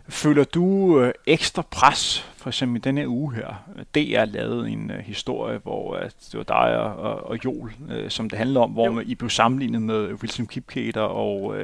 Føler 0.09 0.45
du 0.45 1.01
øh, 1.01 1.13
ekstra 1.27 1.63
pres, 1.71 2.33
for 2.37 2.51
eksempel 2.51 2.77
i 2.77 2.81
denne 2.81 3.09
uge 3.09 3.35
her? 3.35 3.65
DR 3.95 4.25
lavede 4.25 4.71
en 4.71 4.91
uh, 4.91 4.97
historie, 4.97 5.59
hvor 5.63 5.97
uh, 5.97 6.03
det 6.33 6.35
var 6.35 6.43
dig 6.43 6.79
og, 6.79 7.31
og 7.31 7.39
Joel, 7.45 7.73
uh, 7.81 8.09
som 8.09 8.31
det 8.31 8.39
handler 8.39 8.61
om, 8.61 8.71
hvor 8.71 8.91
man, 8.91 9.07
I 9.07 9.15
blev 9.15 9.31
sammenlignet 9.31 9.83
med 9.83 10.13
Wilson 10.13 10.47
Kipketer 10.47 11.01
og 11.01 11.43
uh, 11.43 11.55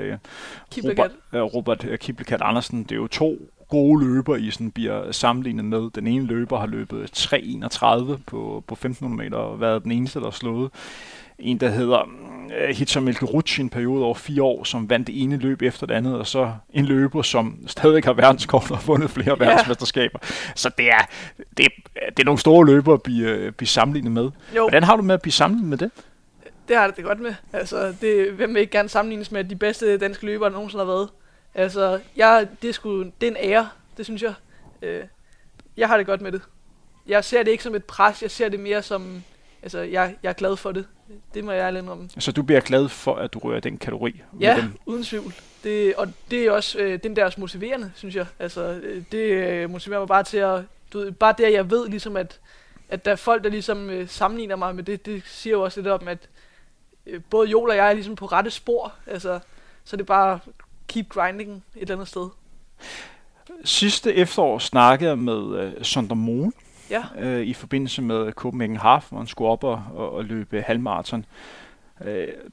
Robert, 0.76 1.10
uh, 1.32 1.54
Robert 1.54 1.86
Kiplekat 2.00 2.40
Andersen. 2.42 2.82
Det 2.82 2.92
er 2.92 2.96
jo 2.96 3.06
to 3.06 3.36
gode 3.68 4.04
løber, 4.04 4.36
I 4.36 4.50
sådan 4.50 4.70
bliver 4.70 5.12
sammenlignet 5.12 5.64
med. 5.64 5.90
Den 5.90 6.06
ene 6.06 6.26
løber 6.26 6.58
har 6.58 6.66
løbet 6.66 7.18
3.31 7.18 8.16
på, 8.26 8.64
på 8.66 8.78
1.500 8.84 9.04
meter 9.06 9.36
og 9.36 9.60
været 9.60 9.84
den 9.84 9.92
eneste, 9.92 10.18
der 10.18 10.24
har 10.24 10.30
slået 10.30 10.70
en, 11.38 11.60
der 11.60 11.68
hedder 11.68 12.08
uh, 12.50 12.76
Hitzer 12.76 13.00
Melkeruc 13.00 13.58
i 13.58 13.60
en 13.60 13.70
periode 13.70 14.04
over 14.04 14.14
fire 14.14 14.42
år, 14.42 14.64
som 14.64 14.90
vandt 14.90 15.06
det 15.06 15.22
ene 15.22 15.36
løb 15.36 15.62
efter 15.62 15.86
det 15.86 15.94
andet, 15.94 16.18
og 16.18 16.26
så 16.26 16.52
en 16.70 16.84
løber, 16.84 17.22
som 17.22 17.58
stadig 17.66 18.02
har 18.04 18.12
verdenskort 18.12 18.70
og 18.70 18.78
har 18.78 18.84
vundet 18.86 19.10
flere 19.10 19.36
ja. 19.40 19.44
verdensmesterskaber. 19.44 20.18
Så 20.54 20.70
det 20.78 20.88
er, 20.88 21.08
det, 21.56 21.66
er, 21.66 22.10
det 22.10 22.18
er 22.18 22.24
nogle 22.24 22.38
store 22.38 22.66
løber 22.66 22.94
at 22.94 23.02
blive, 23.02 23.46
uh, 23.46 23.52
blive 23.52 23.68
sammenlignet 23.68 24.12
med. 24.12 24.30
Jo. 24.56 24.62
Hvordan 24.62 24.82
har 24.82 24.96
du 24.96 25.02
med 25.02 25.14
at 25.14 25.22
blive 25.22 25.32
sammenlignet 25.32 25.70
med 25.70 25.78
det? 25.78 25.90
Det 26.68 26.76
har 26.76 26.84
jeg 26.84 26.96
det 26.96 27.04
godt 27.04 27.20
med. 27.20 27.34
Altså, 27.52 27.94
det, 28.00 28.32
hvem 28.32 28.54
vil 28.54 28.60
ikke 28.60 28.72
gerne 28.72 28.88
sammenlignes 28.88 29.32
med 29.32 29.44
de 29.44 29.56
bedste 29.56 29.98
danske 29.98 30.26
løbere, 30.26 30.48
der 30.48 30.54
nogensinde 30.54 30.84
har 30.84 30.92
været? 30.92 31.08
Altså, 31.54 32.00
jeg, 32.16 32.46
det, 32.62 32.68
er 32.68 32.72
sgu, 32.72 33.02
det 33.02 33.22
er 33.22 33.30
en 33.30 33.36
ære, 33.40 33.68
det 33.96 34.04
synes 34.04 34.22
jeg. 34.22 34.34
Øh, 34.82 35.04
jeg 35.76 35.88
har 35.88 35.96
det 35.96 36.06
godt 36.06 36.20
med 36.20 36.32
det. 36.32 36.42
Jeg 37.06 37.24
ser 37.24 37.42
det 37.42 37.50
ikke 37.50 37.62
som 37.62 37.74
et 37.74 37.84
pres, 37.84 38.22
jeg 38.22 38.30
ser 38.30 38.48
det 38.48 38.60
mere 38.60 38.82
som, 38.82 39.22
altså, 39.62 39.78
jeg, 39.78 40.16
jeg 40.22 40.28
er 40.28 40.32
glad 40.32 40.56
for 40.56 40.72
det. 40.72 40.86
Det 41.34 41.44
må 41.44 41.52
jeg 41.52 41.60
ærlig 41.60 41.90
om. 41.90 42.10
Så 42.18 42.32
du 42.32 42.42
bliver 42.42 42.60
glad 42.60 42.88
for, 42.88 43.14
at 43.14 43.32
du 43.32 43.38
rører 43.38 43.60
den 43.60 43.78
kategori? 43.78 44.22
Ja, 44.40 44.56
den? 44.56 44.76
uden 44.86 45.04
tvivl. 45.04 45.34
Det, 45.64 45.94
og 45.94 46.12
det 46.30 46.46
er 46.46 46.50
også, 46.50 46.78
øh, 46.78 47.02
den 47.02 47.16
der 47.16 47.24
også 47.24 47.40
motiverende, 47.40 47.92
synes 47.94 48.16
jeg. 48.16 48.26
Altså, 48.38 48.62
øh, 48.62 49.02
det 49.12 49.18
øh, 49.18 49.70
motiverer 49.70 50.00
mig 50.00 50.08
bare 50.08 50.24
til 50.24 50.36
at, 50.36 50.62
du 50.92 50.98
ved, 50.98 51.12
bare 51.12 51.34
det, 51.38 51.44
at 51.44 51.52
jeg 51.52 51.70
ved 51.70 51.88
ligesom, 51.88 52.16
at, 52.16 52.40
at 52.88 53.04
der 53.04 53.10
er 53.10 53.16
folk, 53.16 53.44
der 53.44 53.50
ligesom 53.50 53.90
øh, 53.90 54.08
sammenligner 54.08 54.56
mig 54.56 54.74
med 54.74 54.84
det, 54.84 55.06
det 55.06 55.22
siger 55.26 55.56
jo 55.56 55.62
også 55.62 55.80
lidt 55.80 55.92
om, 55.92 56.08
at 56.08 56.18
øh, 57.06 57.20
både 57.30 57.48
Joel 57.48 57.70
og 57.70 57.76
jeg 57.76 57.88
er 57.88 57.92
ligesom 57.92 58.16
på 58.16 58.26
rette 58.26 58.50
spor. 58.50 58.92
Altså, 59.06 59.40
så 59.84 59.96
det 59.96 60.02
er 60.02 60.06
bare 60.06 60.38
keep 60.88 61.08
grinding 61.08 61.64
et 61.76 61.82
eller 61.82 61.94
andet 61.94 62.08
sted. 62.08 62.28
Sidste 63.64 64.14
efterår 64.14 64.58
snakkede 64.58 65.10
jeg 65.10 65.18
med 65.18 65.34
uh, 65.34 65.82
Sonder 65.82 66.14
ja. 66.90 67.02
øh, 67.18 67.42
i 67.42 67.52
forbindelse 67.52 68.02
med 68.02 68.32
Copenhagen 68.32 68.76
Half, 68.76 69.08
hvor 69.08 69.18
han 69.18 69.26
skulle 69.26 69.50
op 69.50 69.64
og, 69.64 69.82
og, 69.94 70.12
og 70.12 70.24
løbe 70.24 70.62
halvmarathon. 70.62 71.24
Uh, 72.00 72.06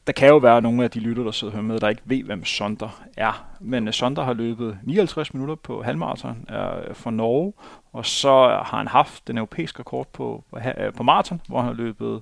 der 0.07 0.13
kan 0.13 0.27
jo 0.27 0.37
være 0.37 0.61
nogle 0.61 0.83
af 0.83 0.91
de 0.91 0.99
lytter, 0.99 1.23
der 1.23 1.31
sidder 1.31 1.53
her 1.53 1.61
med, 1.61 1.79
der 1.79 1.89
ikke 1.89 2.01
ved, 2.05 2.23
hvem 2.23 2.45
Sonder 2.45 3.03
er. 3.17 3.45
Men 3.59 3.87
uh, 3.87 3.93
Sonder 3.93 4.23
har 4.23 4.33
løbet 4.33 4.77
59 4.83 5.33
minutter 5.33 5.55
på 5.55 5.83
halvmarathon 5.83 6.45
er 6.47 6.93
for 6.93 7.11
Norge, 7.11 7.53
og 7.93 8.05
så 8.05 8.29
har 8.65 8.77
han 8.77 8.87
haft 8.87 9.27
den 9.27 9.37
europæiske 9.37 9.79
rekord 9.79 10.07
på, 10.13 10.43
på, 10.51 10.59
på 10.95 11.03
maraton, 11.03 11.41
hvor 11.47 11.57
han 11.57 11.67
har 11.67 11.73
løbet, 11.73 12.21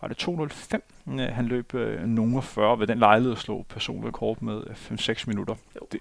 var 0.00 0.08
det 0.08 0.16
205 0.16 0.82
Øh, 1.08 1.18
han 1.18 1.46
løb 1.46 1.74
øh, 1.74 2.06
nogen 2.06 2.42
40 2.42 2.78
ved 2.78 2.86
den 2.86 2.98
lejlighed 2.98 3.36
slog 3.36 3.66
personlig 3.68 4.08
rekord 4.08 4.42
med 4.42 4.60
5-6 4.60 5.10
øh, 5.10 5.16
minutter. 5.26 5.54
Det, 5.92 6.00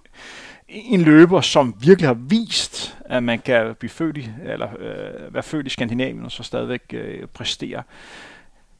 en 0.68 1.02
løber, 1.02 1.42
som 1.42 1.76
virkelig 1.82 2.10
har 2.10 2.14
vist, 2.14 2.98
at 3.06 3.24
man 3.24 3.40
kan 3.40 3.76
blive 3.76 3.90
født 3.90 4.18
i, 4.18 4.30
eller, 4.46 4.70
øh, 4.80 5.34
være 5.34 5.44
født 5.44 5.68
i 5.68 5.70
Skandinavien 5.70 6.26
og 6.26 6.32
så 6.32 6.44
stadigvæk 6.44 6.82
øh, 6.94 7.28
præstere. 7.28 7.84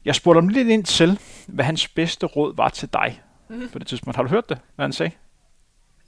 Jeg 0.04 0.14
spurgte 0.14 0.40
ham 0.40 0.48
lidt 0.48 0.68
ind 0.68 0.84
til, 0.84 1.18
hvad 1.46 1.64
hans 1.64 1.88
bedste 1.88 2.26
råd 2.26 2.56
var 2.56 2.68
til 2.68 2.88
dig 2.92 3.20
mm. 3.48 3.68
på 3.72 3.78
det 3.78 3.86
tidspunkt. 3.86 4.16
Har 4.16 4.22
du 4.22 4.28
hørt 4.28 4.48
det, 4.48 4.58
hvad 4.76 4.84
han 4.84 4.92
sagde? 4.92 5.12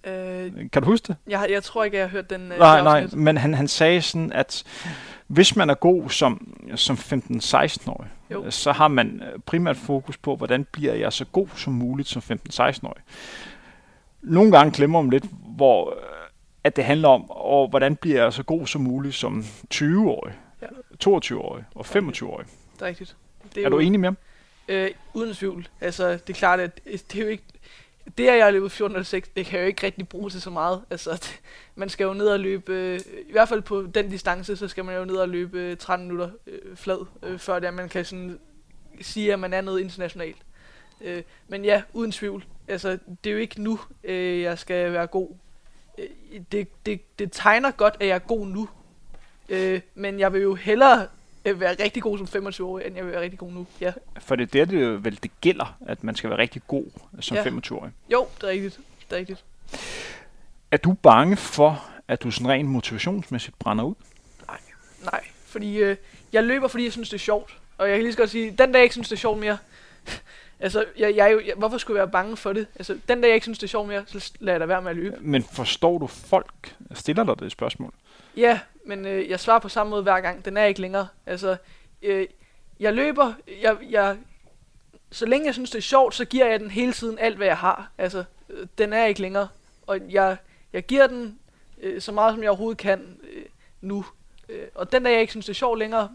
Øh, 0.07 0.53
Kan 0.73 0.83
du 0.83 0.89
huske 0.89 1.07
det? 1.09 1.17
jeg, 1.29 1.47
jeg 1.51 1.63
tror 1.63 1.85
ikke, 1.85 1.97
jeg 1.97 2.05
har 2.05 2.11
hørt 2.11 2.31
den. 2.31 2.53
øh, 2.53 2.59
Nej, 2.59 2.83
nej, 2.83 3.07
men 3.13 3.37
han, 3.37 3.55
han 3.55 3.69
sagde 3.69 4.03
sådan, 4.03 4.33
at 4.33 4.65
hvis 5.27 5.57
man 5.57 5.71
er 5.71 5.75
god 5.75 6.11
som, 6.11 6.55
som 6.75 6.97
15-16-årig, 6.97 8.09
Jo. 8.31 8.51
så 8.51 8.73
har 8.73 8.89
man 8.89 9.23
øh, 9.33 9.39
primært 9.47 9.77
fokus 9.77 10.17
på, 10.17 10.37
hvordan 10.37 10.65
bliver 10.73 10.95
jeg 10.95 11.13
så 11.13 11.25
god 11.25 11.49
som 11.57 11.73
muligt 11.73 12.09
som 12.09 12.23
15-16-årig. 12.51 13.03
Nogle 14.23 14.53
gange 14.53 14.73
glemmer 14.73 15.03
man 15.03 15.11
lidt, 15.11 15.25
hvor 15.57 15.91
øh, 15.91 15.97
at 16.65 16.77
det 16.77 16.85
handler 16.85 17.09
om, 17.09 17.31
og 17.31 17.69
hvordan 17.69 17.97
bliver 17.97 18.23
jeg 18.23 18.33
så 18.33 18.43
god 18.43 18.67
som 18.67 18.81
muligt 18.83 19.15
som 19.15 19.45
20-årig, 19.75 20.35
Ja. 20.63 20.67
22-årig 21.09 21.65
og 21.75 21.87
25-årig. 21.87 22.47
Det 22.75 22.83
er 22.83 22.87
rigtigt. 22.87 23.17
Det 23.55 23.61
Er 23.61 23.63
jo- 23.63 23.69
du 23.71 23.79
enig 23.79 24.01
med 24.01 24.07
ham? 24.07 24.17
Øh, 24.69 24.91
uden 25.15 25.35
tvivl. 25.35 25.69
Altså, 25.81 26.13
det 26.13 26.29
er 26.31 26.33
klart, 26.35 26.61
at 26.61 26.81
det 26.85 27.15
er 27.19 27.23
jo 27.23 27.29
ikke... 27.29 27.43
Det, 28.19 28.29
at 28.29 28.37
jeg 28.37 28.45
har 28.45 28.51
løbet 28.51 28.81
14.06, 28.81 29.31
det 29.37 29.47
kan 29.47 29.59
jeg 29.59 29.65
jo 29.65 29.67
ikke 29.69 29.87
rigtig 29.87 30.09
bruge 30.09 30.31
til 30.31 30.41
så 30.43 30.51
meget. 30.51 30.83
Altså, 30.91 31.11
det, 31.23 31.41
man 31.75 31.89
skal 31.89 32.05
jo 32.05 32.13
ned 32.13 32.27
og 32.29 32.41
løbe... 32.41 32.73
Øh, 32.73 33.01
I 33.29 33.33
hvert 33.33 33.49
fald 33.49 33.63
på 33.63 33.83
den 33.95 34.11
distance, 34.11 34.57
så 34.57 34.69
skal 34.69 34.85
man 34.85 34.97
jo 34.97 35.05
ned 35.05 35.17
og 35.17 35.29
løbe 35.29 35.61
øh, 35.61 35.77
13 35.77 36.07
minutter 36.07 36.31
øh, 36.47 36.77
flad, 36.77 37.07
øh, 37.23 37.39
før 37.39 37.59
det, 37.59 37.67
at 37.67 37.75
man 37.75 37.89
kan 37.89 38.05
sådan 38.05 38.39
sige, 39.01 39.33
at 39.33 39.39
man 39.39 39.53
er 39.53 39.61
noget 39.61 39.81
internationalt. 39.81 40.37
Øh, 41.01 41.23
men 41.49 41.65
ja, 41.65 41.83
uden 41.93 42.13
tvivl. 42.13 42.45
Altså, 42.69 42.99
det 43.25 43.31
er 43.31 43.35
jo 43.35 43.39
ikke 43.41 43.63
nu, 43.63 43.79
øh, 44.05 44.41
jeg 44.41 44.59
skal 44.59 44.93
være 44.93 45.07
god. 45.07 45.29
Øh, 45.99 46.07
det, 46.53 46.69
det, 46.87 47.19
det 47.19 47.33
tegner 47.33 47.71
godt, 47.71 47.97
at 48.01 48.07
jeg 48.07 48.15
er 48.15 48.19
god 48.19 48.47
nu. 48.47 48.69
Øh, 49.49 49.81
men 49.95 50.21
jeg 50.21 50.33
vil 50.33 50.43
jo 50.43 50.55
hellere 50.55 51.07
øh, 51.45 51.61
være 51.61 51.77
rigtig 51.81 52.03
god 52.03 52.19
som 52.27 52.47
25-årig, 52.47 52.87
end 52.87 52.97
jeg 52.97 53.05
vil 53.05 53.13
være 53.13 53.23
rigtig 53.23 53.39
god 53.39 53.53
nu. 53.53 53.67
Ja. 53.81 53.93
For 54.19 54.37
det 54.37 54.43
er 54.43 54.47
der, 54.47 54.65
det 54.65 54.83
jo 54.83 54.99
vel 55.03 55.19
det 55.23 55.31
gælder, 55.41 55.77
at 55.87 56.05
man 56.05 56.17
skal 56.17 56.31
være 56.31 56.39
rigtig 56.39 56.63
god 56.67 56.85
som 57.21 57.37
Ja. 57.37 57.43
25-årig. 57.45 57.93
Jo, 58.13 58.27
det 58.37 58.45
er 58.45 58.49
rigtigt. 58.49 58.81
Det 59.11 59.17
er 59.17 59.21
rigtigt. 59.21 59.45
Er 60.71 60.77
du 60.77 60.93
bange 60.93 61.37
for, 61.37 61.85
at 62.09 62.23
du 62.23 62.31
sådan 62.31 62.49
rent 62.49 62.69
motivationsmæssigt 62.69 63.59
brænder 63.59 63.85
ud? 63.85 63.95
Nej, 65.05 65.21
fordi 65.47 65.77
øh, 65.79 65.97
jeg 66.33 66.45
løber, 66.45 66.69
fordi 66.69 66.85
jeg 66.85 66.93
synes, 66.93 67.09
det 67.09 67.15
er 67.15 67.19
sjovt. 67.21 67.59
Og 67.79 67.89
jeg 67.89 67.97
kan 67.97 68.03
lige 68.03 68.13
så 68.13 68.19
godt 68.19 68.31
sige, 68.31 68.51
den 68.51 68.73
dag 68.73 68.75
jeg 68.79 68.83
ikke 68.83 68.93
synes, 68.95 69.09
det 69.09 69.17
er 69.17 69.21
sjovt 69.21 69.39
mere, 69.41 69.59
altså, 70.61 70.85
jeg, 70.99 71.17
jeg, 71.17 71.41
jeg, 71.47 71.55
hvorfor 71.57 71.79
skulle 71.79 71.99
jeg 71.99 72.07
være 72.07 72.13
bange 72.13 72.37
for 72.37 72.53
det? 72.53 72.67
Altså, 72.77 72.99
den 73.09 73.21
dag 73.21 73.29
jeg 73.29 73.35
ikke 73.35 73.45
synes, 73.45 73.59
det 73.59 73.67
er 73.67 73.69
sjovt 73.71 73.89
mere, 73.89 74.05
så 74.07 74.33
lader 74.41 74.53
jeg 74.53 74.61
da 74.61 74.67
være 74.67 74.83
med 74.83 74.91
at 74.91 74.97
løbe. 74.97 75.17
Men 75.21 75.43
forstår 75.43 75.99
du 75.99 76.07
folk? 76.07 76.75
Stiller 76.95 77.25
dig 77.25 77.39
det 77.41 77.53
spørgsmål? 77.53 77.93
Ja, 78.37 78.61
men 78.87 79.07
øh, 79.07 79.31
jeg 79.31 79.41
svarer 79.41 79.59
på 79.59 79.69
samme 79.69 79.91
måde 79.91 80.03
hver 80.03 80.21
gang. 80.21 80.45
Den 80.45 80.57
er 80.57 80.65
ikke 80.65 80.81
længere. 80.81 81.09
Altså, 81.27 81.57
øh, 82.03 82.27
jeg 82.81 82.95
løber, 82.95 83.33
jeg, 83.63 83.77
jeg, 83.91 84.17
så 85.11 85.27
længe 85.27 85.47
jeg 85.47 85.55
synes, 85.55 85.71
det 85.71 85.79
er 85.79 85.83
sjovt, 85.83 86.15
så 86.15 86.25
giver 86.25 86.47
jeg 86.47 86.61
den 86.61 86.71
hele 86.71 86.93
tiden 86.93 87.19
alt, 87.19 87.37
hvad 87.37 87.47
jeg 87.47 87.59
har. 87.59 87.91
Altså, 87.99 88.25
øh, 88.51 88.67
den 88.79 88.93
er 88.93 89.05
ikke 89.05 89.21
længere. 89.21 89.49
Og 89.87 90.01
jeg, 90.11 90.37
jeg 90.73 90.87
giver 90.87 91.07
den 91.07 91.39
øh, 91.83 92.01
så 92.01 92.13
meget, 92.13 92.35
som 92.35 92.43
jeg 92.43 92.51
overhovedet 92.51 92.79
kan 92.79 93.17
øh, 93.33 93.45
nu. 93.81 94.05
Øh, 94.49 94.67
og 94.75 94.93
den 94.93 95.03
dag, 95.03 95.13
jeg 95.13 95.21
ikke 95.21 95.31
synes, 95.31 95.47
det 95.47 95.53
er 95.53 95.55
sjovt 95.55 95.79
længere, 95.79 96.09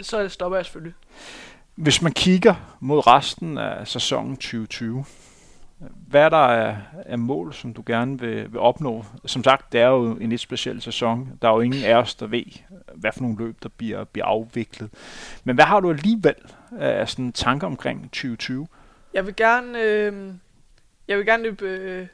så 0.00 0.28
stopper 0.28 0.58
jeg 0.58 0.64
selvfølgelig. 0.64 0.94
Hvis 1.74 2.02
man 2.02 2.12
kigger 2.12 2.54
mod 2.80 3.06
resten 3.06 3.58
af 3.58 3.88
sæsonen 3.88 4.36
2020, 4.36 5.04
hvad 6.08 6.22
er 6.22 6.28
der 6.28 6.46
er, 6.46 6.76
er 6.94 7.16
mål, 7.16 7.52
som 7.52 7.74
du 7.74 7.82
gerne 7.86 8.20
vil, 8.20 8.52
vil 8.52 8.60
opnå? 8.60 9.04
Som 9.26 9.44
sagt, 9.44 9.72
det 9.72 9.80
er 9.80 9.86
jo 9.86 10.16
en 10.16 10.28
lidt 10.28 10.40
speciel 10.40 10.82
sæson. 10.82 11.38
Der 11.42 11.48
er 11.48 11.52
jo 11.52 11.60
ingen 11.60 11.84
af 11.84 11.94
os, 11.94 12.14
der 12.14 12.26
ved, 12.26 12.44
hvad 12.94 13.12
for 13.12 13.20
nogle 13.20 13.38
løb, 13.38 13.62
der 13.62 13.68
bliver, 13.68 14.04
bliver 14.04 14.26
afviklet. 14.26 14.90
Men 15.44 15.54
hvad 15.54 15.64
har 15.64 15.80
du 15.80 15.90
alligevel 15.90 16.34
af 16.78 17.08
sådan 17.08 17.32
tanker 17.32 17.66
omkring 17.66 18.02
2020? 18.02 18.68
Jeg 19.14 19.26
vil 19.26 19.36
gerne, 19.36 19.82
øh, 19.82 20.32
jeg 21.08 21.18
vil 21.18 21.26
gerne 21.26 21.42
løbe 21.42 21.64
øh, 21.64 22.06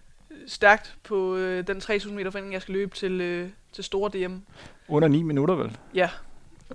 stærkt 0.46 0.96
på 1.04 1.36
øh, 1.36 1.66
den 1.66 1.80
3000 1.80 2.16
meter 2.16 2.30
forening, 2.30 2.52
jeg 2.52 2.62
skal 2.62 2.74
løbe 2.74 2.96
til, 2.96 3.20
øh, 3.20 3.48
til 3.72 3.84
store 3.84 4.10
DM. 4.10 4.34
Under 4.88 5.08
9 5.08 5.22
minutter 5.22 5.54
vel? 5.54 5.76
Ja, 5.94 6.10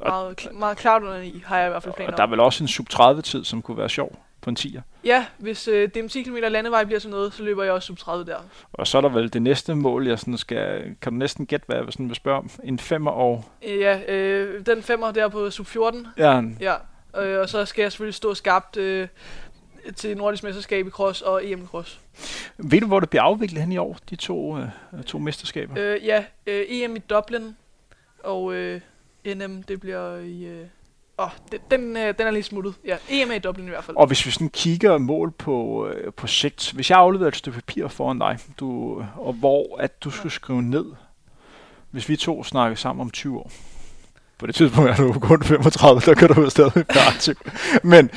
meget, 0.01 0.41
kl- 0.41 0.51
meget 0.51 0.77
klart 0.77 1.01
under 1.01 1.17
i, 1.21 1.43
har 1.45 1.57
jeg 1.57 1.67
i 1.67 1.69
hvert 1.69 1.83
fald 1.83 1.93
planer 1.95 2.11
Og 2.11 2.17
der 2.17 2.23
er 2.23 2.27
vel 2.27 2.39
også 2.39 2.63
en 2.63 2.67
sub-30-tid, 2.67 3.43
som 3.43 3.61
kunne 3.61 3.77
være 3.77 3.89
sjov 3.89 4.25
på 4.43 4.49
en 4.49 4.57
10'er. 4.59 4.81
Ja, 5.03 5.25
hvis 5.37 5.67
øh, 5.67 5.89
DM 5.89 6.07
10 6.07 6.23
km 6.23 6.35
landevej 6.35 6.83
bliver 6.83 6.99
til 6.99 7.09
noget, 7.09 7.33
så 7.33 7.43
løber 7.43 7.63
jeg 7.63 7.73
også 7.73 7.85
sub 7.85 7.97
30 7.97 8.25
der. 8.25 8.37
Og 8.73 8.87
så 8.87 8.97
er 8.97 9.01
der 9.01 9.09
vel 9.09 9.33
det 9.33 9.41
næste 9.41 9.75
mål, 9.75 10.07
jeg 10.07 10.19
sådan 10.19 10.37
skal... 10.37 10.95
Kan 11.01 11.11
du 11.11 11.17
næsten 11.17 11.45
gætte, 11.45 11.65
hvad 11.65 11.75
jeg 11.77 11.85
sådan 11.89 12.07
vil 12.07 12.15
spørge 12.15 12.37
om? 12.37 12.49
En 12.63 12.79
femmer 12.79 13.11
og... 13.11 13.45
Øh, 13.67 13.79
ja, 13.79 14.13
øh, 14.13 14.65
den 14.65 14.83
femmer 14.83 15.11
der 15.11 15.27
på 15.27 15.49
sub 15.49 15.65
14, 15.67 16.07
Ja, 16.17 16.41
ja. 16.59 16.75
Øh, 17.21 17.39
og 17.39 17.49
så 17.49 17.65
skal 17.65 17.81
jeg 17.81 17.91
selvfølgelig 17.91 18.15
stå 18.15 18.33
skarpt 18.33 18.77
øh, 18.77 19.07
til 19.95 20.17
Nordisk 20.17 20.43
Mesterskab 20.43 20.87
i 20.87 20.89
cross 20.89 21.21
og 21.21 21.45
EM 21.45 21.63
i 21.63 21.65
cross. 21.65 21.99
ved 22.57 22.81
du, 22.81 22.87
hvor 22.87 22.99
det 22.99 23.09
bliver 23.09 23.23
afviklet 23.23 23.61
hen 23.61 23.71
i 23.71 23.77
år, 23.77 23.97
de 24.09 24.15
to, 24.15 24.57
øh, 24.57 24.67
to 25.05 25.17
mesterskaber? 25.19 25.73
Øh, 25.77 26.05
ja, 26.05 26.23
øh, 26.47 26.65
EM 26.67 26.95
i 26.95 26.99
Dublin 26.99 27.55
og 28.23 28.53
øh, 28.53 28.81
NM, 29.25 29.63
det 29.63 29.79
bliver 29.79 30.17
i... 30.17 30.45
Øh, 30.45 30.65
åh, 31.17 31.29
den, 31.51 31.59
den, 31.71 31.97
øh, 31.97 32.13
den 32.17 32.27
er 32.27 32.31
lige 32.31 32.43
smuttet. 32.43 32.75
Ja, 32.85 32.97
EM 33.09 33.31
er 33.31 33.35
i 33.35 33.39
Dublin 33.39 33.65
i 33.65 33.69
hvert 33.69 33.83
fald. 33.83 33.97
Og 33.97 34.07
hvis 34.07 34.25
vi 34.25 34.31
sådan 34.31 34.49
kigger 34.49 34.97
mål 34.97 35.31
på, 35.31 35.87
øh, 35.87 36.13
på 36.13 36.27
sigt, 36.27 36.71
hvis 36.71 36.89
jeg 36.89 36.97
afleverer 36.97 37.27
et 37.27 37.35
stykke 37.35 37.55
papir 37.55 37.87
foran 37.87 38.19
dig, 38.19 38.39
du, 38.59 38.97
og 39.15 39.33
hvor 39.33 39.77
at 39.79 40.03
du 40.03 40.09
skulle 40.11 40.33
skrive 40.33 40.61
ned, 40.61 40.85
hvis 41.91 42.09
vi 42.09 42.15
to 42.15 42.43
snakker 42.43 42.75
sammen 42.75 43.01
om 43.01 43.11
20 43.11 43.37
år, 43.39 43.51
på 44.37 44.47
det 44.47 44.55
tidspunkt 44.55 44.89
er 44.89 44.95
du 44.95 45.19
kun 45.19 45.43
35, 45.43 46.01
der 46.05 46.13
kan 46.13 46.27
du 46.27 46.41
jo 46.41 46.49
stadig 46.49 46.75
være 46.95 47.07
aktiv. 47.07 47.35
Men 47.83 48.09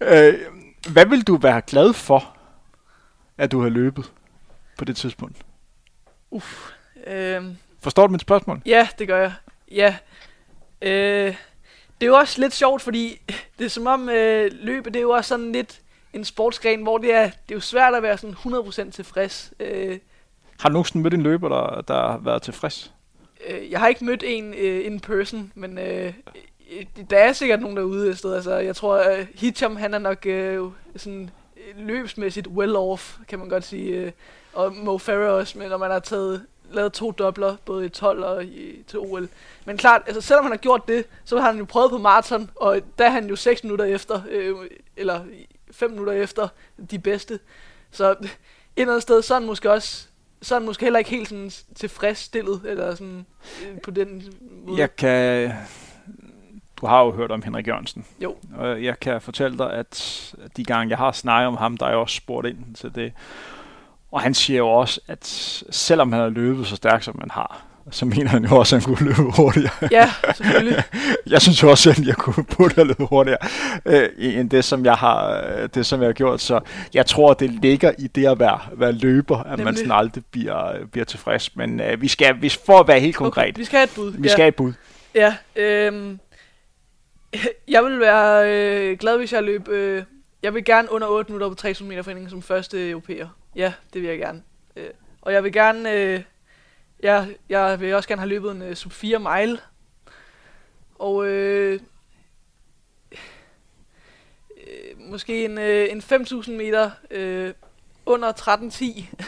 øh, 0.00 0.34
hvad 0.92 1.06
vil 1.06 1.22
du 1.22 1.36
være 1.36 1.62
glad 1.66 1.92
for, 1.92 2.36
at 3.38 3.52
du 3.52 3.62
har 3.62 3.68
løbet 3.68 4.12
på 4.78 4.84
det 4.84 4.96
tidspunkt? 4.96 5.36
Øh, 7.06 7.44
Forstår 7.82 8.06
du 8.06 8.12
mit 8.12 8.20
spørgsmål? 8.20 8.62
Ja, 8.66 8.88
det 8.98 9.08
gør 9.08 9.20
jeg. 9.20 9.32
Ja. 9.70 9.96
Øh, 10.82 11.34
det 12.00 12.06
er 12.06 12.10
jo 12.10 12.16
også 12.16 12.40
lidt 12.40 12.52
sjovt, 12.54 12.82
fordi 12.82 13.20
det 13.58 13.64
er 13.64 13.68
som 13.68 13.86
om 13.86 14.08
øh, 14.08 14.50
løbet, 14.52 14.94
det 14.94 15.00
er 15.00 15.02
jo 15.02 15.10
også 15.10 15.28
sådan 15.28 15.52
lidt 15.52 15.80
en 16.12 16.24
sportsgren, 16.24 16.82
hvor 16.82 16.98
det 16.98 17.14
er, 17.14 17.22
det 17.24 17.50
er 17.50 17.54
jo 17.54 17.60
svært 17.60 17.94
at 17.94 18.02
være 18.02 18.18
sådan 18.18 18.36
100% 18.36 18.90
tilfreds. 18.90 19.52
Øh, 19.60 19.98
Har 20.60 20.68
du 20.68 20.72
nogensinde 20.72 21.02
mødt 21.02 21.14
en 21.14 21.22
løber, 21.22 21.48
der, 21.48 21.80
der 21.80 21.94
har 22.10 22.18
været 22.18 22.42
tilfreds? 22.42 22.92
øh, 23.48 23.70
jeg 23.70 23.80
har 23.80 23.88
ikke 23.88 24.04
mødt 24.04 24.22
en 24.26 24.54
øh, 24.54 24.86
in 24.86 25.00
person, 25.00 25.52
men 25.54 25.78
øh, 25.78 26.12
øh, 26.72 26.84
der 27.10 27.18
er 27.18 27.32
sikkert 27.32 27.60
nogen 27.60 27.76
derude 27.76 28.10
et 28.10 28.18
sted. 28.18 28.34
Altså, 28.34 28.54
jeg 28.56 28.76
tror, 28.76 29.10
øh, 29.12 29.26
Hitcham, 29.34 29.76
han 29.76 29.94
er 29.94 29.98
nok 29.98 30.26
øh, 30.26 30.66
sådan 30.96 31.30
løbsmæssigt 31.76 32.46
well 32.46 32.76
off, 32.76 33.16
kan 33.28 33.38
man 33.38 33.48
godt 33.48 33.64
sige. 33.64 33.96
Øh, 33.96 34.12
og 34.52 34.76
Mo 34.76 34.98
Farah 34.98 35.34
også, 35.34 35.58
men 35.58 35.68
når 35.68 35.76
man 35.76 35.90
har 35.90 35.98
taget 35.98 36.46
lavet 36.70 36.92
to 36.92 37.10
dobler, 37.10 37.56
både 37.64 37.86
i 37.86 37.88
12 37.88 38.24
og 38.24 38.44
i, 38.44 38.82
til 38.86 38.98
OL. 38.98 39.28
Men 39.64 39.76
klart, 39.76 40.02
altså 40.06 40.20
selvom 40.20 40.44
han 40.44 40.52
har 40.52 40.58
gjort 40.58 40.88
det, 40.88 41.04
så 41.24 41.40
har 41.40 41.50
han 41.50 41.58
jo 41.58 41.64
prøvet 41.64 41.90
på 41.90 41.98
maraton, 41.98 42.50
og 42.56 42.80
der 42.98 43.04
er 43.04 43.10
han 43.10 43.26
jo 43.26 43.36
6 43.36 43.64
minutter 43.64 43.84
efter, 43.84 44.20
øh, 44.30 44.54
eller 44.96 45.20
5 45.70 45.90
minutter 45.90 46.12
efter 46.12 46.48
de 46.90 46.98
bedste. 46.98 47.38
Så 47.90 48.10
et 48.10 48.30
eller 48.76 48.92
andet 48.92 49.02
sted, 49.02 49.22
så 49.22 49.34
han 49.34 49.46
måske 49.46 49.72
også, 49.72 50.06
så 50.42 50.54
er 50.54 50.58
han 50.58 50.66
måske 50.66 50.84
heller 50.84 50.98
ikke 50.98 51.10
helt 51.10 51.28
sådan 51.28 51.50
tilfredsstillet, 51.74 52.60
eller 52.64 52.94
sådan 52.94 53.26
øh, 53.66 53.80
på 53.80 53.90
den 53.90 54.24
måde. 54.66 54.80
Jeg 54.80 54.96
kan... 54.96 55.52
Du 56.80 56.86
har 56.86 57.04
jo 57.04 57.10
hørt 57.10 57.30
om 57.30 57.42
Henrik 57.42 57.68
Jørgensen. 57.68 58.06
Jo. 58.22 58.36
Og 58.56 58.84
jeg 58.84 59.00
kan 59.00 59.20
fortælle 59.20 59.58
dig, 59.58 59.72
at 59.72 60.34
de 60.56 60.64
gange, 60.64 60.90
jeg 60.90 60.98
har 60.98 61.12
snakket 61.12 61.48
om 61.48 61.56
ham, 61.56 61.76
der 61.76 61.86
er 61.86 61.90
jeg 61.90 61.98
også 61.98 62.16
spurgt 62.16 62.46
ind 62.46 62.74
til 62.74 62.94
det. 62.94 63.12
Og 64.12 64.20
han 64.20 64.34
siger 64.34 64.58
jo 64.58 64.68
også, 64.68 65.00
at 65.08 65.26
selvom 65.70 66.12
han 66.12 66.22
har 66.22 66.28
løbet 66.28 66.66
så 66.66 66.76
stærkt, 66.76 67.04
som 67.04 67.16
han 67.20 67.30
har, 67.30 67.70
så 67.90 68.04
mener 68.04 68.28
han 68.28 68.44
jo 68.44 68.56
også, 68.56 68.76
at 68.76 68.84
han 68.84 68.94
kunne 68.94 69.08
løbe 69.08 69.22
hurtigere. 69.36 69.70
Ja, 69.90 70.10
selvfølgelig. 70.34 70.82
Jeg 71.26 71.42
synes 71.42 71.62
jo 71.62 71.70
også 71.70 71.90
at 71.90 72.06
jeg 72.06 72.16
kunne 72.16 72.44
burde 72.44 72.74
have 72.74 72.86
løbet 72.86 73.06
hurtigere, 73.08 73.38
øh, 73.86 74.08
end 74.18 74.50
det, 74.50 74.64
som 74.64 74.84
jeg 74.84 74.94
har, 74.94 75.42
øh, 75.46 75.68
det, 75.74 75.86
som 75.86 76.00
jeg 76.00 76.08
har 76.08 76.12
gjort. 76.12 76.40
Så 76.40 76.60
jeg 76.94 77.06
tror, 77.06 77.34
det 77.34 77.50
ligger 77.50 77.92
i 77.98 78.06
det 78.06 78.26
at 78.26 78.38
være, 78.38 78.60
være 78.72 78.92
løber, 78.92 79.38
at 79.38 79.46
Nemlig. 79.46 79.64
man 79.64 79.76
sådan 79.76 79.92
aldrig 79.92 80.24
bliver, 80.30 80.72
bliver 80.92 81.04
tilfreds. 81.04 81.56
Men 81.56 81.80
øh, 81.80 82.02
vi 82.02 82.08
skal, 82.08 82.42
vi, 82.42 82.48
for 82.66 82.80
at 82.80 82.88
være 82.88 83.00
helt 83.00 83.16
konkret, 83.16 83.44
Okay, 83.44 83.58
vi 83.58 83.64
skal 83.64 83.76
have 83.76 83.84
et 83.84 83.92
bud. 83.94 84.12
vi 84.12 84.28
ja. 84.28 84.32
skal 84.32 84.42
have 84.42 84.48
et 84.48 84.54
bud. 84.54 84.72
Ja, 85.14 85.34
øhm, 85.56 86.18
jeg 87.74 87.84
vil 87.84 88.00
være 88.00 88.50
øh, 88.54 88.98
glad, 88.98 89.18
hvis 89.18 89.32
jeg 89.32 89.42
løb... 89.42 89.68
Øh, 89.68 90.02
jeg 90.42 90.54
vil 90.54 90.64
gerne 90.64 90.92
under 90.92 91.08
8 91.08 91.32
minutter 91.32 91.48
på 91.48 91.54
3000 91.54 91.88
meter 91.88 92.02
foreningen 92.02 92.30
som 92.30 92.42
første 92.42 92.90
europæer. 92.90 93.28
Ja, 93.56 93.72
det 93.92 94.02
vil 94.02 94.10
jeg 94.10 94.18
gerne. 94.18 94.42
Øh, 94.76 94.90
og 95.22 95.32
jeg 95.32 95.44
vil 95.44 95.52
gerne... 95.52 95.92
Øh, 95.92 96.22
jeg, 97.02 97.36
jeg 97.48 97.80
vil 97.80 97.94
også 97.94 98.08
gerne 98.08 98.20
have 98.20 98.28
løbet 98.28 98.50
en 98.50 98.62
øh, 98.62 98.76
sub 98.76 98.92
4 98.92 99.18
mile. 99.18 99.58
Og 100.98 101.26
øh, 101.26 101.80
øh, 104.56 104.98
måske 104.98 105.44
en, 105.44 105.58
øh, 105.58 105.88
en 105.90 106.00
5.000 106.00 106.50
meter 106.50 106.90
øh, 107.10 107.54
under 108.06 108.32
13.10 108.32 109.24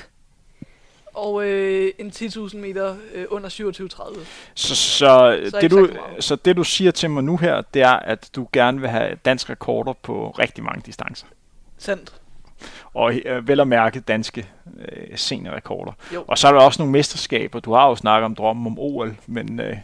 og 1.15 1.45
øh, 1.49 1.93
en 1.99 2.09
10.000 2.17 2.57
meter 2.57 2.97
øh, 3.15 3.25
under 3.31 3.49
27.30. 3.49 4.19
Så, 4.55 4.75
så, 4.75 4.75
Så 4.75 5.57
det 5.57 5.63
ikke 5.63 5.77
du, 5.77 5.89
så 6.21 6.37
det 6.37 6.57
du 6.57 6.65
siger 6.65 6.91
til 6.91 7.11
mig 7.11 7.25
nu 7.25 7.37
her, 7.37 7.63
det 7.75 7.83
er, 7.83 7.93
at 7.93 8.31
du 8.37 8.49
gerne 8.53 8.81
vil 8.81 8.91
have 8.91 9.17
dansk 9.25 9.51
rekorder 9.51 9.93
på 9.93 10.31
rigtig 10.39 10.65
mange 10.65 10.83
distancer. 10.87 11.27
Sandt. 11.79 12.13
Og 12.95 13.15
øh, 13.25 13.49
vel 13.49 13.61
at 13.61 13.69
mærke 13.69 14.01
danske 14.01 14.47
øh, 14.79 15.19
seniorrekorder. 15.19 15.93
Jo. 16.15 16.25
Og 16.29 16.39
så 16.39 16.49
er 16.49 16.53
der 16.53 16.61
også 16.61 16.83
nogle 16.83 16.93
mesterskaber. 16.93 17.61
Du 17.61 17.73
har 17.75 17.89
jo 17.89 17.97
snakket 17.97 18.25
om 18.25 18.35
drømmen 18.35 18.67
om 18.67 18.79
OL, 18.79 19.17
men 19.27 19.61
øh, 19.61 19.77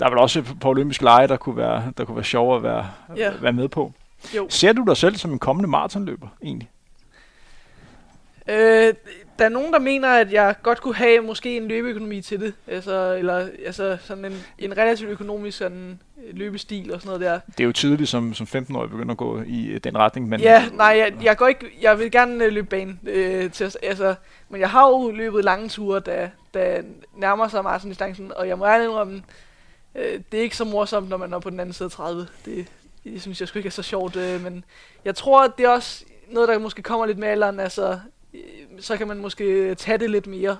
der 0.00 0.06
er 0.06 0.10
vel 0.10 0.18
også 0.18 0.42
på 0.60 0.68
olympiske 0.68 1.04
lege, 1.04 1.28
der 1.28 1.36
kunne 1.36 1.56
være, 1.56 1.92
der 1.98 2.04
kunne 2.04 2.16
være 2.16 2.24
sjovere 2.24 2.56
at 2.56 2.62
være, 2.62 2.90
Ja. 3.16 3.32
være 3.40 3.52
med 3.52 3.68
på. 3.68 3.92
Jo. 4.36 4.46
Ser 4.50 4.72
du 4.72 4.84
dig 4.86 4.96
selv 4.96 5.16
som 5.16 5.32
en 5.32 5.38
kommende 5.38 5.68
maratonløber, 5.68 6.28
egentlig? 6.42 6.68
Øh, 8.48 8.94
der 9.38 9.44
er 9.44 9.48
nogen, 9.48 9.72
der 9.72 9.78
mener, 9.78 10.08
at 10.08 10.32
jeg 10.32 10.54
godt 10.62 10.80
kunne 10.80 10.94
have 10.94 11.20
måske 11.20 11.56
en 11.56 11.68
løbeøkonomi 11.68 12.20
til 12.20 12.40
det. 12.40 12.54
Altså, 12.66 13.14
eller 13.14 13.48
altså 13.66 13.96
sådan 14.00 14.24
en, 14.24 14.44
en 14.58 14.76
relativt 14.76 15.10
økonomisk 15.10 15.58
sådan, 15.58 16.00
øh, 16.26 16.36
løbestil 16.36 16.92
og 16.92 17.00
sådan 17.00 17.08
noget 17.08 17.20
der. 17.20 17.40
Det 17.58 17.60
er 17.60 17.64
jo 17.64 17.72
tydeligt 17.72 18.10
som, 18.10 18.34
som 18.34 18.46
15-årig 18.54 18.90
begynder 18.90 19.10
at 19.10 19.18
gå 19.18 19.42
i 19.46 19.66
øh, 19.66 19.80
den 19.84 19.98
retning, 19.98 20.28
men 20.28 20.40
Ja, 20.40 20.68
nej, 20.72 20.86
jeg, 20.86 21.12
jeg 21.22 21.36
går 21.36 21.46
ikke, 21.46 21.66
jeg 21.82 21.98
vil 21.98 22.10
gerne 22.10 22.44
øh, 22.44 22.52
løbe 22.52 22.66
bane 22.66 22.96
øh, 23.06 23.50
til, 23.50 23.72
altså, 23.82 24.14
men 24.48 24.60
jeg 24.60 24.70
har 24.70 24.88
jo 24.88 25.10
løbet 25.10 25.44
lange 25.44 25.68
ture, 25.68 26.00
der, 26.00 26.28
der 26.54 26.82
nærmer 27.16 27.48
sig 27.48 27.62
maratondistancen, 27.62 28.32
og 28.36 28.48
jeg 28.48 28.58
må 28.58 28.66
ærligt 28.66 28.88
indrømme, 28.88 29.22
øh, 29.94 30.20
det 30.32 30.38
er 30.38 30.42
ikke 30.42 30.56
så 30.56 30.64
morsomt, 30.64 31.08
når 31.08 31.16
man 31.16 31.32
er 31.32 31.38
på 31.38 31.50
den 31.50 31.60
anden 31.60 31.72
side 31.72 31.86
af 31.86 31.90
30. 31.90 32.26
Det, 32.44 32.66
det 33.04 33.22
synes 33.22 33.40
jeg 33.40 33.48
sgu 33.48 33.58
ikke 33.58 33.66
er 33.66 33.70
så 33.70 33.82
sjovt, 33.82 34.16
øh, 34.16 34.42
men 34.42 34.64
jeg 35.04 35.14
tror, 35.14 35.46
det 35.46 35.64
er 35.64 35.70
også 35.70 36.04
noget, 36.28 36.48
der 36.48 36.58
måske 36.58 36.82
kommer 36.82 37.06
lidt 37.06 37.18
med 37.18 37.28
alderen, 37.28 37.60
altså, 37.60 37.98
så 38.80 38.96
kan 38.96 39.08
man 39.08 39.18
måske 39.18 39.74
tage 39.74 39.98
det 39.98 40.10
lidt 40.10 40.26
mere. 40.26 40.56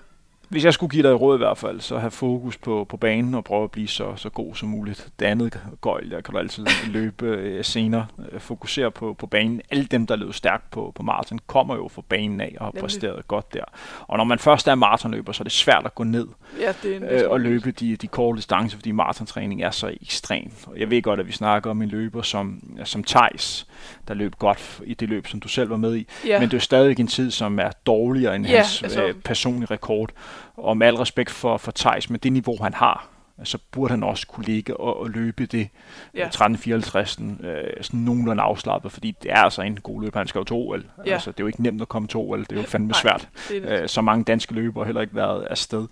Hvis 0.49 0.65
jeg 0.65 0.75
skulle 0.75 0.91
give 0.91 1.03
dig 1.03 1.09
et 1.09 1.21
råd 1.21 1.37
i 1.37 1.39
hvert 1.39 1.59
fald, 1.59 1.81
så 1.81 1.99
have 1.99 2.11
fokus 2.11 2.57
på, 2.57 2.87
på 2.89 2.97
banen 2.97 3.35
og 3.35 3.45
prøve 3.45 3.65
at 3.65 3.71
blive 3.71 3.89
så, 3.89 4.13
så 4.17 4.31
god 4.31 4.55
som 4.55 4.69
muligt. 4.69 5.09
Det 5.19 5.27
andet 5.27 5.61
gøjl, 5.81 6.11
der 6.11 6.21
kan 6.21 6.33
du 6.33 6.39
altid 6.39 6.67
løbe 6.93 7.27
øh, 7.27 7.65
senere. 7.65 8.07
Øh, 8.33 8.41
Fokusere 8.41 8.91
på, 8.91 9.15
på 9.19 9.27
banen. 9.27 9.61
Alle 9.71 9.85
dem, 9.85 10.07
der 10.07 10.17
løber 10.17 10.33
stærkt 10.33 10.71
på, 10.71 10.93
på 10.95 11.03
maraton, 11.03 11.39
kommer 11.47 11.75
jo 11.77 11.89
fra 11.89 12.03
banen 12.09 12.41
af 12.41 12.55
og 12.59 12.65
har 12.65 12.71
Nemlig. 12.73 12.81
præsteret 12.81 13.29
godt 13.29 13.55
der. 13.55 13.65
Og 14.01 14.17
når 14.19 14.25
man 14.25 14.39
først 14.39 14.69
er 14.69 14.75
maratonløber, 14.75 15.33
så 15.33 15.43
er 15.43 15.45
det 15.45 15.53
svært 15.53 15.83
at 15.85 15.95
gå 15.95 16.05
ned 16.05 16.27
Ja, 16.61 16.73
det 16.83 16.93
er 16.93 16.97
en 16.97 17.03
øh, 17.03 17.31
og 17.31 17.41
løbe 17.41 17.71
de, 17.71 17.97
de 17.97 18.07
korte 18.07 18.37
distancer, 18.37 18.79
fordi 18.79 18.91
maratontræning 18.91 19.63
er 19.63 19.71
så 19.71 19.93
ekstrem. 20.03 20.51
Og 20.67 20.81
jeg 20.81 20.91
ved 20.91 21.03
godt, 21.03 21.21
at 21.21 21.27
vi 21.27 21.33
snakker 21.33 21.71
om 21.71 21.83
en 21.83 21.89
løber 21.89 22.23
som, 22.23 22.63
som 22.85 23.05
Thijs, 23.05 23.67
der 24.09 24.15
løb 24.15 24.35
godt 24.39 24.81
i 24.87 24.95
det 24.95 25.09
løb, 25.09 25.27
som 25.27 25.41
du 25.41 25.49
selv 25.49 25.71
var 25.71 25.77
med 25.77 25.97
i. 25.97 26.07
Ja, 26.27 26.41
Men 26.41 26.51
det 26.51 26.57
er 26.57 26.61
stadig 26.61 27.01
en 27.01 27.07
tid, 27.07 27.31
som 27.31 27.59
er 27.59 27.71
dårligere 27.87 28.37
end 28.37 28.47
Ja, 28.47 28.57
hans 28.57 28.83
altså- 28.83 29.03
øh, 29.05 29.15
personlige 29.15 29.71
rekord. 29.71 30.11
Og 30.57 30.77
med 30.77 30.87
al 30.87 30.95
respekt 30.97 31.31
for, 31.31 31.57
for 31.57 31.73
Thijs, 31.77 32.11
med 32.11 32.19
det 32.19 32.33
niveau, 32.33 32.57
han 32.63 32.75
har, 32.75 33.09
så 33.45 33.59
burde 33.71 33.91
han 33.91 34.03
også 34.03 34.27
kunne 34.27 34.47
ligge 34.47 34.77
og, 34.77 35.01
og 35.01 35.11
løbe 35.11 35.47
det 35.47 35.69
Ja. 36.15 36.19
ja. 36.21 36.27
1354 36.27 37.19
øh, 37.21 37.67
sådan 37.81 38.01
nogenlunde 38.01 38.43
afslappet, 38.43 38.93
fordi 38.93 39.15
det 39.23 39.31
er 39.33 39.37
altså 39.37 39.63
en 39.63 39.81
god 39.83 40.03
løber. 40.03 40.19
Han 40.21 40.27
skal 40.27 40.39
jo 40.39 40.45
til 40.45 40.55
OL. 40.57 40.85
Ja. 41.07 41.13
Altså, 41.13 41.31
det 41.31 41.41
er 41.41 41.45
jo 41.45 41.47
ikke 41.47 41.63
nemt 41.63 41.83
at 41.83 41.89
komme 41.89 42.09
til 42.09 42.17
OL. 42.17 42.41
Det 42.41 42.53
er 42.53 42.57
jo 42.57 42.63
fandme 42.63 42.89
Nej, 42.89 43.01
svært. 43.01 43.29
det 43.49 43.63
det. 43.63 43.83
Øh, 43.83 43.89
så 43.89 44.01
mange 44.01 44.25
danske 44.25 44.55
løbere 44.55 44.85
har 44.85 44.87
heller 44.87 45.01
ikke 45.01 45.15
været 45.15 45.43
afsted. 45.45 45.87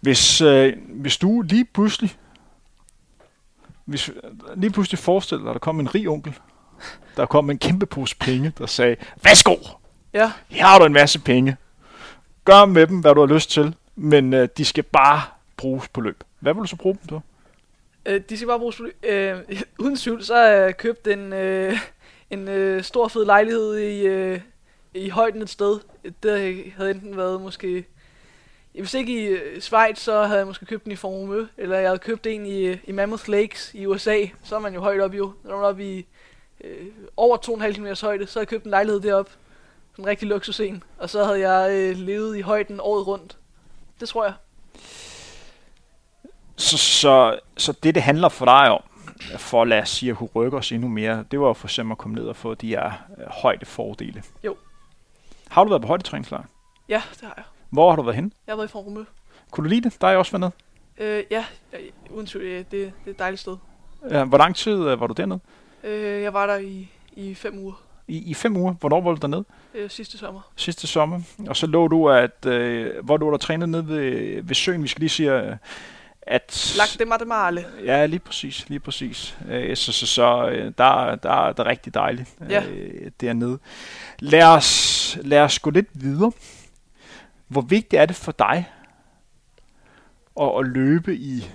Hvis, 0.00 0.40
øh, 0.40 0.72
hvis 0.88 1.16
du 1.16 1.40
lige 1.42 1.64
pludselig 1.64 2.10
hvis, 3.84 4.10
lige 4.56 4.70
pludselig 4.70 4.98
forestiller 4.98 5.42
dig, 5.42 5.50
at 5.50 5.54
der 5.54 5.58
kom 5.58 5.80
en 5.80 5.94
rig 5.94 6.08
onkel, 6.08 6.38
der 7.16 7.26
kom 7.26 7.50
en 7.50 7.58
kæmpe 7.58 7.86
pose 7.86 8.16
penge, 8.16 8.52
der 8.58 8.66
sagde, 8.66 8.96
værsgo, 9.24 9.56
Ja, 10.14 10.32
her 10.48 10.66
har 10.66 10.78
du 10.78 10.84
en 10.84 10.92
masse 10.92 11.20
penge. 11.20 11.56
Gør 12.44 12.64
med 12.64 12.86
dem, 12.86 13.00
hvad 13.00 13.14
du 13.14 13.20
har 13.20 13.34
lyst 13.34 13.50
til, 13.50 13.74
men 13.96 14.34
øh, 14.34 14.48
de 14.56 14.64
skal 14.64 14.84
bare 14.84 15.22
bruges 15.56 15.88
på 15.88 16.00
løb. 16.00 16.24
Hvad 16.40 16.54
vil 16.54 16.62
du 16.62 16.66
så 16.66 16.76
bruge 16.76 16.94
dem 16.94 17.08
til? 17.08 17.20
Øh, 18.06 18.20
de 18.28 18.36
skal 18.36 18.46
bare 18.46 18.58
bruges 18.58 18.76
på 18.76 18.86
øh, 19.02 19.38
Uden 19.78 19.96
tvivl, 19.96 20.24
så 20.24 20.34
har 20.34 20.42
jeg 20.42 20.76
købt 20.76 21.06
en, 21.06 21.32
øh, 21.32 21.78
en 22.30 22.48
øh, 22.48 22.82
stor 22.82 23.08
fed 23.08 23.24
lejlighed 23.24 23.78
i, 23.78 24.06
øh, 24.06 24.40
i 24.94 25.08
højden 25.08 25.42
et 25.42 25.50
sted. 25.50 25.78
Det 26.22 26.72
havde 26.76 26.90
enten 26.90 27.16
været 27.16 27.40
måske... 27.40 27.84
Hvis 28.72 28.94
ikke 28.94 29.22
i 29.22 29.26
øh, 29.26 29.60
Schweiz, 29.60 29.98
så 29.98 30.22
havde 30.24 30.38
jeg 30.38 30.46
måske 30.46 30.66
købt 30.66 30.84
den 30.84 30.92
i 30.92 30.96
Formue, 30.96 31.48
eller 31.56 31.76
jeg 31.76 31.88
havde 31.88 31.98
købt 31.98 32.26
en 32.26 32.46
i, 32.46 32.60
øh, 32.60 32.78
i 32.84 32.92
Mammoth 32.92 33.28
Lakes 33.28 33.70
i 33.74 33.86
USA. 33.86 34.26
Så 34.44 34.56
er 34.56 34.60
man 34.60 34.74
jo 34.74 34.80
højt 34.80 35.00
op 35.00 35.14
jo. 35.14 35.32
Når 35.44 35.56
man 35.56 35.64
er 35.64 35.68
oppe 35.68 35.98
i 35.98 36.06
øh, 36.64 36.86
over 37.16 37.36
2,5 37.36 37.72
km 37.72 37.86
højde, 38.02 38.26
så 38.26 38.38
havde 38.38 38.42
jeg 38.42 38.48
købt 38.48 38.64
en 38.64 38.70
lejlighed 38.70 39.00
derop. 39.00 39.30
En 39.98 40.06
rigtig 40.06 40.28
luksus 40.28 40.60
en. 40.60 40.82
Og 40.98 41.10
så 41.10 41.24
havde 41.24 41.48
jeg 41.48 41.70
øh, 41.72 41.96
levet 41.96 42.36
i 42.36 42.40
højden 42.40 42.80
året 42.80 43.06
rundt. 43.06 43.36
Det 44.00 44.08
tror 44.08 44.24
jeg. 44.24 44.34
Så, 46.56 46.78
så, 46.78 47.38
så 47.56 47.72
det, 47.82 47.94
det 47.94 48.02
handler 48.02 48.28
for 48.28 48.44
dig 48.44 48.70
om, 48.70 48.82
for 49.38 49.64
lad 49.64 49.82
os 49.82 49.88
sige, 49.88 50.10
at 50.10 50.16
kunne 50.16 50.30
rykke 50.34 50.56
os 50.56 50.72
endnu 50.72 50.88
mere, 50.88 51.24
det 51.30 51.40
var 51.40 51.46
jo 51.46 51.52
for 51.52 51.66
eksempel 51.66 51.92
at 51.92 51.98
komme 51.98 52.14
ned 52.14 52.24
og 52.24 52.36
få 52.36 52.54
de 52.54 52.68
her 52.68 52.92
øh, 53.18 53.26
højdefordele. 53.28 54.22
Jo. 54.44 54.56
Har 55.48 55.64
du 55.64 55.68
været 55.68 55.82
på 55.82 55.88
højdetræningslejr? 55.88 56.44
Ja, 56.88 57.02
det 57.12 57.20
har 57.20 57.34
jeg. 57.36 57.44
Hvor 57.72 57.90
har 57.90 57.96
du 57.96 58.02
været 58.02 58.14
henne? 58.16 58.30
Jeg 58.46 58.52
har 58.52 58.56
været 58.56 58.68
i 58.68 58.72
Formue. 58.72 59.06
Kunne 59.50 59.64
du 59.64 59.68
lide 59.68 59.80
det? 59.90 60.00
Der 60.00 60.06
er 60.06 60.10
jeg 60.10 60.18
også 60.18 60.32
været 60.38 60.52
nede. 60.98 61.10
Øh, 61.18 61.24
ja, 61.30 61.44
uden 62.10 62.26
tvivl, 62.26 62.44
det, 62.46 62.70
det 62.70 62.92
er 63.06 63.10
et 63.10 63.18
dejligt 63.18 63.40
sted. 63.40 63.56
Ja, 64.10 64.24
hvor 64.24 64.38
lang 64.38 64.56
tid 64.56 64.72
øh, 64.72 65.00
var 65.00 65.06
du 65.06 65.14
dernede? 65.16 65.40
Øh, 65.84 66.22
jeg 66.22 66.34
var 66.34 66.46
der 66.46 66.56
i, 66.56 66.88
i 67.12 67.34
fem 67.34 67.58
uger 67.58 67.82
I, 68.08 68.30
I 68.30 68.34
fem 68.34 68.56
uger. 68.56 68.72
Hvornår 68.72 69.00
var 69.00 69.10
du 69.10 69.18
dernede? 69.20 69.44
øh, 69.74 69.90
sidste 69.90 70.18
sommer. 70.18 70.40
Sidste 70.56 70.86
sommer. 70.86 71.20
Og 71.48 71.56
så 71.56 71.66
lå 71.66 71.88
du, 71.88 72.08
at, 72.10 72.46
øh, 72.46 73.04
hvor 73.04 73.16
du 73.16 73.30
der 73.30 73.36
trænet 73.36 73.68
nede 73.68 73.88
ved, 73.88 74.42
ved 74.42 74.54
søen. 74.54 74.82
Vi 74.82 74.88
skal 74.88 75.00
lige 75.00 75.10
sige, 75.10 75.32
øh, 75.42 75.56
at... 76.22 76.74
Lagt 76.76 76.96
det 76.98 77.08
Matemale. 77.08 77.64
Ja, 77.84 78.06
lige 78.06 78.20
præcis, 78.20 78.68
lige 78.68 78.80
præcis. 78.80 79.36
Øh, 79.50 79.76
så 79.76 79.92
så, 79.92 80.06
så 80.06 80.48
øh, 80.48 80.72
der, 80.78 81.14
der, 81.14 81.52
der 81.52 81.64
er 81.64 81.66
rigtig 81.66 81.94
dejligt 81.94 82.28
Ja. 82.50 82.64
øh, 82.64 83.10
dernede. 83.20 83.58
Lad 84.18 84.42
os, 84.42 85.18
lad 85.22 85.40
os 85.40 85.58
gå 85.58 85.70
lidt 85.70 85.88
videre. 85.94 86.32
Hvor 87.52 87.60
vigtigt 87.60 88.00
er 88.00 88.06
det 88.06 88.16
for 88.16 88.32
dig 88.32 88.72
at, 90.40 90.50
at 90.58 90.66
løbe 90.66 91.14
i 91.14 91.50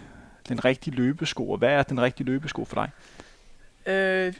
den 0.49 0.65
rigtige 0.65 0.95
løbesko, 0.95 1.49
og 1.51 1.57
hvad 1.57 1.69
er 1.69 1.83
den 1.83 2.01
rigtige 2.01 2.27
løbesko 2.27 2.65
for 2.65 2.75
dig? 2.75 2.89
Øh, 3.93 4.33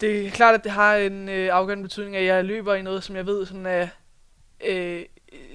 det 0.00 0.26
er 0.26 0.30
klart, 0.30 0.54
at 0.54 0.64
det 0.64 0.72
har 0.72 0.96
en 0.96 1.28
øh, 1.28 1.48
afgørende 1.52 1.82
betydning, 1.82 2.16
at 2.16 2.24
jeg 2.24 2.44
løber 2.44 2.74
i 2.74 2.82
noget, 2.82 3.04
som 3.04 3.16
jeg 3.16 3.26
ved 3.26 3.46
sådan 3.46 3.66
er, 3.66 3.88
øh, 4.68 5.02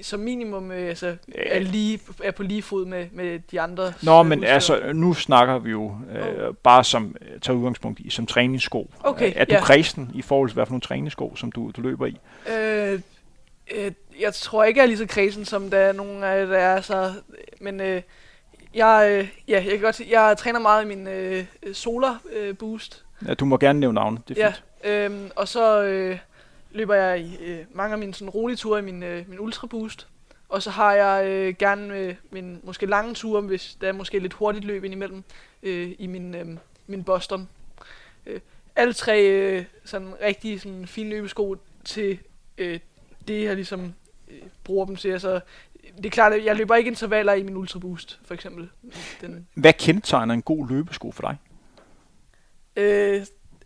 som 0.01 0.19
minimum 0.19 0.71
øh, 0.71 0.87
altså, 0.87 1.15
er, 1.35 1.59
lige, 1.59 1.99
er 2.23 2.31
på 2.31 2.43
lige 2.43 2.61
fod 2.61 2.85
med, 2.85 3.07
med 3.11 3.39
de 3.51 3.61
andre. 3.61 3.93
Nå, 4.03 4.19
øh, 4.19 4.25
men 4.25 4.39
udstyr. 4.39 4.53
altså, 4.53 4.93
nu 4.93 5.13
snakker 5.13 5.59
vi 5.59 5.71
jo 5.71 5.95
øh, 6.11 6.53
bare 6.63 6.83
som, 6.83 7.15
tager 7.41 7.57
udgangspunkt 7.57 7.99
i, 7.99 8.09
som 8.09 8.25
træningssko. 8.25 8.91
Okay, 9.03 9.33
er 9.35 9.45
du 9.45 9.53
ja. 9.53 9.61
kredsen 9.61 10.11
i 10.13 10.21
forhold 10.21 10.49
til, 10.49 10.53
hvad 10.53 10.65
for 10.65 10.71
nogle 10.71 10.81
træningssko, 10.81 11.35
som 11.35 11.51
du, 11.51 11.71
du 11.77 11.81
løber 11.81 12.05
i? 12.05 12.17
Øh, 12.51 12.99
øh, 13.75 13.91
jeg 14.19 14.33
tror 14.33 14.63
ikke, 14.63 14.77
jeg 14.77 14.83
er 14.83 14.87
lige 14.87 14.97
så 14.97 15.05
kredsen, 15.05 15.45
som 15.45 15.69
der 15.69 15.77
er 15.77 15.91
nogen 15.93 16.23
af 16.23 16.39
jer, 16.39 16.45
der 16.45 16.57
er. 16.57 16.81
Så, 16.81 17.13
men 17.61 17.81
øh, 17.81 18.01
jeg, 18.73 19.07
øh, 19.11 19.29
ja, 19.47 19.53
jeg 19.63 19.71
kan 19.71 19.79
godt 19.81 19.95
sige, 19.95 20.21
jeg 20.21 20.37
træner 20.37 20.59
meget 20.59 20.83
i 20.83 20.87
min 20.87 21.07
øh, 21.07 21.45
Solar 21.73 22.21
øh, 22.33 22.57
Boost. 22.57 23.05
Ja, 23.27 23.33
du 23.33 23.45
må 23.45 23.57
gerne 23.57 23.79
nævne 23.79 23.95
navnet, 23.95 24.21
det 24.27 24.37
er 24.37 24.41
Ja, 24.45 24.53
fint. 24.89 25.13
øhm, 25.13 25.31
og 25.35 25.47
så 25.47 25.83
øh, 25.83 26.17
løber 26.71 26.95
jeg 26.95 27.19
i 27.19 27.37
øh, 27.45 27.59
mange 27.73 27.93
af 27.93 27.99
mine 27.99 28.13
sådan, 28.13 28.29
rolige 28.29 28.57
ture 28.57 28.79
i 28.79 28.83
min, 28.83 29.03
øh, 29.03 29.29
min 29.29 29.39
Ultra 29.39 29.67
Boost. 29.67 30.07
Og 30.49 30.63
så 30.63 30.69
har 30.69 30.93
jeg 30.93 31.25
øh, 31.27 31.55
gerne 31.59 31.97
øh, 31.97 32.15
min 32.31 32.59
måske 32.63 32.85
lange 32.85 33.13
ture, 33.13 33.41
hvis 33.41 33.77
der 33.81 33.87
er 33.87 33.91
måske 33.91 34.19
lidt 34.19 34.33
hurtigt 34.33 34.65
løb 34.65 34.83
indimellem, 34.83 35.23
øh, 35.63 35.91
i 35.99 36.07
min, 36.07 36.35
øh, 36.35 36.45
min 36.87 37.03
Boston. 37.03 37.49
Øh, 38.25 38.39
alle 38.75 38.93
tre 38.93 39.21
øh, 39.23 39.63
sådan 39.85 40.13
rigtig 40.21 40.61
sådan, 40.61 40.87
fine 40.87 41.09
løbesko 41.09 41.55
til 41.85 42.19
øh, 42.57 42.79
det, 43.27 43.43
jeg 43.43 43.55
ligesom 43.55 43.93
øh, 44.27 44.41
bruger 44.63 44.85
dem 44.85 44.95
til. 44.95 45.09
Altså, 45.09 45.39
det 45.97 46.05
er 46.05 46.09
klart, 46.09 46.33
at 46.33 46.45
jeg 46.45 46.55
løber 46.55 46.75
ikke 46.75 46.87
intervaller 46.87 47.33
i 47.33 47.43
min 47.43 47.57
Ultra 47.57 47.79
Boost, 47.79 48.19
for 48.25 48.33
eksempel. 48.33 48.69
Den, 49.21 49.47
Hvad 49.53 49.73
kendetegner 49.73 50.33
en 50.33 50.41
god 50.41 50.69
løbesko 50.69 51.11
for 51.11 51.21
dig? 51.21 51.37
Øh, 52.75 53.25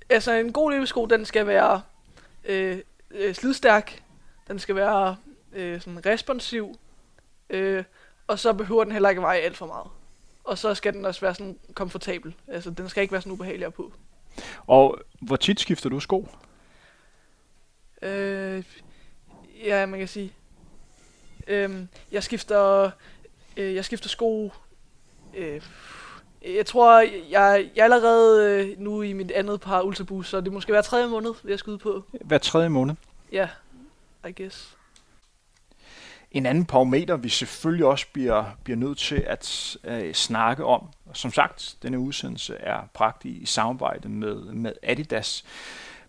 altså 0.09 0.31
en 0.31 0.53
god 0.53 0.71
løbesko, 0.71 1.05
den 1.05 1.25
skal 1.25 1.47
være 1.47 1.81
øh, 2.45 2.77
øh, 3.11 3.35
slidstærk, 3.35 4.03
den 4.47 4.59
skal 4.59 4.75
være 4.75 5.15
øh, 5.53 5.81
sådan 5.81 6.05
responsiv, 6.05 6.75
øh, 7.49 7.83
og 8.27 8.39
så 8.39 8.53
behøver 8.53 8.83
den 8.83 8.93
heller 8.93 9.09
ikke 9.09 9.21
veje 9.21 9.39
alt 9.39 9.57
for 9.57 9.65
meget. 9.65 9.87
Og 10.43 10.57
så 10.57 10.75
skal 10.75 10.93
den 10.93 11.05
også 11.05 11.21
være 11.21 11.35
sådan 11.35 11.59
komfortabel. 11.73 12.33
Altså 12.47 12.69
den 12.69 12.89
skal 12.89 13.01
ikke 13.01 13.11
være 13.11 13.21
sådan 13.21 13.33
ubehagelig 13.33 13.65
at 13.65 13.73
på. 13.73 13.93
Og 14.67 14.99
hvor 15.21 15.35
tit 15.35 15.59
skifter 15.59 15.89
du 15.89 15.99
sko? 15.99 16.27
Øh, 18.01 18.63
ja, 19.65 19.85
man 19.85 19.99
kan 19.99 20.07
sige. 20.07 20.33
Øh, 21.47 21.85
jeg 22.11 22.23
skifter, 22.23 22.91
øh, 23.57 23.75
jeg 23.75 23.85
skifter 23.85 24.09
sko. 24.09 24.51
Øh, 25.33 25.61
jeg 26.45 26.65
tror, 26.65 26.99
jeg, 26.99 27.69
jeg 27.75 27.81
er 27.81 27.83
allerede 27.83 28.49
øh, 28.49 28.79
nu 28.79 29.01
i 29.01 29.13
mit 29.13 29.31
andet 29.31 29.61
par 29.61 29.81
Ultra 29.81 30.03
Boost, 30.03 30.29
så 30.29 30.41
det 30.41 30.53
måske 30.53 30.71
hver 30.71 30.81
tredje 30.81 31.07
måned, 31.07 31.33
vil 31.43 31.49
jeg 31.49 31.59
skyde 31.59 31.77
på. 31.77 32.03
Hver 32.21 32.37
tredje 32.37 32.69
måned. 32.69 32.95
Ja, 33.31 33.47
I 34.27 34.31
guess. 34.41 34.77
En 36.31 36.45
anden 36.45 36.65
parameter, 36.65 37.15
vi 37.15 37.29
selvfølgelig 37.29 37.85
også 37.85 38.05
bliver, 38.13 38.45
bliver 38.63 38.77
nødt 38.77 38.97
til 38.97 39.23
at 39.27 39.77
øh, 39.83 40.13
snakke 40.13 40.65
om. 40.65 40.87
Som 41.13 41.31
sagt, 41.31 41.77
denne 41.83 41.99
udsendelse 41.99 42.55
er 42.55 42.79
bragt 42.93 43.25
i, 43.25 43.29
i 43.29 43.45
samarbejde 43.45 44.09
med, 44.09 44.35
med 44.35 44.73
Adidas. 44.83 45.45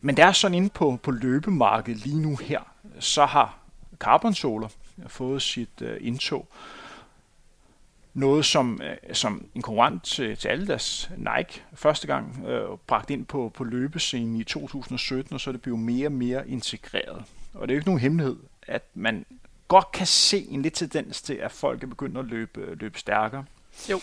Men 0.00 0.16
der 0.16 0.26
er 0.26 0.32
sådan 0.32 0.54
inde 0.54 0.68
på, 0.68 0.98
på 1.02 1.10
løbemarkedet 1.10 2.06
lige 2.06 2.20
nu 2.20 2.36
her, 2.36 2.60
så 3.00 3.24
har 3.24 3.58
Carbon 3.98 4.34
Solar 4.34 4.70
fået 5.06 5.42
sit 5.42 5.82
øh, 5.82 5.96
indtog. 6.00 6.48
Noget, 8.14 8.44
som, 8.44 8.80
øh, 8.82 9.14
som 9.14 9.46
en 9.54 9.62
konkurrent 9.62 10.04
til, 10.04 10.36
til 10.36 10.48
Adidas, 10.48 11.10
Nike, 11.16 11.62
første 11.74 12.06
gang 12.06 12.44
øh, 12.46 12.78
bragt 12.86 13.10
ind 13.10 13.26
på, 13.26 13.52
på 13.54 13.64
løbescenen 13.64 14.36
i 14.36 14.44
2017, 14.44 15.34
og 15.34 15.40
så 15.40 15.50
er 15.50 15.52
det 15.52 15.62
blevet 15.62 15.80
mere 15.80 16.06
og 16.06 16.12
mere 16.12 16.48
integreret. 16.48 17.24
Og 17.54 17.68
det 17.68 17.74
er 17.74 17.76
jo 17.76 17.78
ikke 17.78 17.88
nogen 17.88 18.00
hemmelighed, 18.00 18.36
at 18.66 18.82
man 18.94 19.26
godt 19.68 19.92
kan 19.92 20.06
se 20.06 20.46
en 20.50 20.62
lidt 20.62 20.74
tendens 20.74 21.22
til, 21.22 21.34
at 21.34 21.52
folk 21.52 21.82
er 21.82 21.86
begyndt 21.86 22.18
at 22.18 22.24
løbe, 22.24 22.74
løbe 22.74 22.98
stærkere. 22.98 23.44
Jo. 23.90 24.00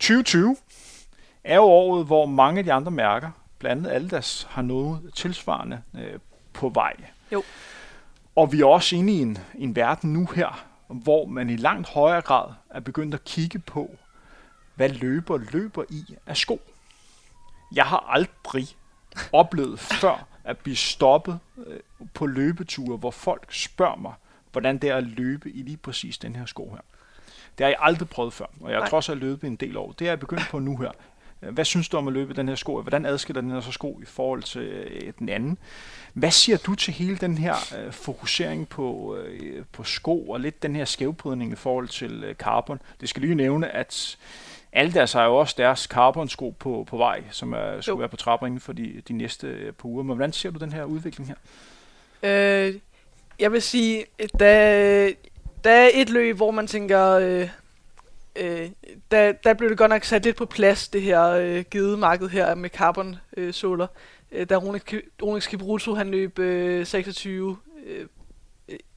2020 0.00 0.56
er 1.44 1.56
jo 1.56 1.62
året, 1.62 2.06
hvor 2.06 2.26
mange 2.26 2.58
af 2.58 2.64
de 2.64 2.72
andre 2.72 2.90
mærker, 2.90 3.30
blandt 3.58 3.86
andet 3.86 3.96
Adidas, 3.96 4.46
har 4.50 4.62
noget 4.62 5.10
tilsvarende 5.14 5.82
øh, 5.98 6.18
på 6.52 6.68
vej. 6.68 6.96
Jo. 7.32 7.42
Og 8.36 8.52
vi 8.52 8.60
er 8.60 8.66
også 8.66 8.96
inde 8.96 9.12
i 9.12 9.20
en, 9.20 9.38
en 9.54 9.76
verden 9.76 10.12
nu 10.12 10.26
her, 10.26 10.66
hvor 10.88 11.26
man 11.26 11.50
i 11.50 11.56
langt 11.56 11.88
højere 11.88 12.20
grad 12.20 12.52
er 12.70 12.80
begyndt 12.80 13.14
at 13.14 13.24
kigge 13.24 13.58
på, 13.58 13.96
hvad 14.74 14.88
løber 14.88 15.38
løber 15.38 15.84
i 15.90 16.04
af 16.26 16.36
sko. 16.36 16.60
Jeg 17.74 17.84
har 17.84 18.06
aldrig 18.08 18.66
oplevet 19.32 19.80
før 20.00 20.26
at 20.44 20.58
blive 20.58 20.76
stoppet 20.76 21.38
øh, 21.66 21.80
på 22.14 22.26
løbeture, 22.26 22.96
hvor 22.96 23.10
folk 23.10 23.52
spørger 23.52 23.96
mig, 23.96 24.12
hvordan 24.52 24.78
det 24.78 24.90
er 24.90 24.96
at 24.96 25.04
løbe 25.04 25.50
i 25.50 25.62
lige 25.62 25.76
præcis 25.76 26.18
den 26.18 26.36
her 26.36 26.46
sko 26.46 26.70
her. 26.70 26.80
Det 27.58 27.64
har 27.64 27.68
jeg 27.68 27.76
aldrig 27.80 28.08
prøvet 28.08 28.32
før, 28.32 28.46
og 28.60 28.70
jeg 28.70 28.80
har 28.80 28.88
trods 28.88 29.08
alt 29.08 29.20
løbet 29.20 29.48
en 29.48 29.56
del 29.56 29.76
år. 29.76 29.92
Det 29.92 30.06
er 30.06 30.10
jeg 30.10 30.20
begyndt 30.20 30.48
på 30.50 30.58
nu 30.58 30.76
her. 30.76 30.90
Hvad 31.50 31.64
synes 31.64 31.88
du 31.88 31.96
om 31.96 32.08
at 32.08 32.12
løbe 32.12 32.34
den 32.34 32.48
her 32.48 32.54
sko? 32.54 32.80
Hvordan 32.80 33.06
adskiller 33.06 33.40
den 33.40 33.50
her 33.50 33.60
så 33.60 33.72
sko 33.72 34.00
i 34.02 34.04
forhold 34.04 34.42
til 34.42 34.62
øh, 34.62 35.12
den 35.18 35.28
anden? 35.28 35.58
Hvad 36.12 36.30
siger 36.30 36.56
du 36.56 36.74
til 36.74 36.94
hele 36.94 37.16
den 37.16 37.38
her 37.38 37.54
øh, 37.78 37.92
fokusering 37.92 38.68
på, 38.68 39.16
øh, 39.16 39.64
på 39.72 39.84
sko 39.84 40.28
og 40.28 40.40
lidt 40.40 40.62
den 40.62 40.76
her 40.76 40.84
skævbrydning 40.84 41.52
i 41.52 41.56
forhold 41.56 41.88
til 41.88 42.24
øh, 42.24 42.34
carbon? 42.34 42.80
Det 43.00 43.08
skal 43.08 43.22
lige 43.22 43.34
nævne, 43.34 43.68
at 43.68 44.18
alle 44.72 44.92
deres 44.92 45.12
har 45.12 45.24
jo 45.24 45.36
også 45.36 45.54
deres 45.58 45.80
carbon-sko 45.80 46.50
på, 46.50 46.86
på 46.88 46.96
vej, 46.96 47.22
som 47.30 47.52
er, 47.52 47.80
skulle 47.80 48.00
være 48.00 48.08
på 48.08 48.16
trapper 48.16 48.46
inden 48.46 48.60
for 48.60 48.72
de, 48.72 49.02
de 49.08 49.12
næste 49.12 49.46
øh, 49.46 49.72
par 49.72 49.86
uger. 49.88 50.02
Men 50.02 50.16
hvordan 50.16 50.32
ser 50.32 50.50
du 50.50 50.58
den 50.58 50.72
her 50.72 50.84
udvikling 50.84 51.28
her? 51.28 51.36
Øh, 52.22 52.74
jeg 53.38 53.52
vil 53.52 53.62
sige, 53.62 54.04
der, 54.38 55.10
der 55.64 55.70
er 55.70 55.90
et 55.94 56.10
løb, 56.10 56.36
hvor 56.36 56.50
man 56.50 56.66
tænker, 56.66 57.10
øh, 57.10 57.48
øh, 58.36 58.70
der, 59.10 59.32
der 59.32 59.54
blev 59.54 59.70
det 59.70 59.78
godt 59.78 59.90
nok 59.90 60.04
sat 60.04 60.24
lidt 60.24 60.36
på 60.36 60.46
plads, 60.46 60.88
det 60.88 61.02
her 61.02 61.22
øh, 61.24 61.64
givet 61.70 61.98
marked 61.98 62.28
her 62.28 62.54
med 62.54 62.70
carbon 62.70 63.16
øh, 63.36 63.52
soler. 63.52 63.86
Øh, 64.32 64.46
da 64.46 64.56
Ronix 65.22 65.48
Kipruto, 65.48 65.94
han 65.94 66.10
løb 66.10 66.38
øh, 66.38 66.86
26 66.86 67.56
øh, 67.86 68.06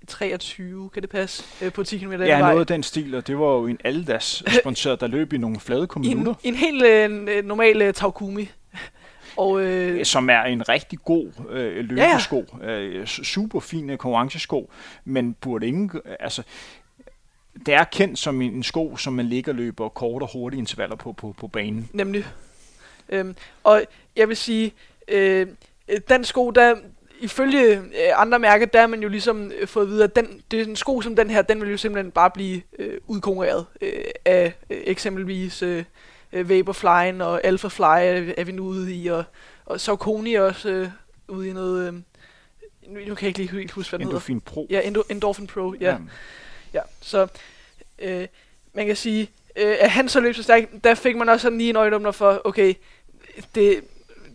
23, 0.07 0.89
kan 0.89 1.01
det 1.01 1.09
passe, 1.09 1.43
øh, 1.65 1.73
på 1.73 1.83
10 1.83 1.97
km 1.97 2.11
Ja, 2.11 2.39
noget 2.39 2.59
af 2.59 2.67
den 2.67 2.83
stil, 2.83 3.15
og 3.15 3.27
det 3.27 3.39
var 3.39 3.45
jo 3.45 3.67
en 3.67 3.77
Aldas 3.83 4.43
sponsor, 4.59 4.95
der 4.95 5.07
løb 5.07 5.33
i 5.33 5.37
nogle 5.37 5.59
flade 5.59 5.87
minutter. 5.99 6.33
En, 6.43 6.53
en 6.53 6.55
helt 6.55 6.85
øh, 6.85 7.45
normal 7.45 7.81
øh, 7.81 7.93
Taukumi. 7.93 8.49
Og, 9.37 9.61
øh, 9.61 10.05
som 10.05 10.29
er 10.29 10.41
en 10.41 10.69
rigtig 10.69 10.99
god 10.99 11.31
øh, 11.49 11.85
løbesko. 11.85 12.45
Ja, 12.61 12.67
ja. 12.67 12.79
Øh, 12.79 13.07
super 13.07 13.59
fin 13.59 13.89
øh, 13.89 13.97
konkurrencesko, 13.97 14.71
men 15.05 15.33
burde 15.33 15.67
ingen... 15.67 15.91
Altså, 16.19 16.43
det 17.65 17.73
er 17.73 17.83
kendt 17.83 18.19
som 18.19 18.41
en, 18.41 18.53
en 18.53 18.63
sko, 18.63 18.97
som 18.97 19.13
man 19.13 19.25
ligger 19.25 19.53
løber 19.53 19.89
kort 19.89 20.21
og 20.21 20.29
hurtige 20.33 20.59
intervaller 20.59 20.95
på, 20.95 21.13
på, 21.13 21.35
på 21.39 21.47
banen. 21.47 21.89
Nemlig. 21.93 22.25
Øhm, 23.09 23.35
og 23.63 23.83
jeg 24.15 24.29
vil 24.29 24.37
sige, 24.37 24.73
øh, 25.07 25.47
den 26.09 26.23
sko, 26.23 26.51
der 26.51 26.75
ifølge 27.19 27.77
øh, 27.77 27.81
andre 28.15 28.39
mærker, 28.39 28.65
der 28.65 28.79
har 28.79 28.87
man 28.87 29.01
jo 29.01 29.09
ligesom 29.09 29.51
øh, 29.59 29.67
fået 29.67 29.83
at 29.83 29.89
vide, 29.89 30.03
at 30.03 30.15
den, 30.15 30.41
det 30.51 30.61
er 30.61 30.65
en 30.65 30.75
sko 30.75 31.01
som 31.01 31.15
den 31.15 31.29
her, 31.29 31.41
den 31.41 31.61
vil 31.61 31.71
jo 31.71 31.77
simpelthen 31.77 32.11
bare 32.11 32.31
blive 32.31 32.61
øh, 32.79 32.97
udkonkurreret 33.07 33.65
øh, 33.81 34.03
af 34.25 34.53
øh, 34.69 34.81
eksempelvis 34.83 35.61
øh, 35.61 35.83
øh 36.33 36.49
Vaporfly 36.49 37.21
og 37.21 37.43
Alphafly 37.43 37.83
er, 37.83 38.33
er 38.37 38.43
vi 38.43 38.51
nu 38.51 38.63
ude 38.63 38.95
i, 38.95 39.07
og, 39.07 39.23
og 39.65 39.79
Saucony 39.79 40.27
er 40.27 40.41
også 40.41 40.69
øh, 40.69 40.89
ude 41.27 41.49
i 41.49 41.53
noget, 41.53 41.87
øh, 41.87 41.93
nu, 41.93 42.99
nu 43.07 43.15
kan 43.15 43.21
jeg 43.21 43.27
ikke 43.27 43.39
lige 43.39 43.51
helt 43.51 43.71
huske, 43.71 43.91
hvad 43.91 43.99
den 43.99 44.07
Endorphin 44.07 44.35
hedder. 44.35 44.51
Pro. 44.51 44.67
Ja, 44.69 44.81
Endo, 44.87 45.03
Endorphin 45.09 45.47
Pro, 45.47 45.73
ja. 45.81 45.91
ja 45.91 45.97
ja 46.75 46.81
så 47.01 47.27
øh, 47.99 48.27
man 48.73 48.87
kan 48.87 48.95
sige, 48.95 49.29
øh, 49.55 49.75
at 49.79 49.91
han 49.91 50.09
så 50.09 50.19
løb 50.19 50.35
så 50.35 50.43
stærkt, 50.43 50.83
der 50.83 50.95
fik 50.95 51.15
man 51.15 51.29
også 51.29 51.41
sådan 51.41 51.57
lige 51.57 51.69
en 51.69 51.75
øjenåbner 51.75 52.11
for, 52.11 52.41
okay, 52.45 52.73
det, 53.55 53.81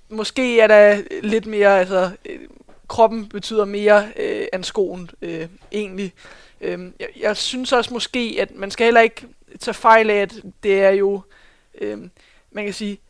måske 0.08 0.60
er 0.60 0.66
der 0.66 1.02
lidt 1.22 1.46
mere, 1.46 1.78
altså, 1.78 2.10
øh, 2.24 2.40
kroppen 2.88 3.28
betyder 3.28 3.64
mere 3.64 4.08
øh, 4.16 4.46
end 4.52 4.64
skoen 4.64 5.10
øh, 5.22 5.48
egentlig. 5.72 6.12
Øh, 6.60 6.78
jeg, 7.00 7.08
jeg 7.20 7.36
synes 7.36 7.72
også 7.72 7.94
måske, 7.94 8.36
at 8.40 8.54
man 8.54 8.70
skal 8.70 8.84
heller 8.84 9.00
ikke 9.00 9.26
tage 9.60 9.74
fejl 9.74 10.10
af, 10.10 10.16
at 10.16 10.34
det 10.62 10.82
er 10.82 10.90
jo, 10.90 11.20
øh, 11.80 11.98
man 12.50 12.64
kan 12.64 12.74
sige, 12.74 13.00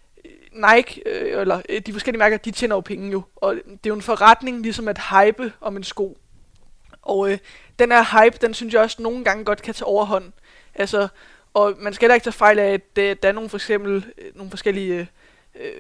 Nike, 0.53 1.03
øh, 1.07 1.41
eller 1.41 1.63
øh, 1.69 1.81
de 1.81 1.93
forskellige 1.93 2.19
mærker, 2.19 2.37
de 2.37 2.51
tjener 2.51 2.77
jo 2.77 2.81
penge 2.81 3.11
jo. 3.11 3.23
Og 3.37 3.55
det 3.55 3.73
er 3.73 3.91
jo 3.91 3.95
en 3.95 4.03
forretning, 4.03 4.63
ligesom 4.63 4.89
at 4.89 5.01
hype 5.11 5.53
om 5.61 5.77
en 5.77 5.85
sko. 5.85 6.19
Og 7.11 7.33
øh, 7.33 7.39
den 7.79 7.93
her 7.93 8.23
hype, 8.23 8.39
den 8.41 8.55
synes 8.55 8.75
jeg 8.75 8.83
også 8.83 9.03
nogle 9.03 9.25
gange 9.25 9.45
godt 9.45 9.63
kan 9.63 9.75
tage 9.75 9.87
overhånd. 9.87 10.33
Altså, 10.75 11.09
og 11.55 11.75
man 11.79 11.95
skal 11.95 12.07
heller 12.07 12.15
ikke 12.15 12.25
tage 12.25 12.33
fejl 12.33 12.59
af, 12.59 12.73
at 12.73 12.97
det, 12.97 13.23
der 13.23 13.29
er 13.29 13.33
nogle, 13.33 13.51
for 13.51 13.57
eksempel, 13.57 14.07
øh, 14.19 14.37
nogle 14.37 14.51
forskellige 14.51 14.95
øh, 14.95 15.07
øh, 15.65 15.73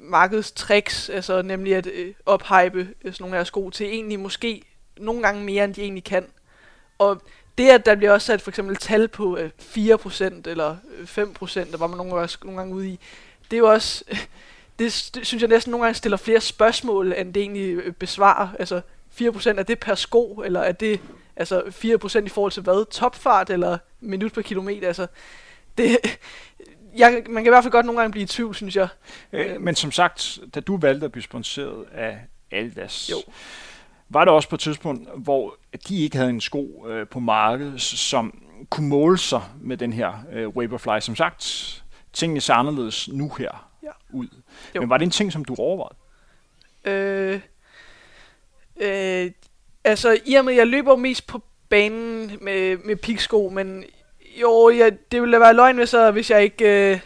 markedstricks, 0.00 1.08
altså 1.08 1.42
nemlig 1.42 1.74
at 1.74 1.86
øh, 1.86 2.14
ophype 2.26 2.88
øh, 3.04 3.12
sådan 3.12 3.24
nogle 3.24 3.38
af 3.38 3.46
sko 3.46 3.70
til 3.70 3.86
egentlig 3.86 4.20
måske 4.20 4.62
nogle 4.96 5.22
gange 5.22 5.44
mere, 5.44 5.64
end 5.64 5.74
de 5.74 5.82
egentlig 5.82 6.04
kan. 6.04 6.26
Og 6.98 7.22
det, 7.58 7.68
at 7.68 7.86
der 7.86 7.94
bliver 7.94 8.12
også 8.12 8.26
sat 8.26 8.42
for 8.42 8.50
eksempel 8.50 8.76
tal 8.76 9.08
på 9.08 9.36
øh, 9.36 9.50
4% 9.60 10.24
eller 10.46 10.76
5%, 11.04 11.70
der 11.70 11.76
var 11.76 11.86
man 11.86 11.96
nogle 11.96 12.14
gange, 12.14 12.36
nogle 12.44 12.58
gange 12.58 12.74
ude 12.74 12.88
i, 12.88 12.98
det 13.50 13.56
er 13.56 13.58
jo 13.58 13.70
også, 13.70 14.04
det, 14.78 15.10
det 15.14 15.26
synes 15.26 15.40
jeg 15.42 15.48
næsten 15.48 15.70
nogle 15.70 15.84
gange 15.84 15.96
stiller 15.96 16.16
flere 16.16 16.40
spørgsmål, 16.40 17.12
end 17.12 17.34
det 17.34 17.40
egentlig 17.40 17.96
besvarer. 17.96 18.48
Altså 18.58 18.80
4% 19.20 19.58
er 19.58 19.62
det 19.62 19.78
per 19.78 19.94
sko, 19.94 20.42
eller 20.44 20.60
er 20.60 20.72
det 20.72 21.00
altså 21.36 21.60
4% 21.60 22.18
i 22.18 22.28
forhold 22.28 22.52
til 22.52 22.62
hvad? 22.62 22.90
Topfart, 22.90 23.50
eller 23.50 23.78
minut 24.00 24.32
per 24.32 24.42
kilometer? 24.42 24.86
Altså, 24.86 25.06
det, 25.78 25.98
jeg, 26.98 27.22
man 27.28 27.44
kan 27.44 27.50
i 27.50 27.54
hvert 27.54 27.64
fald 27.64 27.72
godt 27.72 27.86
nogle 27.86 28.00
gange 28.00 28.12
blive 28.12 28.22
i 28.22 28.26
tvivl, 28.26 28.54
synes 28.54 28.76
jeg. 28.76 28.88
Øh, 29.32 29.60
men 29.60 29.74
som 29.74 29.92
sagt, 29.92 30.38
da 30.54 30.60
du 30.60 30.76
valgte 30.76 31.04
at 31.04 31.12
blive 31.12 31.22
sponsoreret 31.22 31.84
af 31.92 32.18
Aldas, 32.50 33.10
jo. 33.10 33.16
var 34.08 34.24
det 34.24 34.34
også 34.34 34.48
på 34.48 34.56
et 34.56 34.60
tidspunkt, 34.60 35.08
hvor 35.16 35.56
de 35.88 36.02
ikke 36.02 36.16
havde 36.16 36.30
en 36.30 36.40
sko 36.40 36.86
øh, 36.88 37.06
på 37.08 37.20
markedet, 37.20 37.80
som 37.80 38.42
kunne 38.70 38.88
måle 38.88 39.18
sig 39.18 39.42
med 39.60 39.76
den 39.76 39.92
her 39.92 40.12
øh, 40.32 40.56
Vaporfly. 40.56 41.00
Som 41.00 41.16
sagt, 41.16 41.44
tingene 42.12 42.40
ser 42.40 42.54
anderledes 42.54 43.08
nu 43.08 43.32
her 43.38 43.68
ja. 43.82 43.90
ud. 44.12 44.28
Jo. 44.74 44.80
Men 44.80 44.90
var 44.90 44.98
det 44.98 45.04
en 45.04 45.10
ting, 45.10 45.32
som 45.32 45.44
du 45.44 45.54
overvejede? 45.58 45.94
Øh, 46.84 47.40
øh, 48.80 49.30
altså, 49.84 50.18
i 50.24 50.34
og 50.34 50.44
med, 50.44 50.54
jeg 50.54 50.66
løber 50.66 50.96
mest 50.96 51.26
på 51.26 51.42
banen 51.68 52.38
med, 52.40 52.76
med 52.76 52.96
piksko, 52.96 53.48
men 53.48 53.84
jo, 54.40 54.68
ja, 54.68 54.90
det 55.12 55.20
ville 55.20 55.40
være 55.40 55.54
løgn, 55.54 55.76
hvis, 55.76 55.94
jeg, 55.94 56.10
hvis 56.10 56.30
jeg 56.30 56.42
ikke... 56.42 56.90
Øh, 56.92 57.00